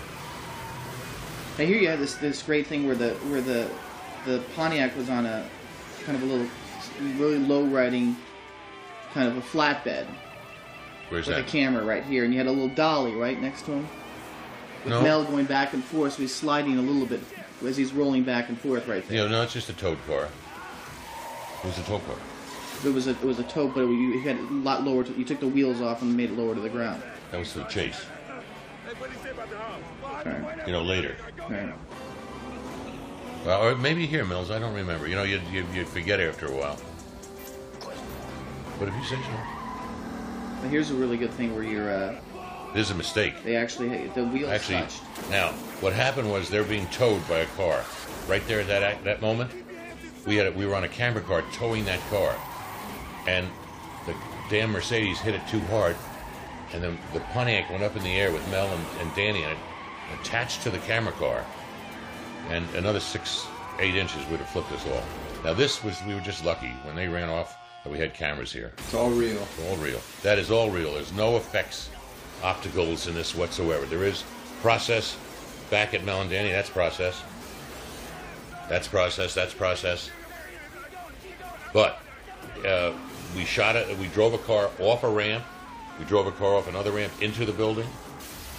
[1.57, 3.67] I hear you have this this great thing where the where the
[4.25, 5.47] the Pontiac was on a
[6.05, 6.47] kind of a little
[7.17, 8.15] really low riding
[9.13, 10.05] kind of a flatbed
[11.09, 11.45] Where's with that?
[11.47, 13.87] a camera right here, and you had a little dolly right next to him
[14.83, 15.01] with No.
[15.01, 17.21] Mel going back and forth, so he's sliding a little bit
[17.65, 19.25] as he's rolling back and forth right You there.
[19.29, 20.27] know, no, it's just a towed car.
[21.63, 22.15] It was a tow car.
[22.85, 25.05] It was a it was a tow, but you had a lot lower.
[25.05, 27.01] To, you took the wheels off and made it lower to the ground.
[27.31, 28.05] That was for the chase.
[30.25, 30.67] Right.
[30.67, 31.15] You know, later.
[31.49, 31.73] Right.
[33.45, 34.51] Well, or maybe here, Mills.
[34.51, 35.07] I don't remember.
[35.07, 36.79] You know, you you you forget after a while.
[38.79, 39.31] But if you say so,
[40.61, 42.19] But here's a really good thing where you're uh,
[42.73, 43.33] there's a mistake.
[43.43, 45.01] they actually the wheels Actually, touched.
[45.29, 45.49] now
[45.81, 47.83] what happened was they're being towed by a car.
[48.27, 49.51] Right there at that act- that moment,
[50.25, 52.33] we had a, we were on a camera car towing that car,
[53.27, 53.47] and
[54.05, 54.15] the
[54.49, 55.95] damn Mercedes hit it too hard,
[56.73, 59.49] and then the Pontiac went up in the air with Mel and, and Danny in
[59.49, 59.57] it,
[60.21, 61.45] attached to the camera car,
[62.49, 63.47] and another six
[63.79, 65.43] eight inches would have flipped us off.
[65.43, 68.51] Now this was we were just lucky when they ran off that we had cameras
[68.51, 68.71] here.
[68.77, 69.41] It's all real.
[69.41, 69.99] It's all real.
[70.21, 70.93] That is all real.
[70.93, 71.89] There's no effects,
[72.41, 73.85] opticals in this whatsoever.
[73.85, 74.23] There is
[74.61, 75.17] process
[75.69, 76.51] back at Mel and Danny.
[76.51, 77.21] That's process.
[78.69, 79.33] That's process.
[79.33, 80.09] That's process.
[81.73, 81.99] But
[82.65, 82.93] uh,
[83.35, 83.97] we shot it.
[83.97, 85.43] We drove a car off a ramp.
[85.99, 87.87] We drove a car off another ramp into the building.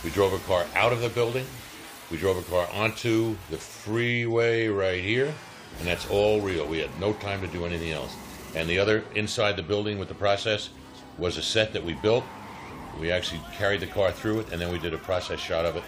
[0.02, 1.46] We drove a car out of the building.
[2.14, 5.34] We drove a car onto the freeway right here,
[5.80, 6.64] and that's all real.
[6.64, 8.14] We had no time to do anything else.
[8.54, 10.70] And the other inside the building with the process
[11.18, 12.22] was a set that we built.
[13.00, 15.74] We actually carried the car through it, and then we did a process shot of
[15.74, 15.82] it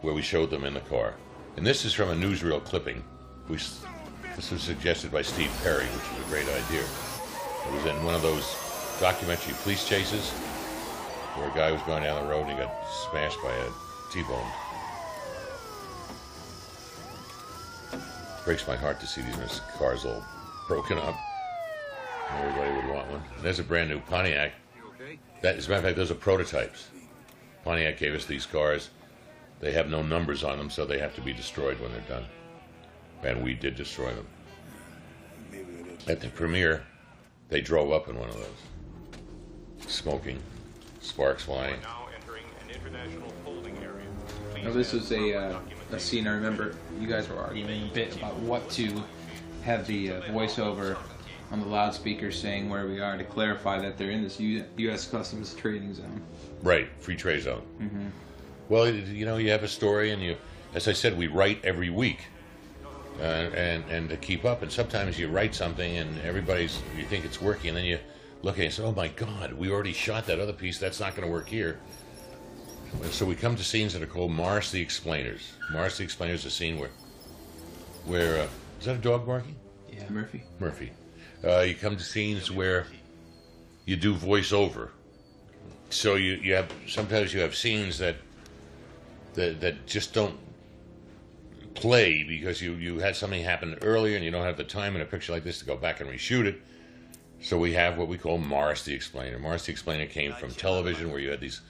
[0.00, 1.14] where we showed them in the car.
[1.56, 3.04] And this is from a newsreel clipping.
[3.48, 3.58] We,
[4.34, 6.82] this was suggested by Steve Perry, which was a great idea.
[6.82, 8.56] It was in one of those
[8.98, 10.30] documentary police chases
[11.36, 12.74] where a guy was going down the road and he got
[13.08, 13.68] smashed by a
[14.12, 14.69] T-bone.
[18.50, 20.24] Breaks my heart to see these cars all
[20.66, 21.14] broken up.
[22.32, 23.22] Everybody would want one.
[23.36, 24.54] And there's a brand new Pontiac.
[25.40, 26.88] That, as a matter of fact, those are prototypes.
[27.62, 28.90] Pontiac gave us these cars.
[29.60, 32.24] They have no numbers on them, so they have to be destroyed when they're done.
[33.22, 34.26] And we did destroy them.
[36.08, 36.82] At the premiere,
[37.50, 40.40] they drove up in one of those, smoking,
[41.00, 41.80] sparks flying.
[41.82, 44.06] Now, entering an international folding area
[44.74, 45.60] this is a, uh,
[45.92, 49.02] a scene I remember you guys were arguing a bit about what to
[49.62, 50.96] have the uh, voiceover
[51.50, 55.06] on the loudspeaker saying where we are to clarify that they're in this U- U.S.
[55.06, 56.22] Customs trading zone.
[56.62, 57.62] Right, free trade zone.
[57.80, 58.06] Mm-hmm.
[58.68, 60.36] Well, you know, you have a story, and you,
[60.74, 62.20] as I said, we write every week,
[63.18, 64.62] uh, and and to keep up.
[64.62, 67.98] And sometimes you write something, and everybody's you think it's working, and then you
[68.42, 70.78] look at it and say, "Oh my God, we already shot that other piece.
[70.78, 71.80] That's not going to work here."
[72.92, 75.52] And So we come to scenes that are called Morris the Explainers.
[75.72, 76.90] Morris the Explainers is a scene where,
[78.04, 78.48] where uh,
[78.78, 79.56] is that a dog barking?
[79.92, 80.42] Yeah, Murphy.
[80.58, 80.90] Murphy.
[81.44, 82.86] Uh, you come to scenes where
[83.86, 84.90] you do voiceover.
[85.90, 88.16] So you, you have sometimes you have scenes that
[89.34, 90.38] that that just don't
[91.74, 95.02] play because you, you had something happen earlier and you don't have the time in
[95.02, 96.60] a picture like this to go back and reshoot it.
[97.42, 99.38] So we have what we call Morris the Explainer.
[99.38, 101.62] Morris the Explainer came from television where you had these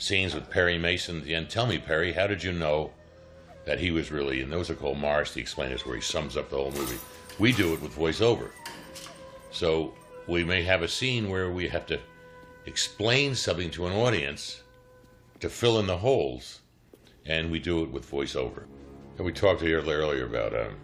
[0.00, 1.50] scenes with Perry Mason at the end.
[1.50, 2.90] Tell me, Perry, how did you know
[3.66, 5.34] that he was really, and those are called Mars.
[5.34, 6.98] the Explainers, where he sums up the whole movie.
[7.38, 8.50] We do it with voiceover.
[9.50, 9.94] So
[10.26, 12.00] we may have a scene where we have to
[12.66, 14.62] explain something to an audience
[15.40, 16.60] to fill in the holes,
[17.26, 18.64] and we do it with voiceover.
[19.16, 20.76] And we talked here earlier about um,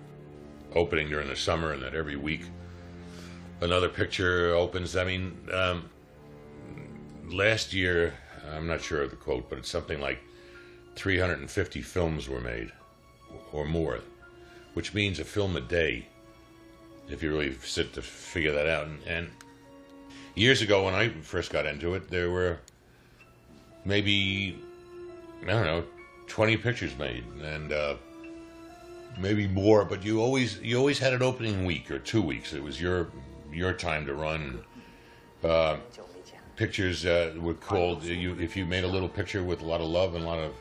[0.74, 2.42] opening during the summer, and that every week
[3.62, 4.94] another picture opens.
[4.94, 5.88] I mean, um,
[7.28, 8.14] last year,
[8.52, 10.18] I'm not sure of the quote, but it's something like
[10.96, 12.72] 350 films were made
[13.52, 14.00] or more,
[14.74, 16.06] which means a film a day
[17.08, 18.86] if you really sit to figure that out.
[18.86, 19.30] And, and
[20.34, 22.58] years ago, when I first got into it, there were
[23.84, 24.58] maybe
[25.42, 25.84] I don't know,
[26.26, 27.96] 20 pictures made, and uh,
[29.18, 29.84] maybe more.
[29.84, 32.52] But you always you always had an opening week or two weeks.
[32.52, 33.08] It was your
[33.52, 34.64] your time to run.
[35.44, 35.76] Uh,
[36.56, 38.02] pictures uh, were called.
[38.02, 40.38] You if you made a little picture with a lot of love and a lot
[40.38, 40.52] of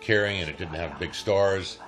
[0.00, 1.78] caring, and it didn't have big stars.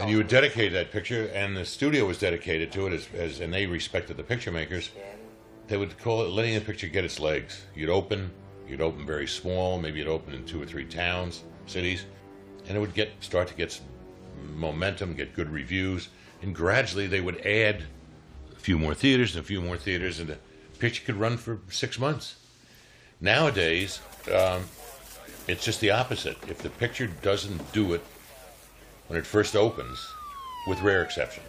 [0.00, 3.40] and you would dedicate that picture, and the studio was dedicated to it, as, as
[3.40, 4.90] and they respected the picture makers.
[5.68, 7.64] They would call it letting the picture get its legs.
[7.74, 8.30] You'd open,
[8.68, 12.04] you'd open very small, maybe you'd open in two or three towns, cities,
[12.66, 13.86] and it would get start to get some
[14.56, 16.08] momentum, get good reviews,
[16.42, 17.84] and gradually they would add
[18.52, 20.38] a few more theaters and a few more theaters, and the
[20.76, 22.36] picture could run for six months.
[23.20, 24.00] Nowadays,
[24.32, 24.64] um,
[25.48, 26.36] it's just the opposite.
[26.48, 28.02] If the picture doesn't do it
[29.08, 29.98] when it first opens,
[30.66, 31.42] with rare exception,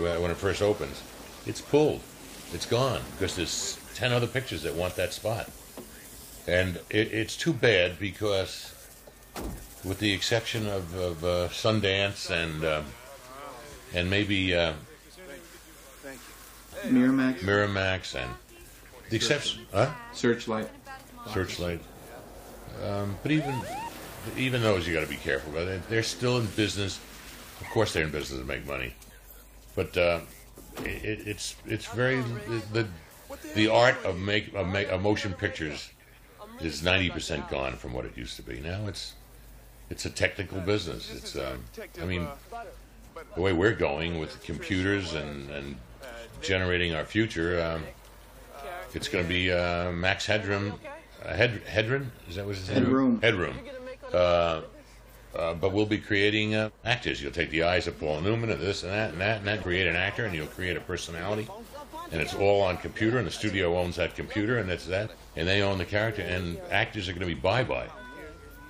[0.00, 1.02] when when it first opens,
[1.46, 2.00] it's pulled,
[2.52, 5.48] it's gone because there's ten other pictures that want that spot,
[6.46, 8.74] and it, it's too bad because,
[9.84, 12.84] with the exception of, of uh, Sundance and um,
[13.94, 14.72] and maybe uh,
[16.86, 17.40] Miramax.
[17.40, 18.30] Miramax and
[19.10, 19.90] the exception, huh?
[20.12, 20.68] Searchlight.
[21.32, 21.80] Searchlight.
[22.84, 23.60] Um, but even
[24.36, 25.52] even those you got to be careful.
[25.52, 27.00] But they- they're still in business.
[27.60, 28.94] Of course, they're in business to make money.
[29.74, 30.20] But uh,
[30.84, 32.22] it, it's it's very
[32.72, 32.86] the
[33.54, 35.90] the art of make of, make, of motion pictures
[36.60, 38.60] is ninety percent gone from what it used to be.
[38.60, 39.14] Now it's
[39.90, 41.10] it's a technical business.
[41.14, 41.64] It's um,
[42.00, 42.28] I mean
[43.34, 45.76] the way we're going with computers and and
[46.42, 47.60] generating our future.
[47.60, 47.82] Um,
[48.94, 50.74] it's going to be uh, Max Headroom.
[51.24, 52.12] Uh, Head, Headroom?
[52.28, 52.76] Is that what his name?
[52.84, 53.20] Headroom.
[53.20, 53.56] Headroom.
[54.12, 54.62] Uh,
[55.36, 57.22] uh, but we'll be creating uh, actors.
[57.22, 59.62] You'll take the eyes of Paul Newman and this and that and that and that,
[59.62, 61.46] create an actor, and you'll create a personality.
[62.10, 65.10] And it's all on computer, and the studio owns that computer, and that's that.
[65.36, 67.88] And they own the character, and actors are going to be bye-bye.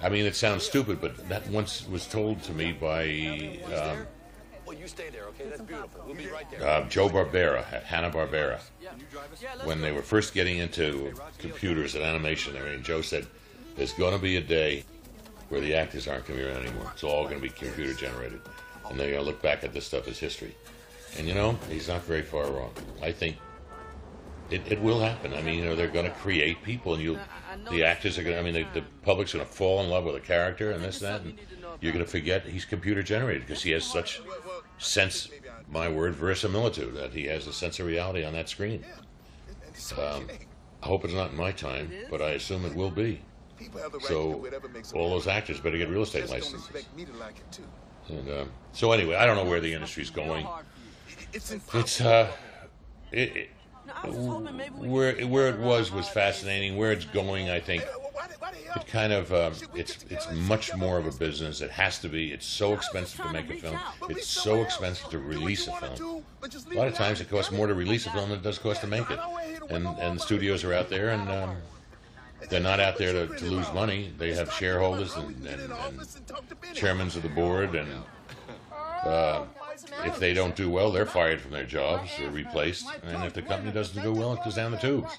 [0.03, 4.07] I mean, it sounds stupid, but that once was told to me by um,
[4.67, 5.49] Well, you stay there, okay?
[5.49, 6.03] That's beautiful.
[6.07, 6.67] We'll be right there.
[6.67, 8.61] uh, Joe Barbera, Hanna Barbera,
[9.65, 12.57] when they were first getting into computers and animation.
[12.57, 13.27] I mean, Joe said,
[13.77, 14.85] "There's going to be a day
[15.49, 16.91] where the actors aren't going to be around anymore.
[16.93, 18.41] It's all going to be computer generated,
[18.89, 20.55] and they're going uh, to look back at this stuff as history."
[21.17, 22.73] And you know, he's not very far wrong.
[23.03, 23.37] I think
[24.51, 25.35] it, it will happen.
[25.35, 27.19] I mean, you know, they're going to create people, and you,
[27.71, 28.35] the actors are going.
[28.35, 30.83] to I mean, the, the public's going to fall in love with a character and
[30.83, 31.39] this, and that, and
[31.81, 34.21] you're going to forget he's computer generated because he has such
[34.79, 35.29] sense.
[35.71, 36.95] My word, verisimilitude.
[36.95, 38.85] That he has a sense of reality on that screen.
[39.97, 40.29] Um,
[40.83, 43.21] I hope it's not in my time, but I assume it will be.
[44.01, 44.47] So
[44.95, 46.69] all those actors better get real estate licenses.
[46.73, 46.85] Like
[48.09, 50.47] And um, so anyway, I don't know where the industry's going.
[51.33, 52.31] It's uh,
[53.13, 53.51] it, it,
[54.77, 56.77] where where it was was fascinating.
[56.77, 57.85] Where it's going, I think,
[58.77, 61.61] it kind of um, it's it's much more of a business.
[61.61, 62.33] It has to be.
[62.33, 63.79] It's so expensive to make a film.
[64.09, 66.25] It's so expensive to release a film.
[66.43, 68.81] A lot of times, it costs more to release a film than it does cost
[68.83, 69.19] to make it.
[69.71, 71.57] And and studios are out there, and um,
[72.49, 74.13] they're not out there to, to lose money.
[74.17, 76.01] They have shareholders and, and, and
[76.75, 77.89] chairmans of the board, and
[79.05, 79.45] uh,
[80.05, 82.87] if they don't do well, they're fired from their jobs or replaced.
[83.03, 85.19] And if the company doesn't do well, it goes down the tubes.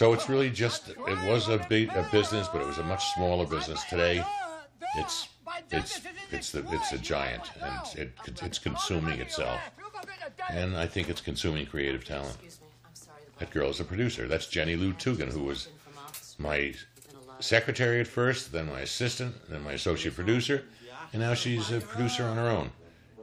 [0.00, 3.04] So it's really just it was a big a business, but it was a much
[3.12, 3.84] smaller business.
[3.84, 4.24] Today,
[4.96, 5.28] it's
[5.70, 6.00] it's
[6.30, 9.60] it's the it's a giant, and it it's consuming itself,
[10.48, 12.38] and I think it's consuming creative talent.
[13.40, 14.26] That girl is a producer.
[14.26, 15.68] That's Jennie Lew Tugend, who was
[16.38, 16.72] my
[17.40, 20.64] secretary at first, then my assistant, then my associate producer,
[21.12, 22.70] and now she's a producer on her own.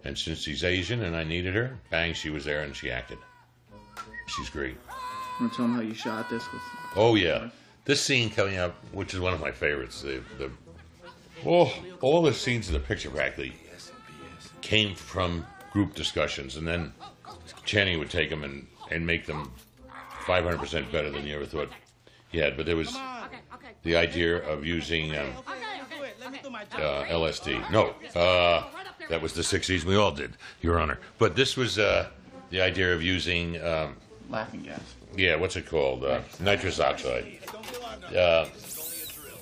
[0.03, 3.17] And since she's Asian and I needed her, bang, she was there and she acted.
[4.27, 4.77] She's great.
[5.39, 6.43] Want to tell them how you shot this?
[6.51, 6.61] With...
[6.95, 7.49] Oh yeah,
[7.85, 10.01] this scene coming up, which is one of my favorites.
[10.01, 10.51] The, the
[11.45, 13.53] oh, all the scenes in the picture practically
[14.61, 16.91] came from group discussions, and then
[17.65, 19.51] Channing would take them and, and make them
[20.25, 21.69] 500% better than you ever thought
[22.29, 22.57] he had.
[22.57, 22.97] But there was
[23.83, 25.29] the idea of using um,
[26.73, 27.71] uh, LSD.
[27.71, 28.65] No, uh,
[29.09, 29.83] that was the 60s.
[29.83, 30.99] We all did, Your Honor.
[31.19, 32.09] But this was uh,
[32.49, 33.61] the idea of using.
[33.61, 33.97] Um,
[34.29, 34.81] Laughing gas.
[35.15, 36.03] yeah, what's it called?
[36.03, 37.39] Uh, nitrous oxide.
[38.15, 38.45] Uh,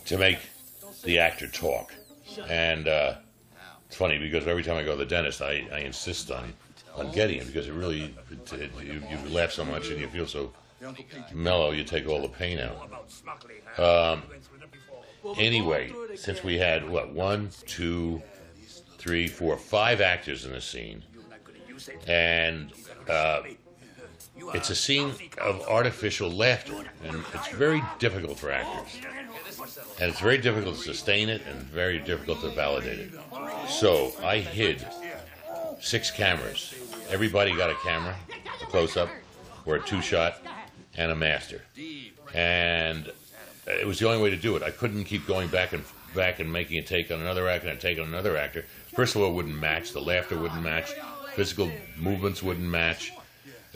[0.05, 0.39] to make
[1.03, 1.93] the actor talk.
[2.49, 3.15] And uh,
[3.87, 6.53] it's funny because every time I go to the dentist, I, I insist on,
[6.95, 10.07] on getting it because it really, it, it, you, you laugh so much and you
[10.07, 10.51] feel so
[11.33, 13.79] mellow, you take all the pain out.
[13.79, 14.23] Um,
[15.37, 18.21] anyway, since we had, what, one, two,
[18.97, 21.03] three, four, five actors in the scene,
[22.07, 22.71] and
[23.09, 23.41] uh,
[24.53, 28.99] it's a scene of artificial laughter, and it's very difficult for actors.
[29.99, 33.11] And it's very difficult to sustain it and very difficult to validate it.
[33.69, 34.85] So I hid
[35.81, 36.73] six cameras.
[37.09, 38.15] Everybody got a camera,
[38.61, 39.09] a close up,
[39.65, 40.41] or a two shot,
[40.97, 41.61] and a master.
[42.33, 43.07] And
[43.67, 44.63] uh, it was the only way to do it.
[44.63, 45.83] I couldn't keep going back and
[46.13, 48.65] back and making a take on another actor and a take on another actor.
[48.95, 49.91] First of all, it wouldn't match.
[49.91, 50.93] The laughter wouldn't match.
[51.35, 53.11] Physical movements wouldn't match.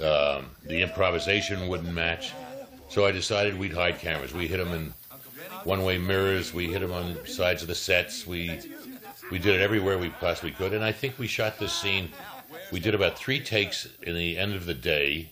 [0.04, 2.34] Um, the improvisation wouldn't match.
[2.90, 4.34] So I decided we'd hide cameras.
[4.34, 4.94] We hit them in
[5.64, 6.54] one-way mirrors.
[6.54, 8.26] We hit them on sides of the sets.
[8.26, 8.60] We
[9.30, 10.74] we did it everywhere we possibly could.
[10.74, 12.10] And I think we shot this scene.
[12.72, 15.30] We did about three takes in the end of the day,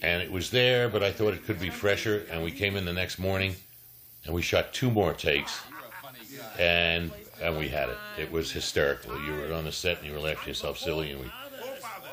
[0.00, 0.88] and it was there.
[0.88, 2.24] But I thought it could be fresher.
[2.30, 3.56] And we came in the next morning,
[4.24, 5.60] and we shot two more takes,
[6.58, 7.10] and
[7.42, 7.98] and we had it.
[8.18, 9.20] It was hysterical.
[9.24, 11.30] You were on the set and you were laughing yourself silly, and we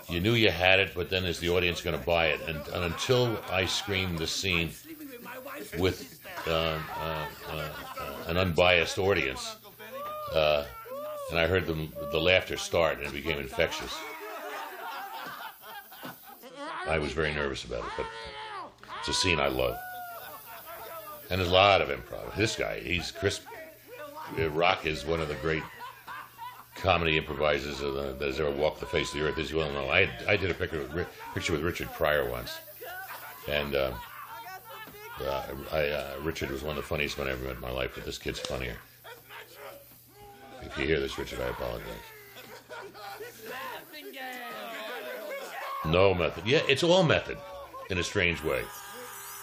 [0.10, 2.42] you knew you had it, but then is the audience going to buy it?
[2.48, 4.72] And, and until I screamed the scene
[5.78, 6.52] with uh,
[7.00, 7.70] uh, uh,
[8.28, 9.56] an unbiased audience,
[10.34, 10.66] uh,
[11.30, 13.94] and I heard the, the laughter start, and it became infectious.
[16.88, 18.06] I was very nervous about it, but
[19.00, 19.78] it's a scene I love.
[21.30, 22.36] And there's a lot of improv.
[22.36, 23.40] This guy, he's Chris
[24.52, 25.64] Rock is one of the great
[26.76, 29.72] comedy improvisers uh, that has ever walked the face of the earth, as you well
[29.72, 29.90] know.
[29.90, 32.58] I I did a picture with, picture with Richard Pryor once,
[33.48, 33.94] and um,
[35.22, 37.72] uh, I, uh, Richard was one of the funniest men I ever met in my
[37.72, 37.92] life.
[37.96, 38.76] But this kid's funnier.
[40.62, 41.88] If you hear this, Richard, I apologize.
[45.86, 46.46] No method.
[46.48, 47.38] Yeah, it's all method,
[47.90, 48.64] in a strange way.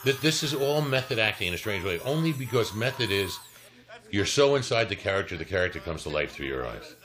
[0.04, 2.00] This is all method acting in a strange way.
[2.00, 3.38] Only because method is
[4.10, 6.96] you're so inside the character, the character comes to life through your eyes.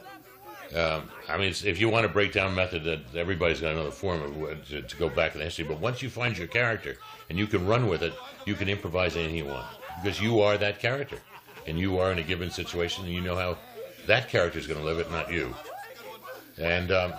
[0.73, 4.21] Um, I mean, if you want to break down method, that everybody's got another form
[4.21, 5.65] of to, to go back in the history.
[5.65, 6.97] But once you find your character
[7.29, 8.13] and you can run with it,
[8.45, 9.67] you can improvise anything you want
[10.01, 11.19] because you are that character,
[11.67, 13.57] and you are in a given situation, and you know how
[14.07, 15.53] that character is going to live it, not you.
[16.57, 17.13] And um,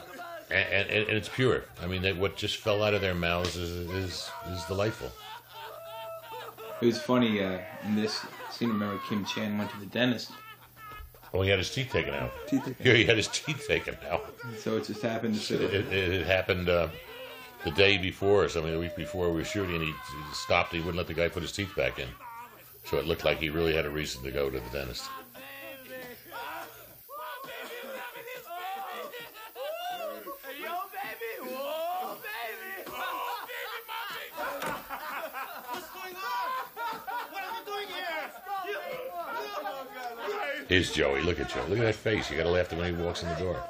[0.50, 1.64] and, and, and it's pure.
[1.82, 5.10] I mean, they, what just fell out of their mouths is is, is delightful.
[6.80, 8.68] It was funny uh, in this scene.
[8.68, 10.30] Remember, Kim Chan went to the dentist.
[11.34, 12.32] Oh, he had his teeth taken out.
[12.46, 14.34] Teeth taken Yeah, he had his teeth taken out.
[14.58, 16.88] So it just happened to It, it, it happened uh,
[17.64, 20.72] the day before, or something, the week before we were shooting, and he, he stopped.
[20.72, 22.08] He wouldn't let the guy put his teeth back in.
[22.84, 25.04] So it looked like he really had a reason to go to the dentist.
[40.68, 41.22] Here's Joey.
[41.22, 41.64] Look at Joe.
[41.68, 42.30] Look at that face.
[42.30, 43.62] You got to laugh when he walks in the door.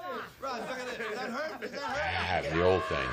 [0.42, 3.08] Ah, the old thing.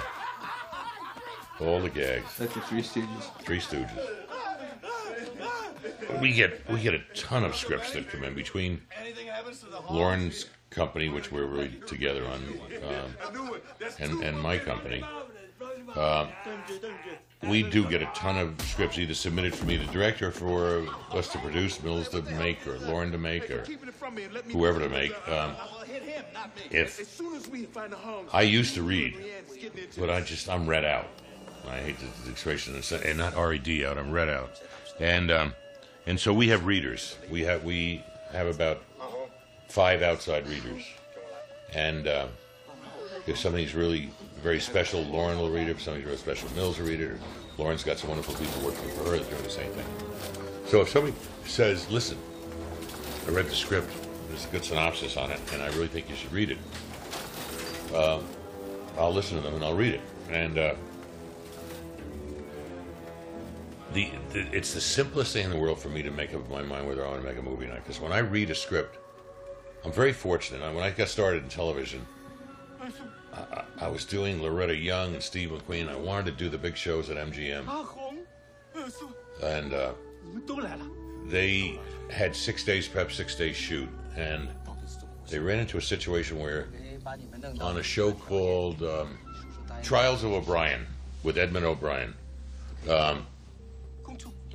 [1.59, 2.37] All the gags.
[2.37, 3.41] That's the Three Stooges.
[3.41, 3.89] Three Stooges.
[6.21, 8.81] We get we get a ton of scripts that come in between
[9.89, 13.15] Lauren's company, which we're really together on, um,
[13.99, 15.03] and and my company.
[15.95, 16.27] Uh,
[17.43, 20.85] we do get a ton of scripts either submitted for me to direct or for
[21.11, 23.65] us to produce, Mills to make, or Lauren to make, or
[24.51, 25.13] whoever to make.
[25.27, 25.55] Um,
[26.71, 27.21] if
[28.31, 29.15] I used to read,
[29.97, 31.07] but I just I'm read out.
[31.67, 33.97] I hate the, the expression, and not R-E-D out.
[33.97, 34.59] I'm read out,
[34.99, 35.53] and um,
[36.05, 37.17] and so we have readers.
[37.29, 38.81] We have we have about
[39.69, 40.83] five outside readers,
[41.73, 42.27] and uh,
[43.27, 44.09] if something's really
[44.43, 45.71] very special, Lauren will read it.
[45.71, 47.17] If something's real special, Mills will read it.
[47.57, 49.85] Lauren's got some wonderful people working for her doing the same thing.
[50.67, 51.15] So if somebody
[51.45, 52.17] says, "Listen,
[53.25, 53.89] I read the script.
[54.27, 56.57] There's a good synopsis on it, and I really think you should read it,"
[57.93, 58.19] uh,
[58.97, 60.01] I'll listen to them and I'll read it.
[60.29, 60.75] And uh,
[63.93, 66.63] the, the it's the simplest thing in the world for me to make up my
[66.63, 67.77] mind whether I want to make a movie or not.
[67.77, 68.97] Because when I read a script,
[69.85, 70.61] I'm very fortunate.
[70.73, 72.05] When I got started in television,
[73.33, 75.89] I, I was doing Loretta Young and Steve McQueen.
[75.89, 77.65] I wanted to do the big shows at MGM,
[79.41, 79.93] and uh,
[81.25, 81.79] they
[82.09, 84.49] had six days prep, six days shoot, and
[85.29, 86.67] they ran into a situation where
[87.61, 89.17] on a show called um,
[89.81, 90.85] Trials of O'Brien
[91.23, 92.13] with Edmond O'Brien,
[92.89, 93.25] um,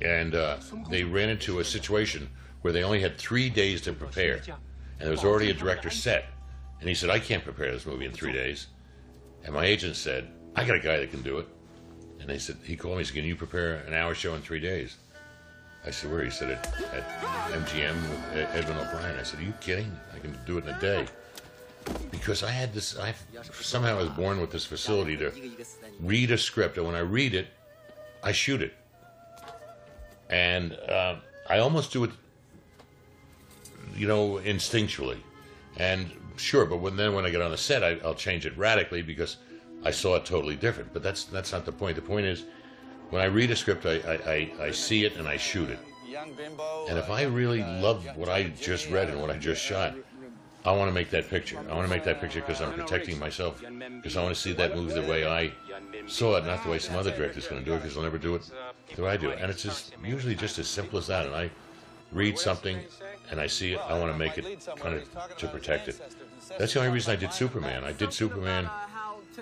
[0.01, 0.57] and uh,
[0.89, 2.29] they ran into a situation
[2.61, 4.41] where they only had three days to prepare,
[4.99, 6.25] and there was already a director set,
[6.79, 8.67] and he said, "I can't prepare this movie in three days,"
[9.43, 11.47] and my agent said, "I got a guy that can do it,"
[12.19, 14.41] and they said, he called me, he said, "Can you prepare an hour show in
[14.41, 14.97] three days?"
[15.85, 19.43] I said, "Where?" He said, "At, at MGM with Ed- Edmond O'Brien." I said, "Are
[19.43, 19.91] you kidding?
[20.13, 21.07] I can do it in a day."
[22.11, 23.15] Because I had this, I
[23.53, 25.31] somehow I was born with this facility to
[26.01, 27.47] read a script, and when I read it,
[28.21, 28.73] I shoot it,
[30.29, 31.15] and uh,
[31.49, 32.11] I almost do it,
[33.95, 35.17] you know, instinctually,
[35.77, 36.65] and sure.
[36.65, 39.37] But when then when I get on the set, I, I'll change it radically because
[39.83, 40.93] I saw it totally different.
[40.93, 41.95] But that's that's not the point.
[41.95, 42.45] The point is,
[43.09, 45.79] when I read a script, I I, I, I see it and I shoot it.
[46.89, 49.37] And if uh, I really uh, love what I just read uh, and what I
[49.37, 49.95] just shot,
[50.65, 51.57] I want to make that picture.
[51.69, 53.61] I want to make that picture because I'm protecting myself.
[53.61, 55.51] Because I want to see that movie the way I
[56.07, 57.77] saw it, not the way some other director's going to do it.
[57.77, 58.49] Because they'll never do it
[58.95, 59.39] the way I do it.
[59.39, 61.25] And it's just usually just as simple as that.
[61.25, 61.49] And I
[62.11, 62.79] read something
[63.31, 63.79] and I see it.
[63.79, 65.99] I want to make it kind of to protect it.
[66.57, 67.83] That's the only reason I did Superman.
[67.83, 68.69] I did Superman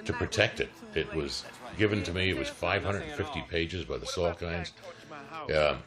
[0.03, 0.69] to protect it.
[0.93, 1.45] It was
[1.77, 2.29] given to me.
[2.29, 4.71] It was 550 pages by the Salkinds.
[5.43, 5.77] Um,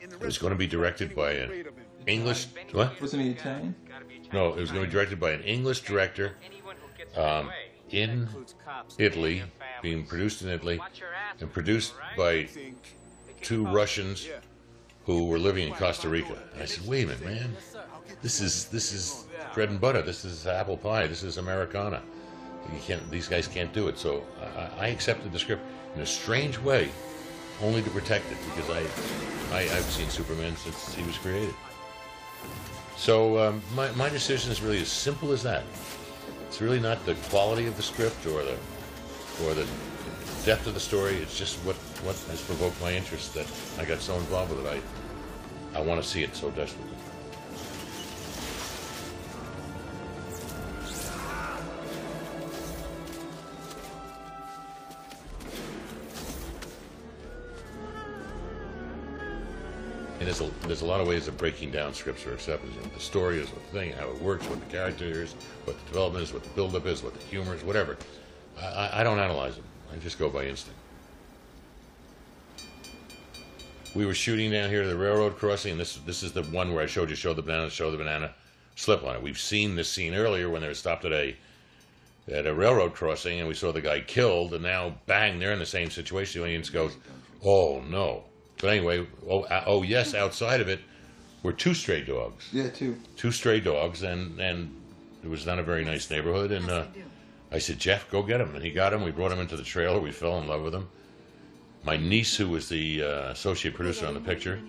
[0.00, 1.66] it was going to be directed by an
[2.06, 2.46] English.
[2.72, 3.00] What?
[3.00, 3.74] Wasn't he Italian?
[4.32, 6.36] No, it was going to be directed by an English director
[7.16, 7.50] um,
[7.90, 8.28] in
[8.98, 9.42] Italy,
[9.82, 10.80] being produced in Italy,
[11.40, 12.48] and produced by
[13.40, 14.28] two Russians
[15.08, 16.36] who were living in Costa Rica.
[16.52, 17.56] And I said, "Wait a minute, man!
[18.20, 19.24] This is this is
[19.54, 20.02] bread and butter.
[20.02, 21.06] This is apple pie.
[21.06, 22.02] This is Americana.
[22.74, 23.10] You can't.
[23.10, 24.22] These guys can't do it." So
[24.54, 25.62] I, I accepted the script
[25.96, 26.90] in a strange way,
[27.62, 28.80] only to protect it because I,
[29.56, 31.54] I I've seen Superman since he was created.
[32.98, 35.62] So um, my, my decision is really as simple as that.
[36.48, 38.58] It's really not the quality of the script or the
[39.46, 39.66] or the
[40.44, 41.14] depth of the story.
[41.14, 43.46] It's just what what has provoked my interest that
[43.78, 44.68] I got so involved with it.
[44.68, 44.97] I
[45.78, 46.90] I want to see it so desperately.
[60.18, 62.74] And there's a, there's a lot of ways of breaking down scripts or acceptance.
[62.74, 65.34] You know, the story is what the thing, how it works, what the character is,
[65.64, 67.96] what the development is, what the build-up is, what the humor is, whatever.
[68.60, 69.64] I, I, I don't analyze them.
[69.92, 70.77] I just go by instinct.
[73.98, 76.72] We were shooting down here at the railroad crossing, and this this is the one
[76.72, 78.32] where I showed you show the banana, show the banana,
[78.76, 79.22] slip on it.
[79.22, 81.36] We've seen this scene earlier when they were stopped at a
[82.30, 85.58] at a railroad crossing, and we saw the guy killed, and now bang, they're in
[85.58, 86.40] the same situation.
[86.40, 86.92] The audience goes,
[87.44, 88.22] "Oh no!"
[88.60, 90.78] But anyway, oh, uh, oh yes, outside of it
[91.42, 92.48] were two stray dogs.
[92.52, 92.96] Yeah, two.
[93.16, 94.72] Two stray dogs, and and
[95.24, 96.52] it was not a very nice neighborhood.
[96.52, 96.84] And uh,
[97.50, 99.02] I said, Geoff, go get him, and he got him.
[99.02, 99.98] We brought him into the trailer.
[99.98, 100.86] We fell in love with him.
[101.88, 104.60] My niece, who was the uh, associate producer on the picture,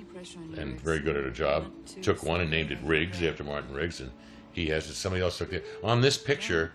[0.55, 1.69] and very good at her job,
[2.01, 4.09] took one and named it Riggs after Martin Riggs, and
[4.53, 4.93] he has it.
[4.93, 5.65] Somebody else took it.
[5.83, 6.71] On this picture,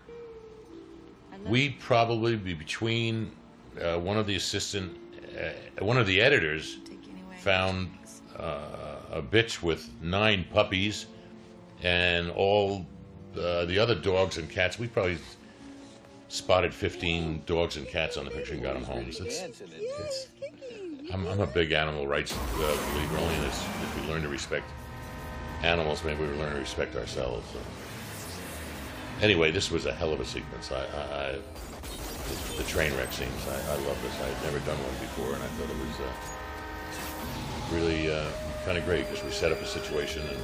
[1.47, 3.31] we'd probably be between
[3.81, 4.95] uh, one of the assistant,
[5.35, 6.77] uh, one of the editors
[7.39, 7.89] found
[8.37, 11.07] uh, a bitch with nine puppies,
[11.81, 12.85] and all
[13.35, 14.77] uh, the other dogs and cats.
[14.77, 15.17] We probably
[16.27, 19.11] spotted 15 dogs and cats on the picture and got them home.
[19.11, 20.27] So it's, it's,
[21.13, 23.17] I'm, I'm a big animal rights uh, believer.
[23.17, 24.65] Only this, if we learn to respect
[25.61, 27.47] animals, maybe we learn to respect ourselves.
[27.51, 27.59] So.
[29.21, 30.71] Anyway, this was a hell of a sequence.
[30.71, 33.47] I, I, I the, the train wreck scenes.
[33.47, 34.19] I, I love this.
[34.21, 38.29] I had never done one before, and I thought it was uh, really uh,
[38.65, 40.37] kind of great because we set up a situation and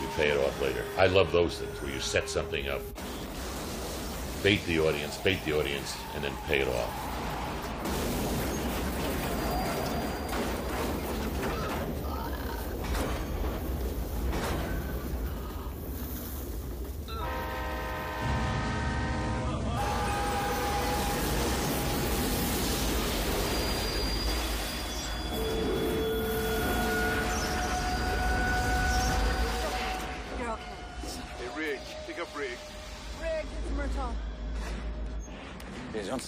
[0.00, 0.84] we pay it off later.
[0.98, 2.82] I love those things where you set something up,
[4.46, 7.35] bait the audience, bait the audience, and then pay it off.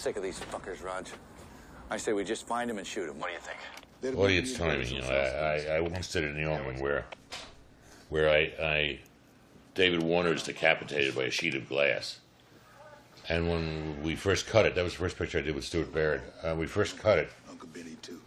[0.08, 1.06] Sick of these fuckers, Rog.
[1.90, 3.20] I say we just find him and shoot him.
[3.20, 4.18] What do you think?
[4.18, 7.04] Audience timing, you know, I, I, I once did it in the Omen where,
[8.08, 9.00] where I, I,
[9.74, 12.20] David Warner is decapitated by a sheet of glass.
[13.28, 15.92] And when we first cut it, that was the first picture I did with Stuart
[15.92, 16.22] Baird.
[16.42, 17.30] Uh, we first cut it.
[17.50, 18.18] Uncle Benny too.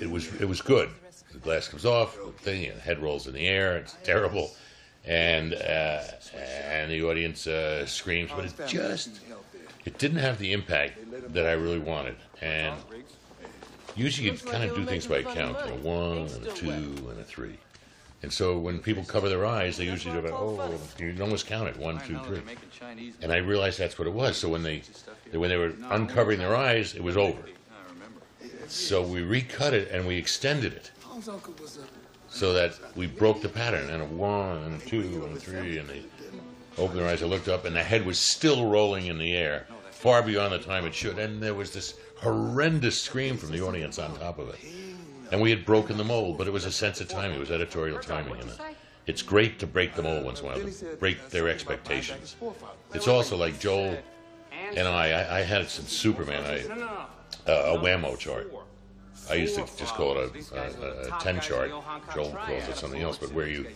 [0.00, 0.90] It was it was good.
[1.32, 3.78] The glass comes off, the thing, the head rolls in the air.
[3.78, 4.52] It's terrible,
[5.04, 6.02] and uh,
[6.36, 9.22] and the audience uh, screams, but it just
[9.86, 10.98] it didn't have the impact
[11.28, 12.16] that I really wanted.
[12.40, 12.74] And
[13.94, 16.68] usually you kind of do things by count, you know, one and a two
[17.10, 17.58] and a three.
[18.22, 21.46] And so when people cover their eyes, they usually do about oh, you can almost
[21.46, 22.40] count it one, two, three.
[23.22, 24.36] And I realized that's what it was.
[24.36, 24.82] So when they
[25.32, 27.42] when they were uncovering their eyes, it was over.
[28.68, 30.90] So we recut it and we extended it
[32.28, 35.78] so that we broke the pattern and a one and a two and a three
[35.78, 36.02] and they
[36.78, 37.22] opened their eyes.
[37.22, 39.66] I looked up and the head was still rolling in the air,
[39.96, 41.18] far beyond the time it should.
[41.18, 44.56] And there was this horrendous scream from the audience on top of it.
[45.32, 47.36] And we had broken the mold, but it was a sense of timing.
[47.36, 48.38] It was editorial timing.
[49.06, 52.36] It's great to break the mold once in a while, to break their expectations.
[52.92, 53.98] It's also like Joel
[54.76, 58.52] and I, I, I had it since Superman, I, uh, a whammo chart.
[59.30, 61.70] I used to just call it a, a, a 10 chart.
[62.14, 63.66] Joel calls it something else, but where you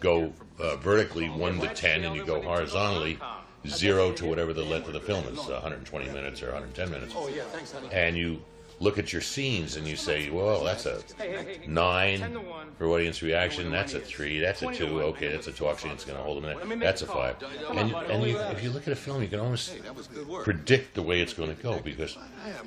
[0.00, 3.18] go uh, vertically 1 to 10 and you go horizontally
[3.66, 7.14] 0 to whatever the length of the film is 120 minutes or 110 minutes.
[7.16, 7.88] Oh, yeah, thanks, honey.
[7.92, 8.42] And you
[8.78, 11.00] look at your scenes and you say, well, that's a
[11.66, 12.38] 9
[12.78, 16.04] for audience reaction, that's a 3, that's a 2, okay, that's a talk scene, it's
[16.04, 17.36] going to hold a minute, that's a 5.
[17.70, 19.78] And, and you, if you look at a film, you can almost
[20.42, 22.18] predict the way it's going to go because,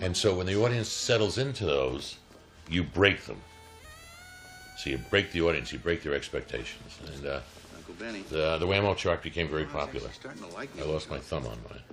[0.01, 2.17] and so when the audience settles into those,
[2.69, 3.37] you break them.
[4.77, 6.99] So you break the audience, you break their expectations.
[7.13, 7.39] And uh,
[7.99, 10.09] the, the Whammo chart became very popular.
[10.80, 11.84] I lost my thumb on mine.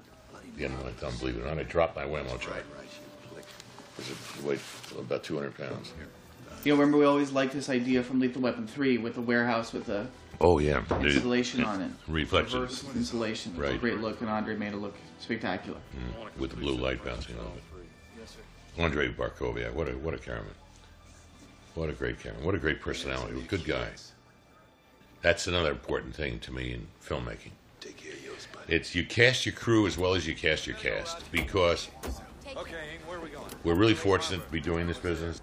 [0.56, 1.58] The end of my thumb, believe it or not.
[1.58, 2.64] I dropped my Whammo chart.
[3.98, 4.60] It weighed
[4.98, 5.92] about 200 pounds.
[6.64, 9.72] You know, remember we always liked this idea from Lethal Weapon 3 with the warehouse
[9.72, 10.06] with the
[10.40, 10.82] Oh, yeah.
[11.00, 11.90] installation on it.
[12.08, 12.60] Reflection.
[12.60, 13.52] Reverse installation.
[13.54, 13.80] It a Right.
[13.80, 15.78] great look, and Andre made it look spectacular.
[15.96, 18.82] Mm, with the blue light bouncing off it.
[18.82, 20.52] Andre Bartkowiak, what a what a cameraman.
[21.74, 22.44] What a great cameraman.
[22.44, 23.42] What a great personality.
[23.48, 23.88] Good guy.
[25.22, 27.52] That's another important thing to me in filmmaking.
[27.80, 28.74] Take care, you, buddy.
[28.74, 31.88] It's you cast your crew as well as you cast your cast because
[32.56, 32.74] Okay,
[33.06, 33.46] where are we going?
[33.64, 35.40] we're really fortunate to be doing this business.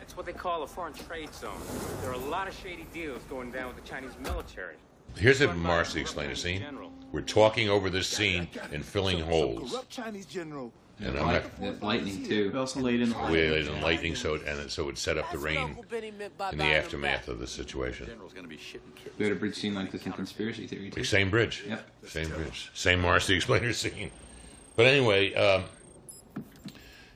[0.00, 1.58] It's what they call a foreign trade zone.
[2.02, 4.76] There are a lot of shady deals going down with the Chinese military.
[5.16, 6.64] Here's a Marcy explain a scene.
[7.12, 9.70] We're talking over this scene and filling holes.
[9.70, 10.72] Corrupt Chinese general.
[10.98, 11.60] And I'm not.
[11.60, 12.50] The lightning too.
[12.52, 14.86] We also laid in the We laid in lightning, so it, and it, so it
[14.86, 15.76] would set up the rain
[16.52, 18.08] in the aftermath of the situation.
[19.18, 21.04] We had a bridge scene like this in Conspiracy Theory too.
[21.04, 21.64] Same bridge.
[21.68, 21.86] Yep.
[22.08, 22.70] Same bridge.
[22.72, 24.10] Same Marcy explainer scene.
[24.74, 25.64] But anyway, um,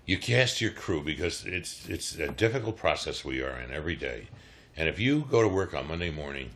[0.05, 4.29] you cast your crew because it's it's a difficult process we are in every day.
[4.77, 6.51] And if you go to work on Monday morning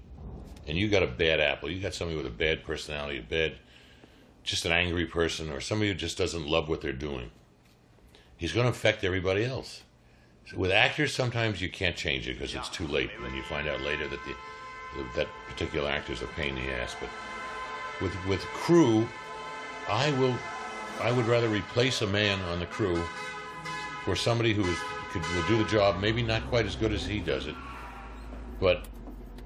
[0.66, 3.54] and you got a bad apple, you got somebody with a bad personality, a bad
[4.44, 7.30] just an angry person or somebody who just doesn't love what they're doing,
[8.36, 9.82] he's going to affect everybody else.
[10.54, 13.80] With actors, sometimes you can't change it because it's too late when you find out
[13.80, 14.34] later that the
[15.16, 16.94] that particular actor's a pain in the ass.
[17.00, 17.08] But
[18.02, 19.08] with with crew,
[19.88, 20.36] I will
[21.00, 23.02] I would rather replace a man on the crew
[24.04, 24.78] for somebody who is
[25.10, 27.54] could will do the job, maybe not quite as good as he does it,
[28.60, 28.84] but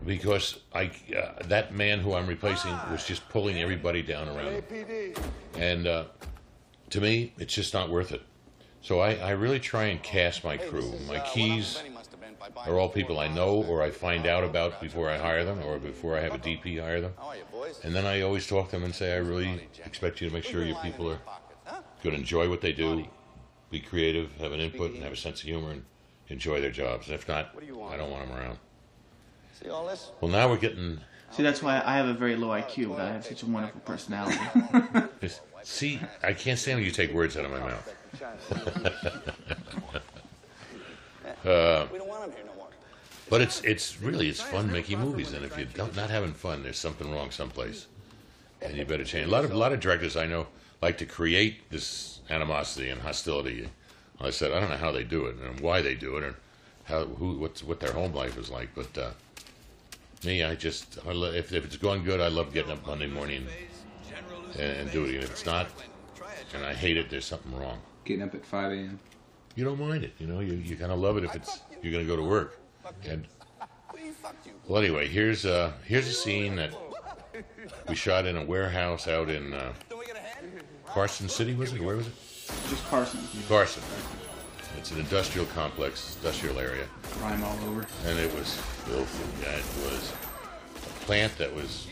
[0.04, 5.14] because I uh, that man who I'm replacing was just pulling everybody down around him,
[5.56, 6.04] and uh,
[6.90, 8.22] to me, it's just not worth it.
[8.80, 10.94] So I, I really try and cast my crew.
[11.06, 11.82] My keys
[12.66, 15.78] are all people I know or I find out about before I hire them or
[15.78, 17.12] before I have a DP hire them.
[17.84, 20.44] And then I always talk to them and say, I really expect you to make
[20.44, 21.20] sure your people are
[22.02, 23.04] going to enjoy what they do,
[23.70, 25.84] be creative, have an input, and have a sense of humor, and
[26.28, 27.06] enjoy their jobs.
[27.06, 28.58] And if not, I don't want them around.
[29.62, 30.10] See all this?
[30.20, 31.00] Well, now we're getting.
[31.32, 33.80] See, that's why I have a very low IQ, but I have such a wonderful
[33.80, 34.38] personality.
[35.20, 37.94] Just- See, I can't stand when you take words out of my mouth.
[41.44, 42.68] uh, We don't want him here no more.
[43.28, 46.62] But it's it's really it's fun making movies, and if you're don't, not having fun,
[46.62, 47.86] there's something wrong someplace,
[48.62, 49.26] and you better change.
[49.26, 50.46] A lot of a lot of directors I know
[50.80, 53.68] like to create this animosity and hostility.
[54.20, 56.34] I said I don't know how they do it and why they do it, and
[56.84, 58.70] how who what's what their home life is like.
[58.74, 59.10] But uh,
[60.24, 63.06] me, I just I lo- if if it's going good, I love getting up Monday
[63.06, 63.46] morning
[64.54, 65.14] and, and do it.
[65.14, 65.68] If it's not,
[66.54, 67.80] and I hate it, there's something wrong.
[68.04, 69.00] Getting up at 5 a.m.
[69.54, 70.40] You don't mind it, you know.
[70.40, 72.58] You you kind of love it if it's you're going to go to work.
[73.04, 73.26] And
[74.66, 76.74] well, anyway, here's uh here's a scene that
[77.88, 79.72] we shot in a warehouse out in uh,
[80.86, 81.54] Carson City.
[81.54, 81.82] Was it?
[81.82, 82.14] Where was it?
[82.70, 83.20] Just Carson.
[83.48, 83.82] Carson.
[84.78, 87.84] It's an industrial complex, industrial area, Crime all over.
[88.06, 88.54] and it was
[88.86, 89.44] filthy.
[89.44, 90.12] It was
[90.76, 91.88] a plant that was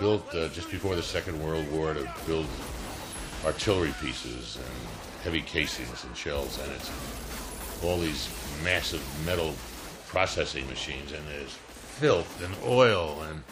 [0.00, 2.46] built uh, just before the Second World War to build
[3.44, 6.90] artillery pieces and heavy casings and shells, and it's
[7.84, 8.30] all these
[8.64, 9.54] massive metal
[10.06, 13.42] processing machines, and there's filth and oil and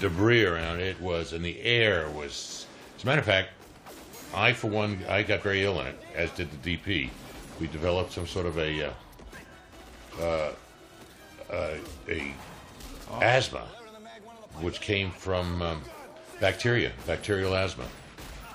[0.00, 0.80] debris around.
[0.80, 2.64] It was, and the air was.
[2.96, 3.50] As a matter of fact,
[4.34, 7.10] I, for one, I got very ill in it, as did the DP.
[7.60, 8.92] We developed some sort of a uh,
[10.20, 10.52] uh,
[11.50, 11.74] uh,
[12.08, 12.34] a
[13.20, 13.66] asthma,
[14.60, 15.82] which came from um,
[16.40, 17.86] bacteria, bacterial asthma,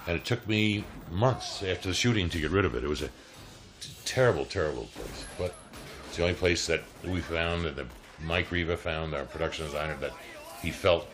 [0.07, 2.83] and it took me months after the shooting to get rid of it.
[2.83, 3.09] It was a
[4.05, 5.55] terrible, terrible place, but
[6.07, 7.85] it's the only place that we found that
[8.23, 10.13] Mike Riva found, our production designer, that
[10.61, 11.07] he felt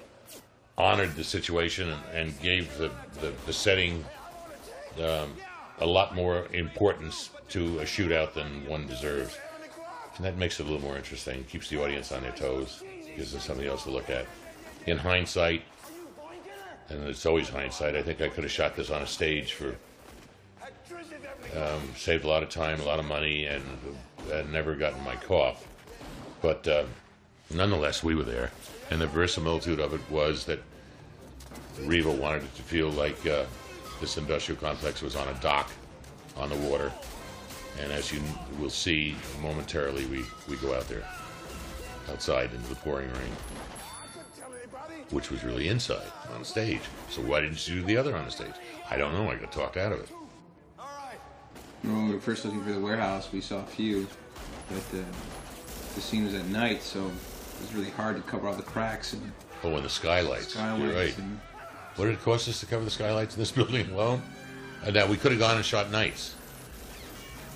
[0.77, 2.91] honored the situation and, and gave the,
[3.21, 4.03] the, the setting
[5.01, 5.33] um,
[5.79, 9.37] a lot more importance to a shootout than one deserves.
[10.15, 12.83] And that makes it a little more interesting, keeps the audience on their toes,
[13.15, 14.25] gives them something else to look at.
[14.85, 15.63] In hindsight,
[16.89, 19.75] and it's always hindsight, I think I could have shot this on a stage for
[21.55, 23.63] um, saved a lot of time, a lot of money, and
[24.31, 25.67] had never gotten my cough.
[26.41, 26.83] But uh,
[27.53, 28.51] nonetheless, we were there,
[28.91, 30.59] and the verisimilitude of it was that
[31.81, 33.45] Riva wanted it to feel like uh,
[34.01, 35.71] this industrial complex was on a dock
[36.35, 36.91] on the water.
[37.81, 38.21] And as you
[38.59, 41.03] will see momentarily, we, we go out there,
[42.09, 43.31] outside into the pouring rain,
[45.11, 46.81] which was really inside on stage.
[47.09, 48.53] So why didn't you do the other on the stage?
[48.89, 49.29] I don't know.
[49.29, 50.09] I got talked out of it.
[51.83, 54.07] When we were first looking for the warehouse, we saw a few,
[54.69, 55.03] but uh,
[55.93, 59.13] the scene was at night, so it was really hard to cover all the cracks
[59.13, 59.31] and
[59.63, 60.53] Oh, and the skylights.
[60.53, 61.17] Skylights You're right.
[61.17, 61.39] and-
[61.95, 64.21] What did it cost us to cover the skylights in this building alone?
[64.83, 66.33] And now we could have gone and shot nights.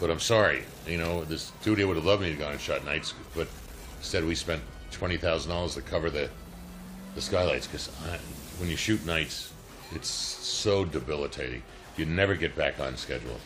[0.02, 2.84] But I'm sorry, you know, the studio would have loved me to go and shot
[2.84, 3.48] nights, but
[4.00, 6.28] instead we spent twenty thousand dollars to cover the
[7.14, 7.88] the skylights because
[8.58, 9.54] when you shoot nights,
[9.94, 11.62] it's so debilitating.
[11.98, 13.40] You never get back on schedule,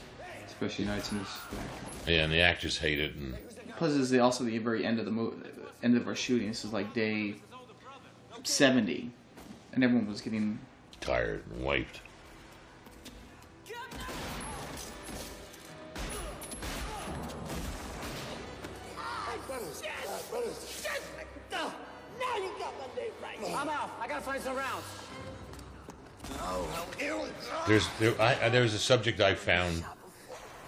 [0.48, 2.20] especially nights in factory.
[2.20, 3.16] and the actors hate it.
[3.16, 3.36] And
[3.76, 5.36] Plus, is the, also the very end of the movie,
[5.84, 6.48] end of our shooting.
[6.48, 7.36] This is like day
[8.44, 9.12] seventy,
[9.74, 10.60] and everyone was getting
[11.02, 12.00] tired and wiped.
[23.56, 23.92] I'm out.
[24.02, 24.84] I gotta find some rounds.
[27.68, 29.84] There's there, I, a subject I found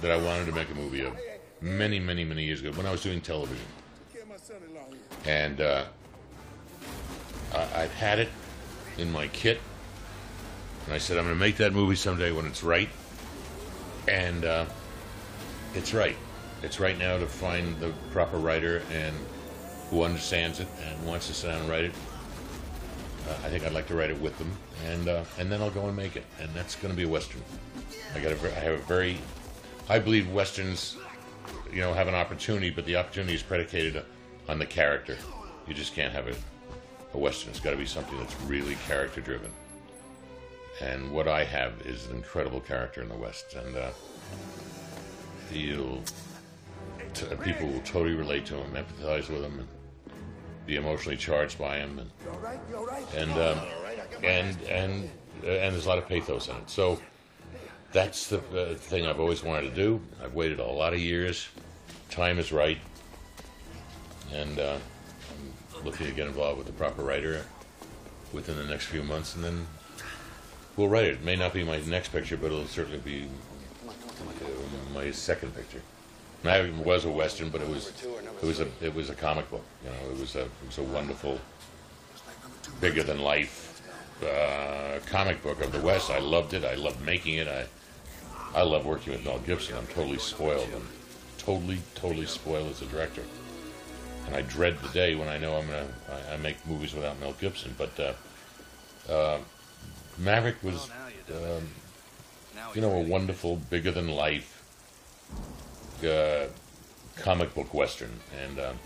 [0.01, 1.17] that I wanted to make a movie of
[1.61, 3.65] many, many, many years ago when I was doing television,
[5.25, 5.85] and uh,
[7.53, 8.29] I, I've had it
[8.97, 9.59] in my kit,
[10.85, 12.89] and I said I'm going to make that movie someday when it's right,
[14.07, 14.65] and uh,
[15.73, 16.15] it's right.
[16.63, 19.15] It's right now to find the proper writer and
[19.89, 21.93] who understands it and wants to sit down and write it.
[23.29, 24.51] I think I'd like to write it with them,
[24.85, 27.09] and uh, and then I'll go and make it, and that's going to be a
[27.09, 27.41] western.
[28.15, 29.17] I got a, I have a very,
[29.89, 30.97] I believe westerns,
[31.71, 34.03] you know, have an opportunity, but the opportunity is predicated
[34.47, 35.17] on the character.
[35.67, 36.35] You just can't have a,
[37.13, 37.51] a western.
[37.51, 39.51] It's got to be something that's really character driven.
[40.81, 43.89] And what I have is an incredible character in the West, and uh,
[47.13, 49.67] t- people will totally relate to him, empathize with him, and
[50.67, 52.11] be emotionally charged by him, and
[53.15, 53.59] and um,
[54.23, 55.09] and and
[55.43, 56.69] uh, and there's a lot of pathos in it.
[56.69, 56.99] So
[57.93, 60.01] that's the uh, thing I've always wanted to do.
[60.21, 61.47] I've waited a lot of years.
[62.09, 62.77] Time is right,
[64.33, 64.77] and uh,
[65.75, 67.45] I'm looking to get involved with the proper writer
[68.33, 69.65] within the next few months, and then
[70.75, 71.13] we'll write it.
[71.13, 73.25] It may not be my next picture, but it'll certainly be
[73.87, 75.81] uh, my second picture.
[76.45, 77.91] I was a western, but it was
[78.41, 79.63] it was a it was a comic book.
[79.83, 81.39] You know, it was a it was a wonderful,
[82.81, 83.81] bigger than life
[84.23, 86.09] uh, comic book of the West.
[86.09, 86.63] I loved it.
[86.63, 87.47] I loved making it.
[87.47, 87.65] I
[88.55, 89.77] I love working with Mel Gibson.
[89.77, 90.67] I'm totally spoiled.
[90.73, 90.87] I'm
[91.37, 93.23] totally totally spoiled as a director.
[94.25, 97.19] And I dread the day when I know I'm gonna I, I make movies without
[97.19, 97.75] Mel Gibson.
[97.77, 99.39] But uh, uh,
[100.17, 100.89] Maverick was,
[101.31, 101.67] um,
[102.73, 104.57] you know, a wonderful, bigger than life
[106.03, 106.47] uh,
[107.21, 108.11] comic book western,
[108.43, 108.79] and um,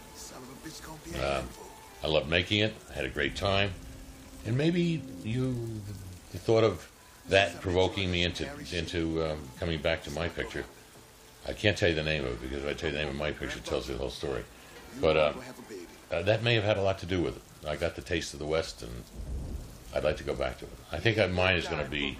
[1.19, 1.41] uh,
[2.03, 2.73] I loved making it.
[2.89, 3.71] I had a great time,
[4.45, 5.55] and maybe you,
[6.31, 6.89] the thought of
[7.29, 10.65] that provoking me into into um, coming back to my picture.
[11.47, 13.09] I can't tell you the name of it because if I tell you the name
[13.09, 14.43] of my picture, it tells you the whole story.
[14.99, 15.33] But uh,
[16.11, 17.67] uh, that may have had a lot to do with it.
[17.67, 18.91] I got the taste of the West, and
[19.95, 20.71] I'd like to go back to it.
[20.91, 22.17] I think that mine is going to be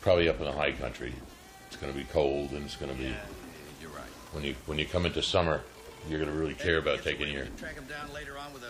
[0.00, 1.12] probably up in the high country.
[1.66, 3.14] It's going to be cold, and it's going to be.
[4.32, 5.62] When you when you come into summer,
[6.08, 7.46] you're going to really care about taking your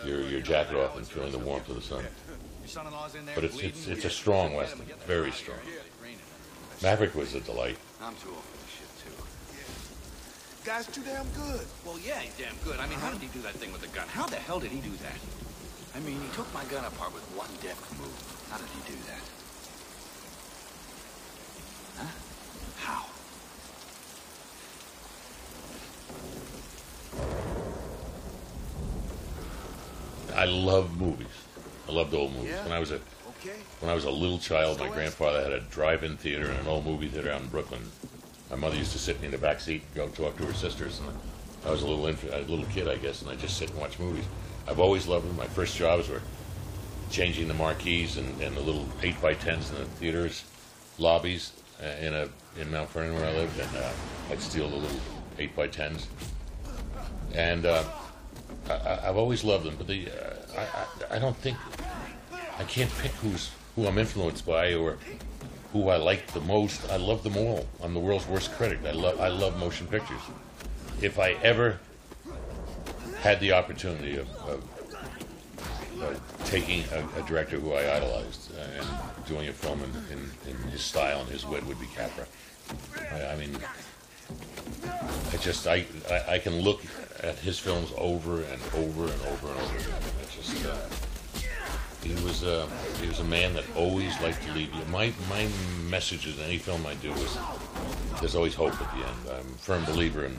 [0.05, 2.05] your your jacket off and feeling the warmth of the sun.
[3.35, 5.59] But it's it's it's a strong western, very strong.
[6.81, 7.77] Maverick was a delight.
[8.01, 9.11] I'm too old for this shit, too.
[10.63, 11.67] Guy's too damn good.
[11.85, 12.79] Well, yeah, he's damn good.
[12.79, 14.07] I mean, how did he do that thing with the gun?
[14.07, 15.19] How the hell did he do that?
[15.93, 18.15] I mean, he took my gun apart with one deft move.
[18.49, 19.23] How did he do that?
[21.99, 22.07] Huh?
[22.79, 23.05] How?
[30.39, 31.27] I love movies.
[31.87, 32.51] I loved old movies.
[32.51, 32.63] Yeah?
[32.63, 32.99] When I was a
[33.41, 33.55] Okay.
[33.81, 36.85] when I was a little child, my grandfather had a drive-in theater and an old
[36.85, 37.81] movie theater out in Brooklyn.
[38.49, 40.53] My mother used to sit me in the back seat and go talk to her
[40.53, 41.09] sisters, and
[41.65, 43.79] I was a little inf- a little kid, I guess, and I just sit and
[43.79, 44.25] watch movies.
[44.67, 45.35] I've always loved them.
[45.37, 46.21] My first jobs were
[47.11, 50.43] changing the marquees and, and the little eight by tens in the theaters
[50.97, 51.53] lobbies
[51.83, 52.27] uh, in a
[52.59, 53.91] in Mount Vernon where I lived, and uh,
[54.31, 54.99] I'd steal the little
[55.37, 56.07] eight by tens.
[57.33, 57.83] And uh,
[58.69, 61.57] I, I've always loved them, but the uh, I, I, I don't think
[62.57, 64.97] I can't pick who's who I'm influenced by or
[65.73, 66.89] who I like the most.
[66.89, 67.67] I love them all.
[67.83, 68.79] I'm the world's worst critic.
[68.85, 70.21] I love I love motion pictures.
[71.01, 71.79] if I ever
[73.21, 74.63] had the opportunity of, of,
[76.01, 78.87] of taking a, a director who I idolized uh, and
[79.27, 82.25] doing a film in, in, in his style and his wit would be Capra.
[83.11, 83.57] I, I mean,
[85.33, 86.81] I just I, I I can look
[87.23, 90.01] at his films over and over and over and over again.
[90.21, 90.77] It's just uh,
[92.03, 92.67] he was uh,
[93.01, 94.81] he was a man that always liked to leave you.
[94.91, 95.47] My my
[95.89, 97.37] messages in any film I do is
[98.19, 99.39] there's always hope at the end.
[99.39, 100.37] I'm a firm believer in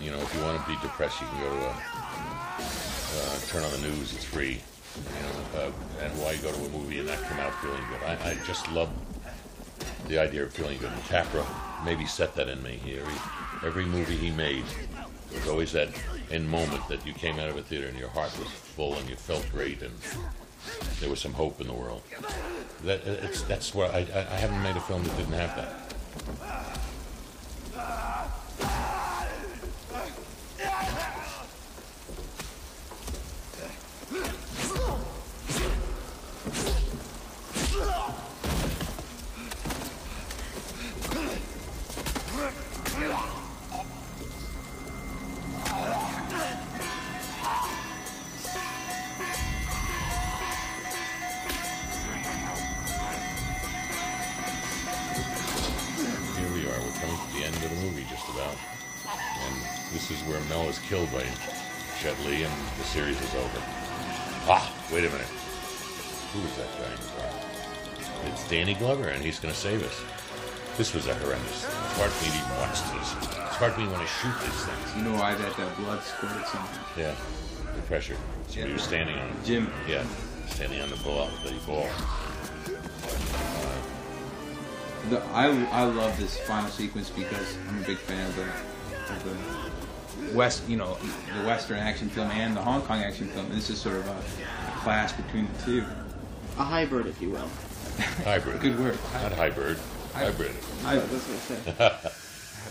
[0.00, 3.64] you know if you want to be depressed, you can go to a uh, turn
[3.64, 4.14] on the news.
[4.14, 4.60] It's free.
[4.96, 8.02] You know, uh, and why go to a movie and not come out feeling good?
[8.04, 8.90] I, I just love
[10.08, 10.90] the idea of feeling good.
[10.90, 11.46] And Capra
[11.84, 12.80] maybe set that in me.
[12.84, 13.14] He, every,
[13.68, 14.64] every movie he made,
[15.30, 15.88] there was always that
[16.30, 19.08] end moment that you came out of a theater and your heart was full and
[19.08, 19.92] you felt great and
[21.00, 22.02] there was some hope in the world.
[22.84, 25.88] That uh, it's that's where I, I haven't made a film that didn't have that.
[60.68, 61.24] Is where Mel is killed by
[62.00, 63.60] Jet Li, and the series is over.
[64.48, 65.26] Ah, wait a minute.
[66.32, 68.32] Who is that guy in the car?
[68.32, 70.00] It's Danny Glover, and he's going to save us.
[70.76, 71.64] This was a horrendous.
[71.64, 71.74] thing.
[71.84, 73.14] It's hard for me to even watch this.
[73.48, 74.96] It's hard for me to want to shoot these things.
[74.96, 76.80] You know why that uh, blood squirted something?
[76.96, 77.14] Yeah,
[77.74, 78.16] the pressure.
[78.48, 79.70] So he was standing on Jim.
[79.88, 80.04] Yeah,
[80.48, 81.28] standing on the ball.
[81.44, 81.88] The ball.
[85.10, 88.44] The, I, I love this final sequence because I'm a big fan of the,
[89.14, 89.67] of the
[90.34, 90.96] West, you know,
[91.38, 93.48] the Western action film and the Hong Kong action film.
[93.50, 95.84] This is sort of a, a clash between the two.
[96.58, 97.48] A hybrid, if you will.
[98.24, 98.60] Hybrid.
[98.60, 98.98] Good word.
[99.14, 99.78] Not hybrid.
[100.14, 100.52] Hybrid.
[100.84, 102.12] I, that's what I said.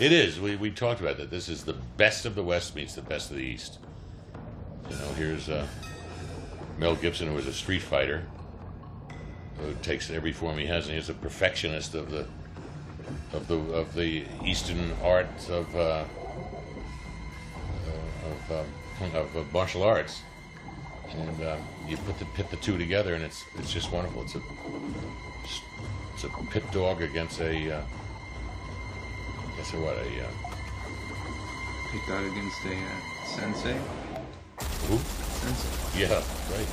[0.00, 0.40] it is.
[0.40, 1.30] We, we talked about that.
[1.30, 3.78] This is the best of the West meets the best of the East.
[4.90, 5.66] You know, here's uh,
[6.78, 8.24] Mel Gibson, who was a street fighter,
[9.58, 12.26] who takes every form he has, and he's a perfectionist of the
[13.32, 16.04] of the of the Eastern art of uh,
[18.50, 18.66] of,
[19.00, 20.22] um, of uh, martial arts.
[21.10, 21.56] And uh,
[21.88, 24.22] you put the pit the two together, and it's it's just wonderful.
[24.22, 24.42] It's a
[26.14, 27.82] it's a pit dog against a uh,
[29.56, 30.48] guess what a uh,
[31.92, 33.76] Picked out against a uh, sensei.
[34.88, 34.98] who?
[34.98, 36.00] Sensei.
[36.00, 36.22] Yeah,
[36.54, 36.68] right.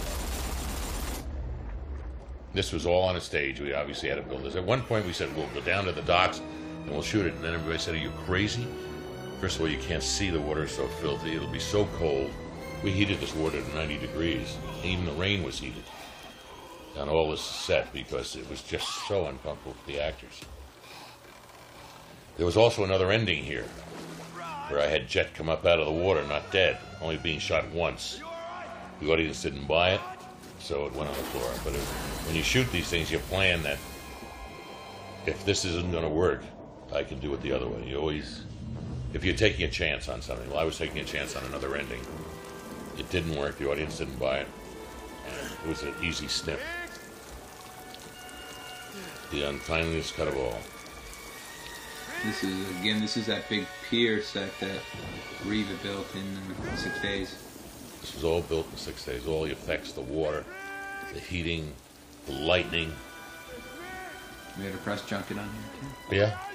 [2.53, 3.61] This was all on a stage.
[3.61, 4.56] We obviously had to build this.
[4.56, 6.39] At one point, we said we'll go down to the docks
[6.84, 7.34] and we'll shoot it.
[7.35, 8.68] And then everybody said, "Are you crazy?"
[9.41, 11.35] First of all, you can't see the water; so filthy.
[11.35, 12.31] It'll be so cold.
[12.83, 14.57] We heated this water to 90 degrees.
[14.83, 15.83] Even the rain was heated
[16.97, 20.41] on all this set because it was just so uncomfortable for the actors.
[22.37, 23.65] There was also another ending here
[24.69, 27.69] where I had Jet come up out of the water, not dead, only being shot
[27.71, 28.19] once.
[28.99, 30.01] The audience didn't buy it,
[30.59, 31.49] so it went on the floor.
[31.63, 31.81] But it,
[32.25, 33.77] when you shoot these things, you plan that
[35.25, 36.43] if this isn't going to work,
[36.93, 37.87] I can do it the other way.
[37.87, 38.43] You always,
[39.15, 41.73] if you're taking a chance on something, well, I was taking a chance on another
[41.77, 42.01] ending.
[42.99, 43.57] It didn't work.
[43.57, 44.47] The audience didn't buy it.
[45.27, 46.59] And it was an easy snip.
[49.31, 50.59] The unkindliest cut of all.
[52.25, 52.99] This is again.
[52.99, 54.79] This is that big pier set that
[55.45, 57.35] Riva built in six days.
[58.01, 59.27] This was all built in six days.
[59.27, 60.43] All the effects, the water,
[61.13, 61.71] the heating,
[62.25, 62.91] the lightning.
[64.57, 65.49] We had a press junket on
[66.09, 66.55] here Yeah.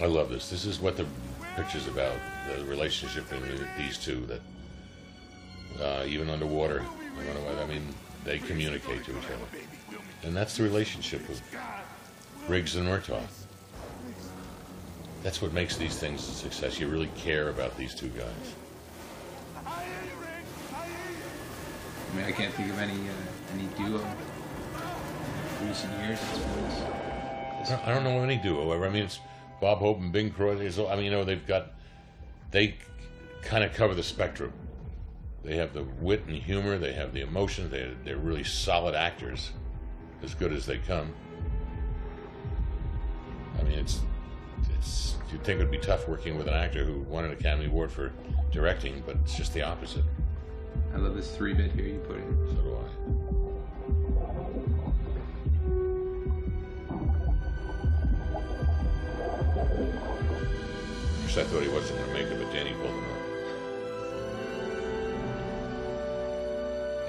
[0.00, 0.48] I love this.
[0.48, 1.04] This is what the
[1.56, 2.14] picture's about.
[2.56, 4.40] The relationship between these two that
[5.82, 7.94] uh, even underwater, I don't know what- I mean,
[8.24, 9.44] they communicate to each other.
[10.22, 11.42] And that's the relationship with
[12.48, 13.22] Riggs and Murtaugh.
[15.22, 16.80] That's what makes these things a success.
[16.80, 18.54] You really care about these two guys.
[19.56, 19.60] I
[22.16, 24.00] mean, I can't think of any uh, any duo
[25.60, 26.18] in recent years.
[26.20, 28.86] That's been this- I don't- I don't know of any duo ever.
[28.86, 29.20] I mean, it's
[29.60, 30.70] Bob Hope and Bing Crosby.
[30.80, 31.72] All- I mean, you know, they've got
[32.50, 32.76] they
[33.42, 34.52] kind of cover the spectrum.
[35.42, 36.78] They have the wit and humor.
[36.78, 37.70] They have the emotion.
[37.70, 39.50] They they're really solid actors,
[40.22, 41.12] as good as they come.
[43.58, 44.00] I mean, it's
[44.78, 47.66] it's you'd think it would be tough working with an actor who won an Academy
[47.66, 48.12] Award for
[48.50, 50.04] directing, but it's just the opposite.
[50.94, 52.48] I love this three bit here you put in.
[52.56, 52.69] So
[61.38, 63.20] I thought he wasn't going to make it, but Danny pulled him up.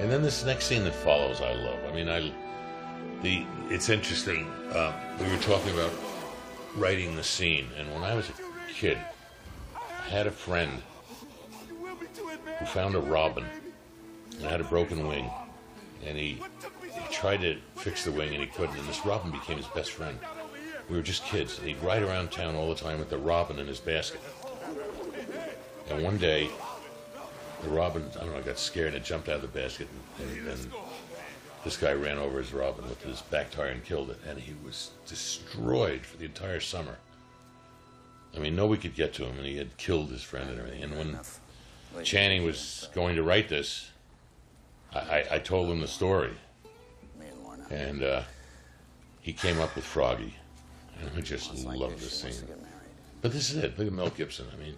[0.00, 1.78] And then this next scene that follows, I love.
[1.88, 2.32] I mean, I
[3.22, 4.46] the it's interesting.
[4.72, 5.92] Uh, we were talking about
[6.76, 8.32] writing the scene, and when I was a
[8.72, 8.98] kid,
[9.76, 10.82] I had a friend
[12.58, 13.44] who found a robin
[14.36, 15.30] and had a broken wing,
[16.04, 16.40] and he,
[16.82, 19.92] he tried to fix the wing and he couldn't, and this robin became his best
[19.92, 20.18] friend.
[20.92, 23.66] We were just kids, he'd ride around town all the time with the robin in
[23.66, 24.20] his basket.
[25.88, 26.50] And one day,
[27.62, 29.88] the robin, I don't know, got scared and it jumped out of the basket,
[30.18, 30.72] and, and, and
[31.64, 34.54] this guy ran over his robin with his back tire and killed it, and he
[34.62, 36.98] was destroyed for the entire summer.
[38.36, 40.82] I mean, nobody could get to him, and he had killed his friend and everything.
[40.82, 40.92] And
[41.94, 43.88] when Channing was going to write this,
[44.92, 46.34] I, I, I told him the story,
[47.70, 48.22] and uh,
[49.22, 50.34] he came up with Froggy,
[51.16, 52.48] I just love this scene.
[53.20, 53.78] But this is it.
[53.78, 54.46] Look at Mel Gibson.
[54.52, 54.74] I mean,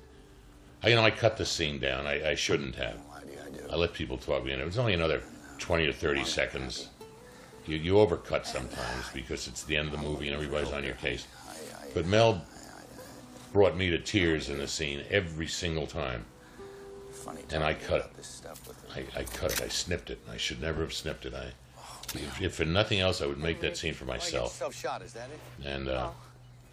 [0.83, 2.07] I, you know, I cut the scene down.
[2.07, 3.01] I, I shouldn't have.
[3.71, 4.47] I let people talk.
[4.47, 5.23] You know, it was only another
[5.59, 6.89] 20 or 30 seconds.
[7.67, 10.95] You, you overcut sometimes because it's the end of the movie and everybody's on your
[10.95, 11.27] case.
[11.95, 12.45] But Mel
[13.53, 16.27] brought me to tears in the scene every single time.
[17.13, 17.41] Funny.
[17.51, 18.41] And I cut it.
[18.95, 19.63] I, I cut it.
[19.63, 20.19] I snipped it.
[20.31, 21.33] I should never have snipped it.
[21.33, 21.53] I,
[22.15, 24.61] if, if for nothing else, I would make that scene for myself.
[24.75, 25.67] shot, is that it?
[25.67, 26.11] And uh,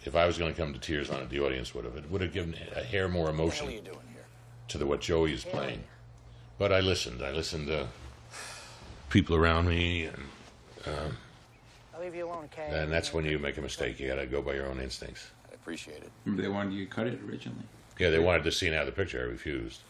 [0.04, 1.96] if I was going to come to tears on it, the audience would have.
[1.96, 3.80] It would have given a hair more emotion
[4.68, 5.82] to the what Joey is playing.
[6.58, 7.22] But I listened.
[7.22, 7.88] I listened to
[9.10, 10.22] people around me, and
[10.86, 11.16] um,
[11.94, 12.68] I'll leave you alone, Kay.
[12.72, 13.98] and that's when you make a mistake.
[14.00, 15.30] You got to go by your own instincts.
[15.50, 16.10] I appreciate it.
[16.24, 17.62] Remember they wanted you to cut it originally.
[17.98, 19.20] Yeah, they wanted the scene out of the picture.
[19.20, 19.80] I refused.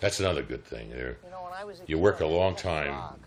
[0.00, 0.90] That's another good thing.
[0.90, 2.62] There, You know, when I was a you kid, work I a had long that
[2.62, 2.86] time.
[2.88, 3.18] frog.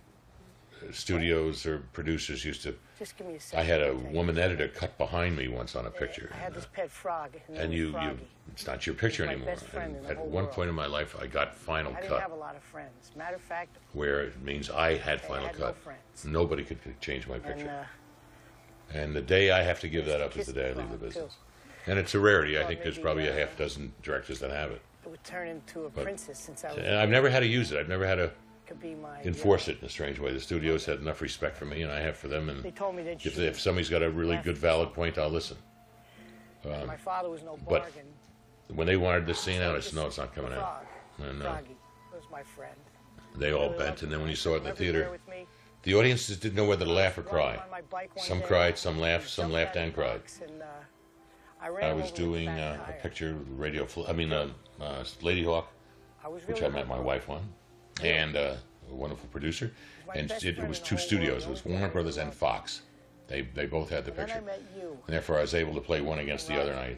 [0.92, 2.76] Studios or producers used to.
[3.00, 3.60] Just give me a second.
[3.60, 4.16] I had a I'll tell you.
[4.16, 7.32] woman editor cut behind me once on a picture, I had this pet frog.
[7.54, 8.18] and you, you,
[8.52, 9.48] it's not your picture anymore.
[9.48, 10.52] best friend And in the at one world.
[10.52, 12.00] point in my life, I got Final cut.
[12.00, 13.12] I didn't have a lot of friends.
[13.16, 15.78] Matter of fact, where it means I had Final had Cut.
[15.78, 16.26] friends.
[16.26, 17.86] Nobody could change my picture.
[18.92, 20.74] and uh, And the day I have to give that up is the day I
[20.74, 21.36] leave the business.
[21.86, 22.58] And it's a rarity.
[22.60, 24.82] I think there's probably a half dozen directors that have it.
[25.04, 26.78] it would turn into a But- princess since I was.
[26.78, 27.78] And I've never had to use it.
[27.80, 28.32] I've never had to
[28.66, 29.22] Could be my.
[29.24, 30.32] enforce it in a strange way.
[30.32, 32.48] The studios had enough respect for me, and I have for them.
[32.50, 35.30] And They told me that if, if somebody's got a really good, valid point, I'll
[35.30, 35.58] listen.
[36.66, 38.06] Um, My father was no but bargain.
[38.74, 40.86] when they wanted this scene out, I said, no, it's not coming out.
[41.18, 41.30] frog.
[41.30, 41.76] And uh, Froggy
[42.14, 42.76] was my friend.
[43.38, 45.12] they all Really bent, loved and then when you saw it in the Everywhere theater,
[45.12, 45.46] with me.
[45.84, 47.58] the audiences didn't know whether to laugh or cry.
[47.58, 49.92] on my bike one Some day, cried, some laughed, some jumped laughed out of and
[49.92, 50.20] the cried.
[50.22, 50.66] box And, uh,
[51.62, 53.00] I, ran I was over with doing back uh, a tire.
[53.02, 54.48] picture, Radio, Fl- I mean, uh,
[54.80, 55.66] uh, Ladyhawke,
[56.24, 57.42] I was which really I met my wife on,
[58.02, 58.56] and uh,
[58.92, 59.72] a wonderful producer.
[60.16, 61.46] And it, it was two studios.
[61.46, 62.82] It was Warner Brothers and Fox.
[63.28, 64.88] They they both had the And then I picture.
[65.08, 66.96] And therefore, I was able to play one against the other, and I,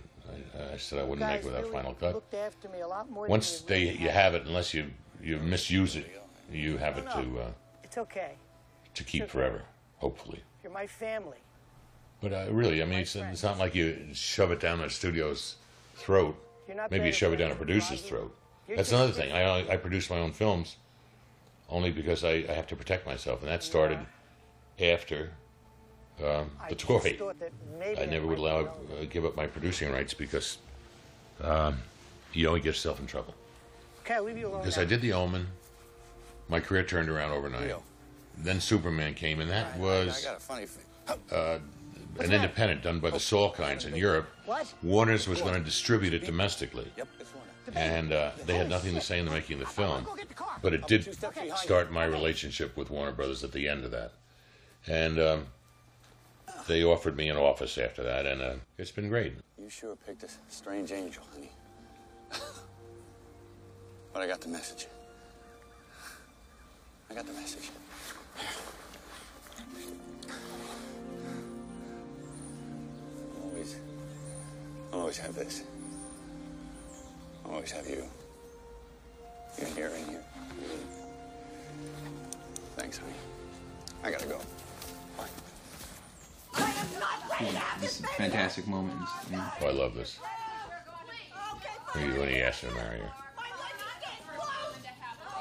[0.59, 2.15] I, I said I wouldn't make it without Final Cut.
[2.15, 4.91] looked after me a lot more Once they you have it, unless you
[5.21, 7.51] you misuse it, you have it to uh,
[7.83, 8.33] It's okay.
[8.93, 9.61] to keep forever,
[9.97, 10.41] hopefully.
[10.63, 11.37] You're my family.
[12.21, 15.57] But uh, really, I mean, it's, it's not like you shove it down a studio's
[15.95, 16.35] throat.
[16.67, 18.35] You're not Maybe you shove it down a producer's throat.
[18.67, 19.31] That's another thing.
[19.31, 20.77] I, I produce my own films
[21.69, 23.99] only because I, I have to protect myself, and that started
[24.79, 25.31] after
[26.23, 27.17] um, I the just toy.
[27.39, 30.57] that maybe I never would allow uh, give up my producing rights because
[31.41, 31.77] um,
[32.33, 33.35] you only get yourself in trouble.
[34.01, 34.61] Okay, I'll leave you alone.
[34.61, 34.83] Because now.
[34.83, 35.47] I did The Omen,
[36.47, 37.75] my career turned around overnight.
[38.37, 40.85] Then Superman came, and that I was got a funny thing.
[41.31, 41.59] uh,
[42.19, 44.29] an independent done by the Salkinds in Europe.
[44.45, 44.73] What?
[44.83, 47.34] Warner's was going to distribute it domestically, Yep, it's one.
[47.73, 50.07] And uh, they had nothing to say in the making of the film.
[50.61, 51.15] But it did
[51.57, 54.11] start my relationship with Warner Brothers at the end of that,
[54.87, 55.45] and um,
[56.67, 59.33] they offered me an office after that, and uh, it's been great.
[59.59, 61.51] You sure picked a strange angel, honey.
[64.13, 64.87] but I got the message.
[67.09, 67.69] I got the message.
[73.43, 73.75] Always,
[74.91, 75.63] always have this.
[77.45, 78.03] I'll always have you.
[79.59, 80.23] You're here and here.
[82.75, 83.13] Thanks, honey.
[84.03, 84.39] I gotta go.
[87.79, 88.99] This is a fantastic moment.
[89.29, 89.49] You know.
[89.61, 90.17] Oh, I love this.
[91.91, 93.11] When he, when he asked her to marry her.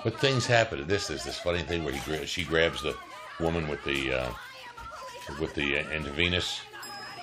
[0.03, 0.87] But things happen.
[0.87, 2.97] This is this funny thing where he she grabs the
[3.41, 4.31] woman with the uh,
[5.41, 6.61] with the uh, intravenous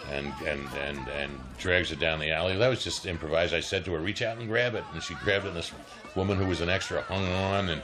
[0.09, 2.55] and and and and drags it down the alley.
[2.57, 3.53] That was just improvised.
[3.53, 5.49] I said to her, "Reach out and grab it," and she grabbed it.
[5.49, 5.71] And this
[6.15, 7.81] woman who was an extra hung on, and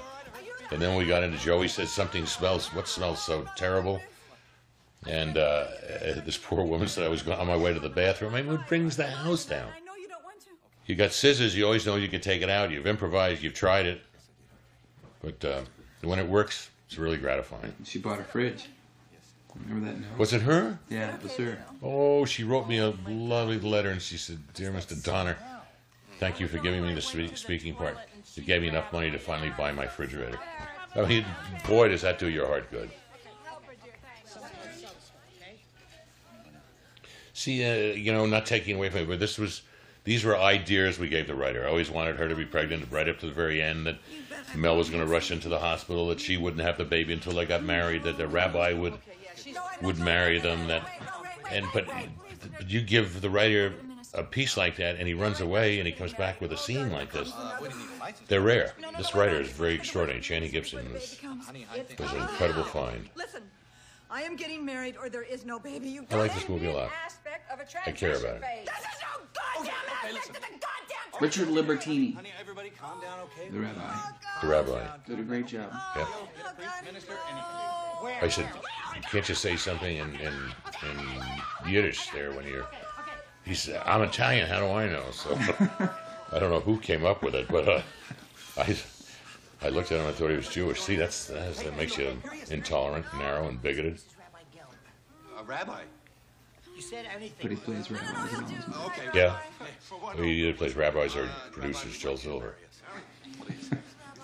[0.72, 2.73] and then we got into Joey said something smells.
[2.73, 4.02] What smells so terrible?
[5.06, 5.68] And uh,
[6.26, 8.34] this poor woman said I was on my way to the bathroom.
[8.35, 9.69] I mean, what brings the house down?
[10.85, 11.56] You got scissors.
[11.56, 12.72] You always know you can take it out.
[12.72, 13.44] You've improvised.
[13.44, 14.02] You've tried it,
[15.22, 15.61] but uh,
[16.02, 17.73] when it works, it's really gratifying.
[17.84, 18.69] She bought a fridge.
[19.65, 20.19] Remember that note?
[20.19, 20.79] Was it her?
[20.89, 21.57] Yeah, it was her.
[21.81, 25.01] Oh, she wrote me a lovely letter, and she said, "Dear Mr.
[25.03, 25.38] Donner,
[26.19, 27.97] thank you for giving me the spe- speaking part.
[28.35, 30.39] It gave me enough money to finally buy my refrigerator."
[30.95, 31.25] I mean,
[31.67, 32.89] boy, does that do your heart good.
[37.34, 39.61] See, uh, you know, not taking away from it, but this was,
[40.05, 41.63] these were ideas we gave the writer.
[41.63, 43.85] I always wanted her to be pregnant right up to the very end.
[43.85, 43.97] That
[44.55, 46.07] Mel was going to rush into the hospital.
[46.07, 48.01] That she wouldn't have the baby until they got married.
[48.03, 48.95] That the rabbi would
[49.82, 50.68] would marry them.
[50.68, 50.88] That
[51.52, 51.88] and but,
[52.58, 53.74] but you give the writer
[54.14, 56.91] a piece like that, and he runs away, and he comes back with a scene
[56.91, 57.32] like this.
[58.28, 58.74] They're rare.
[58.98, 60.22] This writer is very extraordinary.
[60.22, 61.20] Channing Gibson was,
[61.99, 63.10] was an incredible find.
[63.16, 63.44] Listen,
[64.10, 65.90] I am getting married or there is no baby.
[65.90, 66.91] You I like this movie a lot.
[67.06, 68.41] aspect of a I care about it.
[68.66, 73.49] This is no goddamn aspect of the goddamn Richard Libertini, Honey, everybody calm down, okay?
[73.49, 73.80] The rabbi.
[73.82, 74.86] Oh, the rabbi.
[75.08, 75.70] did a great job.
[75.74, 76.30] Oh,
[78.04, 78.20] yeah.
[78.22, 78.28] I I
[79.02, 80.34] said, can't you say something in, in,
[80.84, 82.68] in Yiddish there when you're.
[83.45, 85.06] He said, I'm Italian, how do I know?
[85.11, 85.34] So
[86.34, 87.82] I don't know who came up with it, but uh,
[88.57, 88.78] I,
[89.61, 90.82] I looked at him and I thought he was Jewish.
[90.82, 93.99] See, that's, that's that makes you intolerant, narrow, and bigoted.
[95.40, 95.84] A rabbi.
[96.76, 97.38] You said anything.
[97.41, 98.76] But he plays rabbis in all his movies.
[98.86, 99.10] Okay.
[99.14, 99.40] Yeah.
[100.18, 102.56] He either plays rabbis or produces Joel Silver.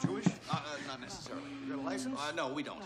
[0.05, 0.25] Jewish?
[0.53, 1.49] Uh, uh, not necessarily.
[1.65, 2.19] You got a license?
[2.19, 2.77] Uh, no, we don't.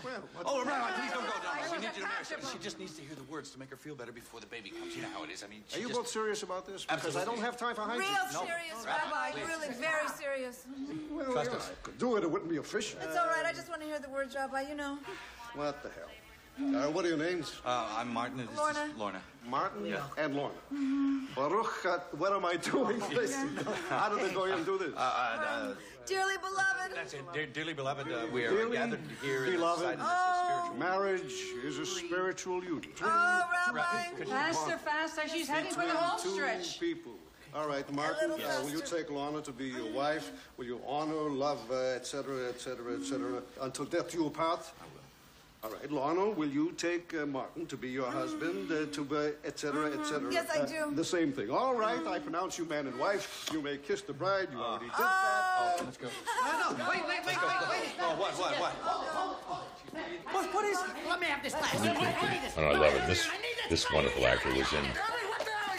[0.46, 1.32] oh, Rabbi, please don't go.
[1.44, 2.48] No, no, we need you to marry her.
[2.52, 4.70] She just needs to hear the words to make her feel better before the baby
[4.70, 4.96] comes.
[4.96, 5.44] You know how it is.
[5.44, 6.00] I mean, she Are you just...
[6.00, 6.86] both serious about this?
[6.86, 8.46] Because I don't have time for high Real hijinks.
[8.46, 9.40] serious, Rabbi.
[9.46, 10.64] Really very serious.
[11.10, 11.70] Well, Trust yeah, us.
[11.70, 12.24] I could do it.
[12.24, 12.98] It wouldn't be official.
[13.02, 13.44] It's all right.
[13.44, 14.62] I just want to hear the words, Rabbi.
[14.62, 14.98] You know.
[15.54, 16.08] What the hell?
[16.60, 17.60] Uh, what are your names?
[17.64, 18.40] Uh, I'm Martin.
[18.40, 18.80] and This Lorna.
[18.80, 19.20] is Lorna.
[19.48, 20.02] Martin Yeah.
[20.16, 20.56] and Lorna.
[21.36, 22.98] Baruch, uh, what am I doing?
[23.14, 23.56] Listen,
[23.88, 24.92] how did they go and do this?
[24.96, 25.74] Uh, uh,
[26.08, 26.94] Dearly beloved.
[26.94, 27.20] that's it.
[27.34, 29.98] Dear, dearly beloved, uh, we are Dearly gathered here in beloved.
[29.98, 31.32] the Oh, Marriage
[31.64, 32.92] is a spiritual union.
[33.02, 34.04] oh, Rabbi.
[34.16, 35.28] Could you- Faster, faster.
[35.28, 36.80] She's heading for the home Two stretch.
[36.80, 37.12] people.
[37.54, 40.30] All right, Martin, uh, will you take Lorna to be your wife?
[40.58, 44.60] Will you honor, love, uh, etc., etc., etc., until death do you part?
[45.68, 45.98] I will.
[45.98, 49.32] All right, Lorna, will you take uh, Martin to be your husband, uh, to be,
[49.44, 50.32] etc., etc.?
[50.32, 50.94] Yes, I Uh, do.
[50.94, 51.50] The same thing.
[51.50, 53.48] All right, I pronounce you man and wife.
[53.52, 54.48] You may kiss the bride.
[54.52, 55.78] You already did that.
[55.78, 55.82] Oh.
[55.84, 56.08] Let's go.
[56.44, 57.88] No, no, wait, wait, wait, wait, wait.
[58.00, 58.72] Oh, what, what, what?
[60.32, 60.78] What, what is
[61.08, 61.80] Let me have this glass.
[61.80, 62.56] I need this.
[62.56, 63.06] And I love it.
[63.06, 63.28] This
[63.70, 64.84] this wonderful actor was in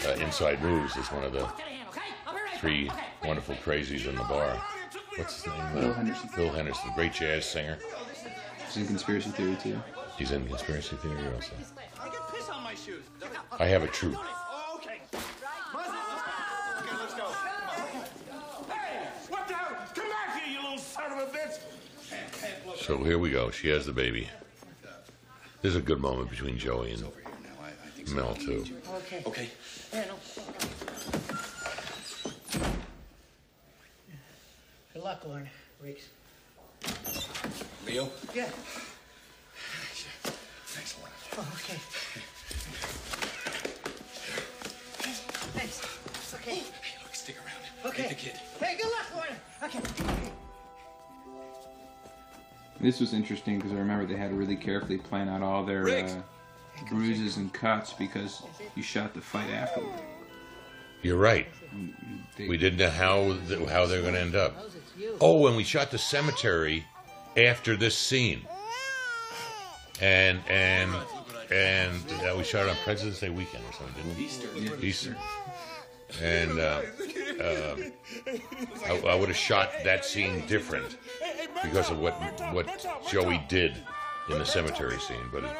[0.10, 1.48] uh, Inside Moves as one of the
[2.58, 2.90] three
[3.24, 4.62] wonderful crazies in the bar.
[5.16, 5.74] What's his name?
[5.74, 6.30] Bill Henderson.
[6.36, 7.78] Bill Henderson, great jazz singer.
[8.70, 9.82] He's in Conspiracy Theory too.
[10.16, 11.54] He's in Conspiracy Theory also.
[12.00, 13.04] I get piss on my shoes.
[13.60, 14.16] I have a truth.
[14.20, 15.02] Oh, okay.
[15.12, 17.26] Okay, let's go.
[18.72, 19.88] Hey, what the hell?
[19.96, 21.60] Come back here, you little son of a bitch!
[22.78, 23.50] So here we go.
[23.50, 24.30] She has the baby.
[25.64, 27.04] There's a good moment between Joey and
[28.14, 28.66] Mel too.
[28.94, 29.24] Okay.
[29.26, 29.50] Okay.
[29.92, 30.16] Yeah, no.
[34.94, 35.50] Good luck, Lorna.
[35.82, 36.10] Riggs.
[37.90, 38.10] Leo?
[38.36, 38.46] Yeah.
[40.66, 41.16] Thanks, Lorna.
[41.38, 41.78] Oh, okay.
[45.58, 45.82] Thanks.
[46.06, 46.56] It's okay.
[46.56, 46.64] Hey,
[47.04, 47.92] look, stick around.
[47.92, 48.04] Okay.
[48.04, 48.34] Take the kid.
[48.60, 49.36] Hey, good luck, Lorna.
[49.64, 49.80] Okay.
[52.80, 55.90] This was interesting because I remember they had to really carefully plan out all their
[55.90, 56.08] uh,
[56.90, 58.44] bruises and cuts because
[58.76, 60.00] you shot the fight afterward.
[61.02, 61.48] You're right.
[62.38, 64.56] They- We didn't know how th- how they're going to end up.
[65.20, 66.86] Oh, and we shot the cemetery
[67.38, 68.42] after this scene,
[70.02, 70.94] and and
[71.52, 74.26] and uh, we shot it on President's Day weekend or something, didn't we?
[74.26, 74.78] Easter.
[74.82, 75.16] Easter.
[76.24, 76.82] And uh,
[77.40, 77.92] um
[78.86, 80.98] I, I would have shot that scene different
[81.64, 82.14] because of what
[82.54, 83.76] what Joey did
[84.30, 85.52] in the cemetery scene, but it,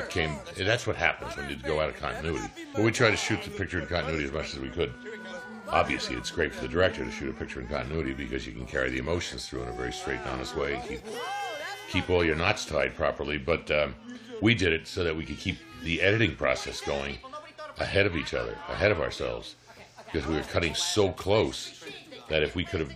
[0.00, 0.36] it came.
[0.56, 2.46] That's what happens when you go out of continuity.
[2.72, 4.92] But we tried to shoot the picture in continuity as much as we could.
[5.74, 8.64] Obviously, it's great for the director to shoot a picture in continuity because you can
[8.64, 11.00] carry the emotions through in a very straight and honest way and keep
[11.90, 13.38] keep all your knots tied properly.
[13.38, 13.96] But um,
[14.40, 17.18] we did it so that we could keep the editing process going
[17.80, 19.56] ahead of each other, ahead of ourselves,
[20.04, 21.84] because we were cutting so close
[22.28, 22.94] that if we could have,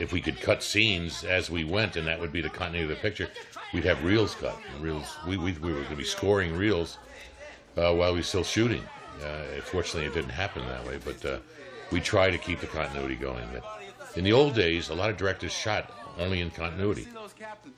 [0.00, 2.96] if we could cut scenes as we went, and that would be the continuity of
[2.96, 3.28] the picture,
[3.74, 4.58] we'd have reels cut.
[4.80, 5.14] Reels.
[5.26, 6.96] We we, we were going to be scoring reels
[7.76, 8.82] uh, while we were still shooting.
[9.22, 11.38] Uh, fortunately, it didn't happen that way, but uh,
[11.90, 13.46] we try to keep the continuity going.
[13.52, 13.64] That
[14.16, 17.08] in the old days, a lot of directors shot only in continuity,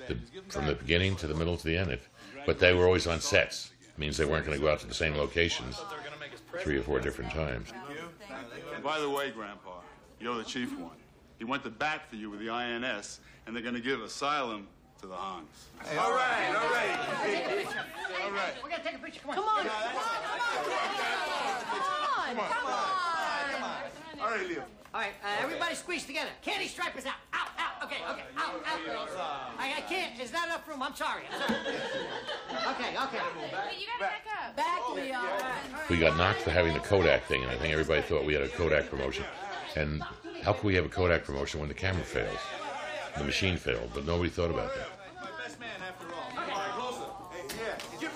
[0.06, 0.18] the,
[0.48, 1.90] from the beginning to the middle to the end.
[1.90, 2.08] If,
[2.44, 3.72] but they were always on sets.
[3.82, 5.80] It means they weren't going to go out to the same locations
[6.60, 7.72] three or four different times.
[8.82, 9.80] By the way, Grandpa,
[10.20, 10.90] You're the chief one.
[11.38, 14.68] He went to bat for you with the INS, and they're gonna give asylum
[15.00, 15.44] to the Hongs.
[15.98, 17.66] All right, all right.
[18.24, 18.54] All right.
[18.62, 19.20] We're gonna take a picture.
[19.20, 19.38] come on.
[19.38, 19.64] Come on.
[19.64, 20.04] Come on.
[22.28, 22.48] Come on.
[22.48, 23.15] Come on.
[24.20, 24.64] All right, Leo.
[24.94, 26.30] All right, uh, everybody squeeze together.
[26.40, 27.20] Candy stripe is out.
[27.34, 27.84] Out, out.
[27.84, 28.22] Okay, okay.
[28.36, 28.80] Out, out.
[29.58, 30.16] I, I can't.
[30.16, 30.82] There's not enough room.
[30.82, 31.24] I'm sorry.
[31.30, 31.60] I'm sorry.
[31.60, 33.20] Okay, okay.
[33.36, 34.56] Wait, you gotta back up.
[34.56, 35.20] Back, Leo.
[35.90, 38.42] We got knocked for having the Kodak thing, and I think everybody thought we had
[38.42, 39.24] a Kodak promotion.
[39.74, 40.02] And
[40.42, 42.38] how could we have a Kodak promotion when the camera fails?
[43.18, 44.88] The machine failed, but nobody thought about that.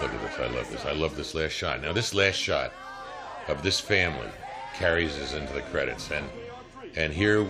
[0.00, 0.38] Look at this.
[0.38, 0.86] I love this.
[0.86, 1.82] I love this last shot.
[1.82, 2.72] Now, this last shot
[3.48, 4.30] of this family
[4.80, 6.28] carries us into the credits, and
[6.96, 7.46] and here,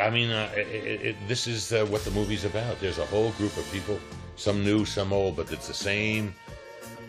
[0.00, 2.78] I mean, uh, it, it, this is uh, what the movie's about.
[2.80, 3.98] There's a whole group of people,
[4.36, 6.34] some new, some old, but it's the same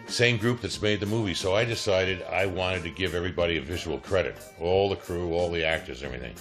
[0.08, 1.34] same group that's made the movie.
[1.34, 5.50] So I decided I wanted to give everybody a visual credit, all the crew, all
[5.50, 6.36] the actors, everything.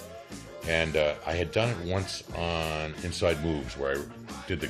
[0.66, 4.03] And uh, I had done it once on Inside Moves, where I
[4.47, 4.69] did the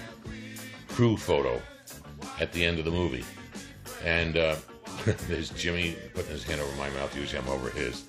[0.89, 1.61] crew photo
[2.41, 3.25] at the end of the movie.
[4.05, 4.57] And uh,
[5.29, 7.17] there's Jimmy putting his hand over my mouth.
[7.17, 8.05] Usually I'm over his.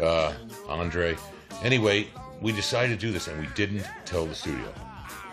[0.00, 0.32] Uh,
[0.68, 1.16] Andre.
[1.62, 2.08] Anyway,
[2.40, 4.72] we decided to do this, and we didn't tell the studio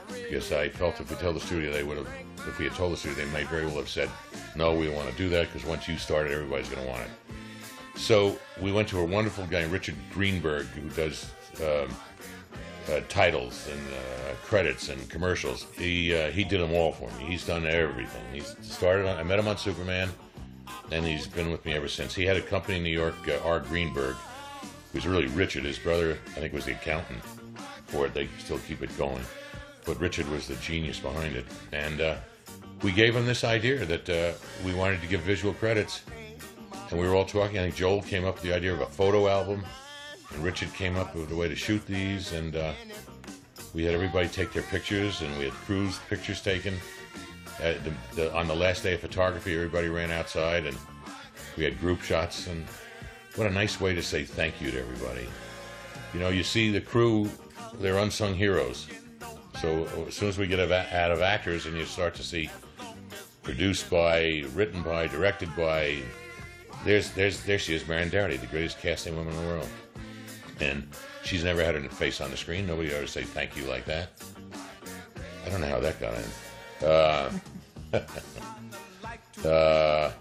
[0.08, 2.08] because I felt if we tell the studio, they would have.
[2.48, 4.10] If we had told the studio, they might very well have said,
[4.56, 6.90] "No, we don't want to do that because once you start it, everybody's going to
[6.90, 11.30] want it." So we went to a wonderful guy, Richard Greenberg, who does
[11.62, 11.96] um,
[12.90, 15.68] uh, titles and uh, credits and commercials.
[15.78, 17.26] He uh, he did them all for me.
[17.26, 18.24] He's done everything.
[18.34, 19.18] He's started on.
[19.18, 20.10] I met him on Superman,
[20.92, 22.16] and he's been with me ever since.
[22.16, 23.60] He had a company in New York, uh, R.
[23.60, 24.16] Greenberg,
[24.92, 25.64] who's really Richard.
[25.64, 27.22] His brother, I think, was the accountant
[27.88, 28.14] for it.
[28.14, 29.24] They still keep it going,
[29.86, 31.46] but Richard was the genius behind it.
[31.72, 32.16] And uh,
[32.84, 34.34] we gave him this idea that uh,
[34.66, 36.02] we wanted to give visual credits,
[36.90, 37.58] and we were all talking.
[37.58, 39.64] I think Joel came up with the idea of a photo album,
[40.34, 42.74] and Richard came up with a way to shoot these, and uh,
[43.74, 46.76] we had everybody take their pictures, and we had crews pictures taken.
[47.60, 50.76] The, the, on the last day of photography, everybody ran outside, and
[51.58, 52.48] we had group shots.
[52.48, 52.66] And
[53.36, 55.28] what a nice way to say thank you to everybody.
[56.14, 57.30] You know, you see the crew;
[57.76, 58.88] they're unsung heroes.
[59.62, 62.50] So as soon as we get out of actors, and you start to see
[63.44, 66.02] produced by, written by, directed by,
[66.84, 69.70] there's there's there she is, Marion Dougherty, the greatest casting woman in the world,
[70.60, 70.88] and
[71.24, 72.66] she's never had her face on the screen.
[72.68, 74.10] Nobody ever say thank you like that.
[75.46, 76.88] I don't know how that got in.
[76.88, 77.32] Uh,
[79.48, 80.12] uh,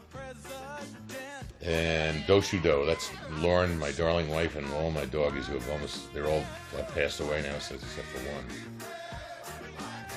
[1.62, 6.12] and Doshu Do, that's Lauren, my darling wife, and all my doggies who have almost,
[6.14, 6.44] they're all
[6.78, 8.44] uh, passed away now, except for one.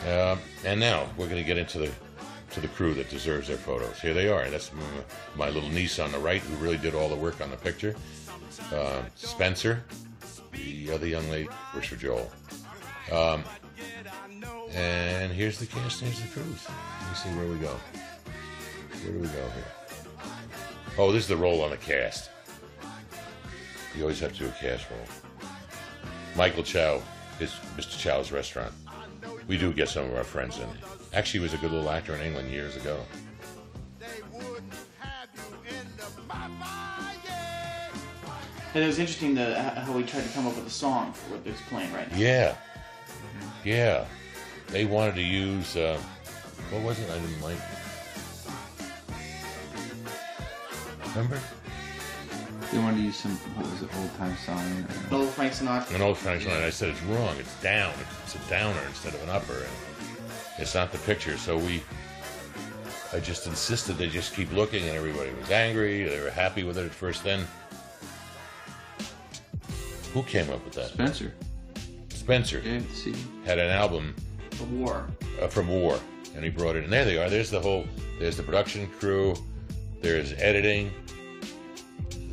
[0.07, 1.91] Uh, and now we're going to get into the
[2.51, 3.99] to the crew that deserves their photos.
[3.99, 4.47] Here they are.
[4.49, 4.71] That's
[5.35, 7.95] my little niece on the right, who really did all the work on the picture.
[8.71, 9.83] Uh, Spencer,
[10.51, 12.31] the other young lady, works for Joel.
[13.11, 13.43] Um,
[14.71, 16.01] and here's the cast.
[16.01, 16.67] Here's the crews.
[16.67, 17.75] Let me see where we go.
[19.01, 19.82] Where do we go here?
[20.95, 22.29] Oh, this is the roll on the cast.
[23.95, 25.49] You always have to do a cast roll.
[26.35, 27.01] Michael Chow
[27.39, 27.97] is Mr.
[27.97, 28.71] Chow's restaurant.
[29.47, 30.67] We do get some of our friends in.
[31.13, 32.99] Actually, he was a good little actor in England years ago.
[38.75, 41.35] And it was interesting the, how we tried to come up with a song for
[41.35, 42.17] what is playing right now.
[42.17, 42.55] Yeah.
[43.63, 44.05] Yeah.
[44.67, 45.99] They wanted to use, uh,
[46.69, 47.09] what was it?
[47.09, 47.57] I didn't like.
[51.15, 51.39] Remember?
[52.71, 54.59] They wanted to use some, what was it, old time song?
[55.09, 55.93] An old Frank Sinatra.
[55.95, 56.63] An old Frank Sinatra.
[56.65, 57.35] I said it's wrong.
[57.37, 57.93] It's down.
[58.23, 59.53] It's a downer instead of an upper.
[59.53, 61.37] And it's not the picture.
[61.37, 61.83] So we,
[63.13, 66.03] I just insisted they just keep looking, and everybody was angry.
[66.03, 67.23] They were happy with it at first.
[67.23, 67.45] Then,
[70.13, 70.89] who came up with that?
[70.89, 71.33] Spencer.
[72.09, 73.13] Spencer Yeah, see.
[73.45, 74.15] had an album
[74.51, 75.05] The War.
[75.41, 75.99] uh, from War,
[76.35, 76.83] and he brought it.
[76.85, 77.29] And there they are.
[77.29, 77.85] There's the whole.
[78.19, 79.35] There's the production crew.
[80.01, 80.91] There's editing.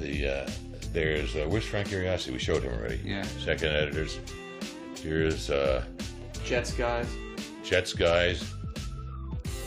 [0.01, 0.51] The uh,
[0.93, 2.33] there's uh, where's Frank Urioste?
[2.33, 3.01] We showed him already.
[3.05, 3.23] Yeah.
[3.45, 4.19] Second editors.
[4.97, 5.85] Here's uh,
[6.45, 7.07] Jets guys.
[7.63, 8.43] Jets guys.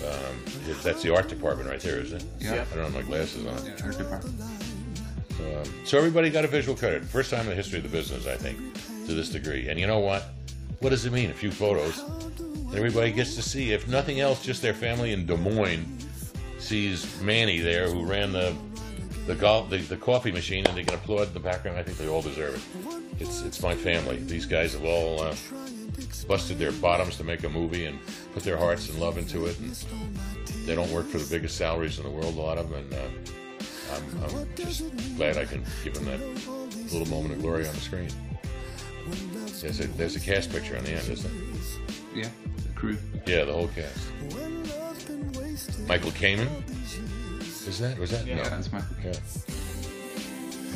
[0.04, 0.36] Um,
[0.84, 2.28] that's the art department right there, isn't it?
[2.40, 2.66] Yeah.
[2.72, 3.66] I don't have my glasses on.
[3.66, 4.42] Yeah, art department.
[5.40, 7.06] Um, so everybody got a visual credit.
[7.06, 8.58] First time in the history of the business, I think,
[9.08, 9.70] to this degree.
[9.70, 10.26] And you know what?
[10.80, 11.30] What does it mean?
[11.30, 12.00] A few photos.
[12.40, 15.86] And everybody gets to see, if nothing else, just their family in Des Moines
[16.60, 18.54] sees Manny there, who ran the
[19.28, 21.78] the golf the, the coffee machine, and they can applaud in the background.
[21.78, 23.22] I think they all deserve it.
[23.22, 24.18] It's it's my family.
[24.18, 25.36] These guys have all uh,
[26.28, 28.00] busted their bottoms to make a movie and
[28.34, 29.60] put their hearts and love into it.
[29.60, 29.76] And
[30.66, 32.94] they don't work for the biggest salaries in the world, a lot of them, and
[32.94, 34.84] uh, I'm, I'm just
[35.18, 36.20] glad I can give them that
[36.92, 38.10] little moment of glory on the screen.
[39.62, 42.24] There's a there's a cast picture on the end, isn't there?
[42.24, 42.98] Yeah, the crew.
[43.26, 44.10] Yeah, the whole cast.
[45.88, 46.48] Michael Kamen.
[47.68, 47.98] Is that?
[47.98, 48.26] Was that?
[48.26, 48.44] Yeah, no.
[48.44, 48.96] that's Michael.
[49.04, 49.12] Yeah.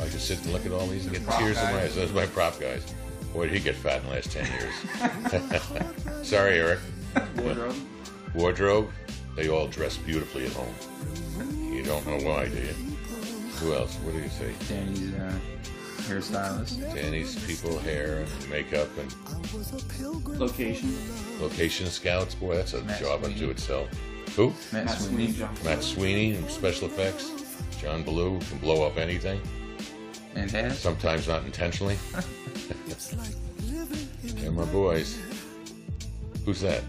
[0.04, 1.94] I can sit and look at all these and get Prop tears in my eyes.
[1.94, 2.82] Those are my prop guys.
[3.32, 6.22] Boy, did he get fat in the last ten years.
[6.28, 6.78] Sorry, Eric.
[7.36, 7.76] Wardrobe.
[8.34, 8.90] Wardrobe.
[9.36, 10.74] They all dress beautifully at home.
[11.72, 12.72] You don't know why, do you?
[13.60, 13.94] Who else?
[13.96, 14.52] What do you say?
[14.68, 15.32] Danny's uh,
[16.08, 16.94] hairstylist.
[16.94, 19.14] Danny's people, hair, and makeup, and
[20.40, 20.96] Location.
[21.40, 22.34] location scouts.
[22.34, 23.52] Boy, that's a Matt job unto Sweeney.
[23.52, 23.88] itself.
[24.38, 24.52] Who?
[24.72, 25.32] Matt, Matt Sweeney.
[25.32, 25.48] Sweeney.
[25.64, 27.32] Matt Sweeney and special effects.
[27.80, 29.40] John Ballou can blow up anything.
[30.36, 30.78] And has.
[30.78, 31.98] Sometimes not intentionally.
[34.22, 35.18] They're my boys.
[36.44, 36.84] Who's that?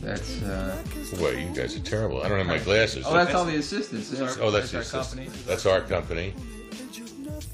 [0.00, 0.82] That's uh.
[1.18, 2.24] Boy, you guys are terrible.
[2.24, 3.04] I don't have my glasses.
[3.06, 4.10] Oh, that's all the assistants.
[4.10, 5.26] That's our, Oh, that's, that's our assistant.
[5.26, 5.44] company.
[5.46, 6.34] That's our company.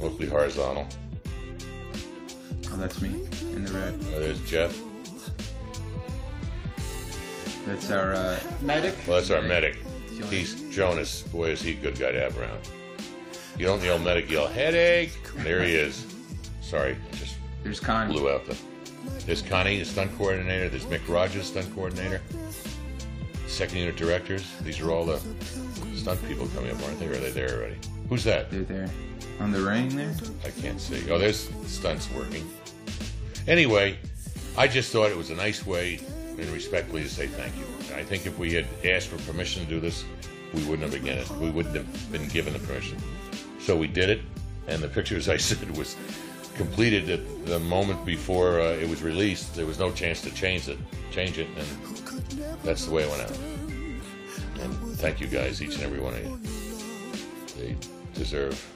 [0.01, 0.87] Mostly horizontal.
[2.73, 4.01] Oh, that's me in the red.
[4.15, 4.75] Oh, there's Geoff.
[7.71, 8.97] That's our uh, Medic.
[9.07, 9.77] Well, that's our medic.
[10.13, 10.31] Jonas.
[10.31, 11.23] He's Jonas.
[11.23, 12.59] Boy, is he a good guy to have around.
[13.57, 15.13] You don't yell medic, you yell headache.
[15.37, 16.05] There he is.
[16.63, 18.13] Sorry, I just There's Connie.
[18.13, 18.57] blew out the.
[19.25, 20.69] There's Connie, the stunt coordinator.
[20.69, 22.21] There's Mic Rodgers, stunt coordinator.
[23.47, 24.53] Second unit directors.
[24.63, 25.21] These are all the
[25.95, 27.07] stunt people coming up, aren't they?
[27.07, 27.77] Or are they there already?
[28.09, 28.51] Who's that?
[28.51, 28.91] They're there.
[29.39, 30.13] On the ring there.
[30.45, 31.09] I can't see.
[31.09, 32.51] Oh, there's stunts working.
[33.47, 33.97] Anyway,
[34.59, 36.01] I just thought it was a nice way
[36.41, 37.65] and respectfully to say thank you.
[37.95, 40.05] I think if we had asked for permission to do this,
[40.55, 41.31] we wouldn't have been given it.
[41.41, 42.99] We wouldn't have been given the permission.
[43.61, 44.21] So we did it,
[44.67, 45.97] and the picture, as I said, was
[46.55, 49.55] completed at the moment before uh, it was released.
[49.55, 50.79] There was no chance to change it,
[51.11, 53.39] change it, and that's the way it went out.
[54.61, 56.41] And thank you guys, each and every one of you.
[57.57, 57.77] They
[58.15, 58.67] deserve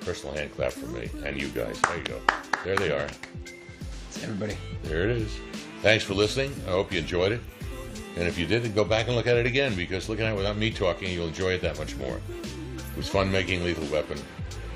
[0.00, 1.80] personal hand clap from me and you guys.
[1.82, 2.20] There you go.
[2.64, 3.08] There they are.
[4.08, 4.56] It's everybody.
[4.82, 5.30] There it is.
[5.82, 6.54] Thanks for listening.
[6.68, 7.40] I hope you enjoyed it.
[8.14, 10.32] And if you did, then go back and look at it again because looking at
[10.32, 12.20] it without me talking, you'll enjoy it that much more.
[12.76, 14.16] It was fun making Lethal Weapon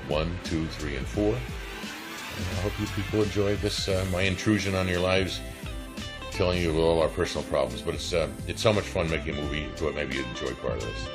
[0.09, 1.23] 1, 2, 3, and 4.
[1.23, 5.39] And I hope you people enjoyed this, uh, my intrusion on your lives,
[6.31, 7.81] telling you all our personal problems.
[7.81, 10.73] But it's, uh, it's so much fun making a movie, but maybe you'd enjoy part
[10.73, 11.07] of this.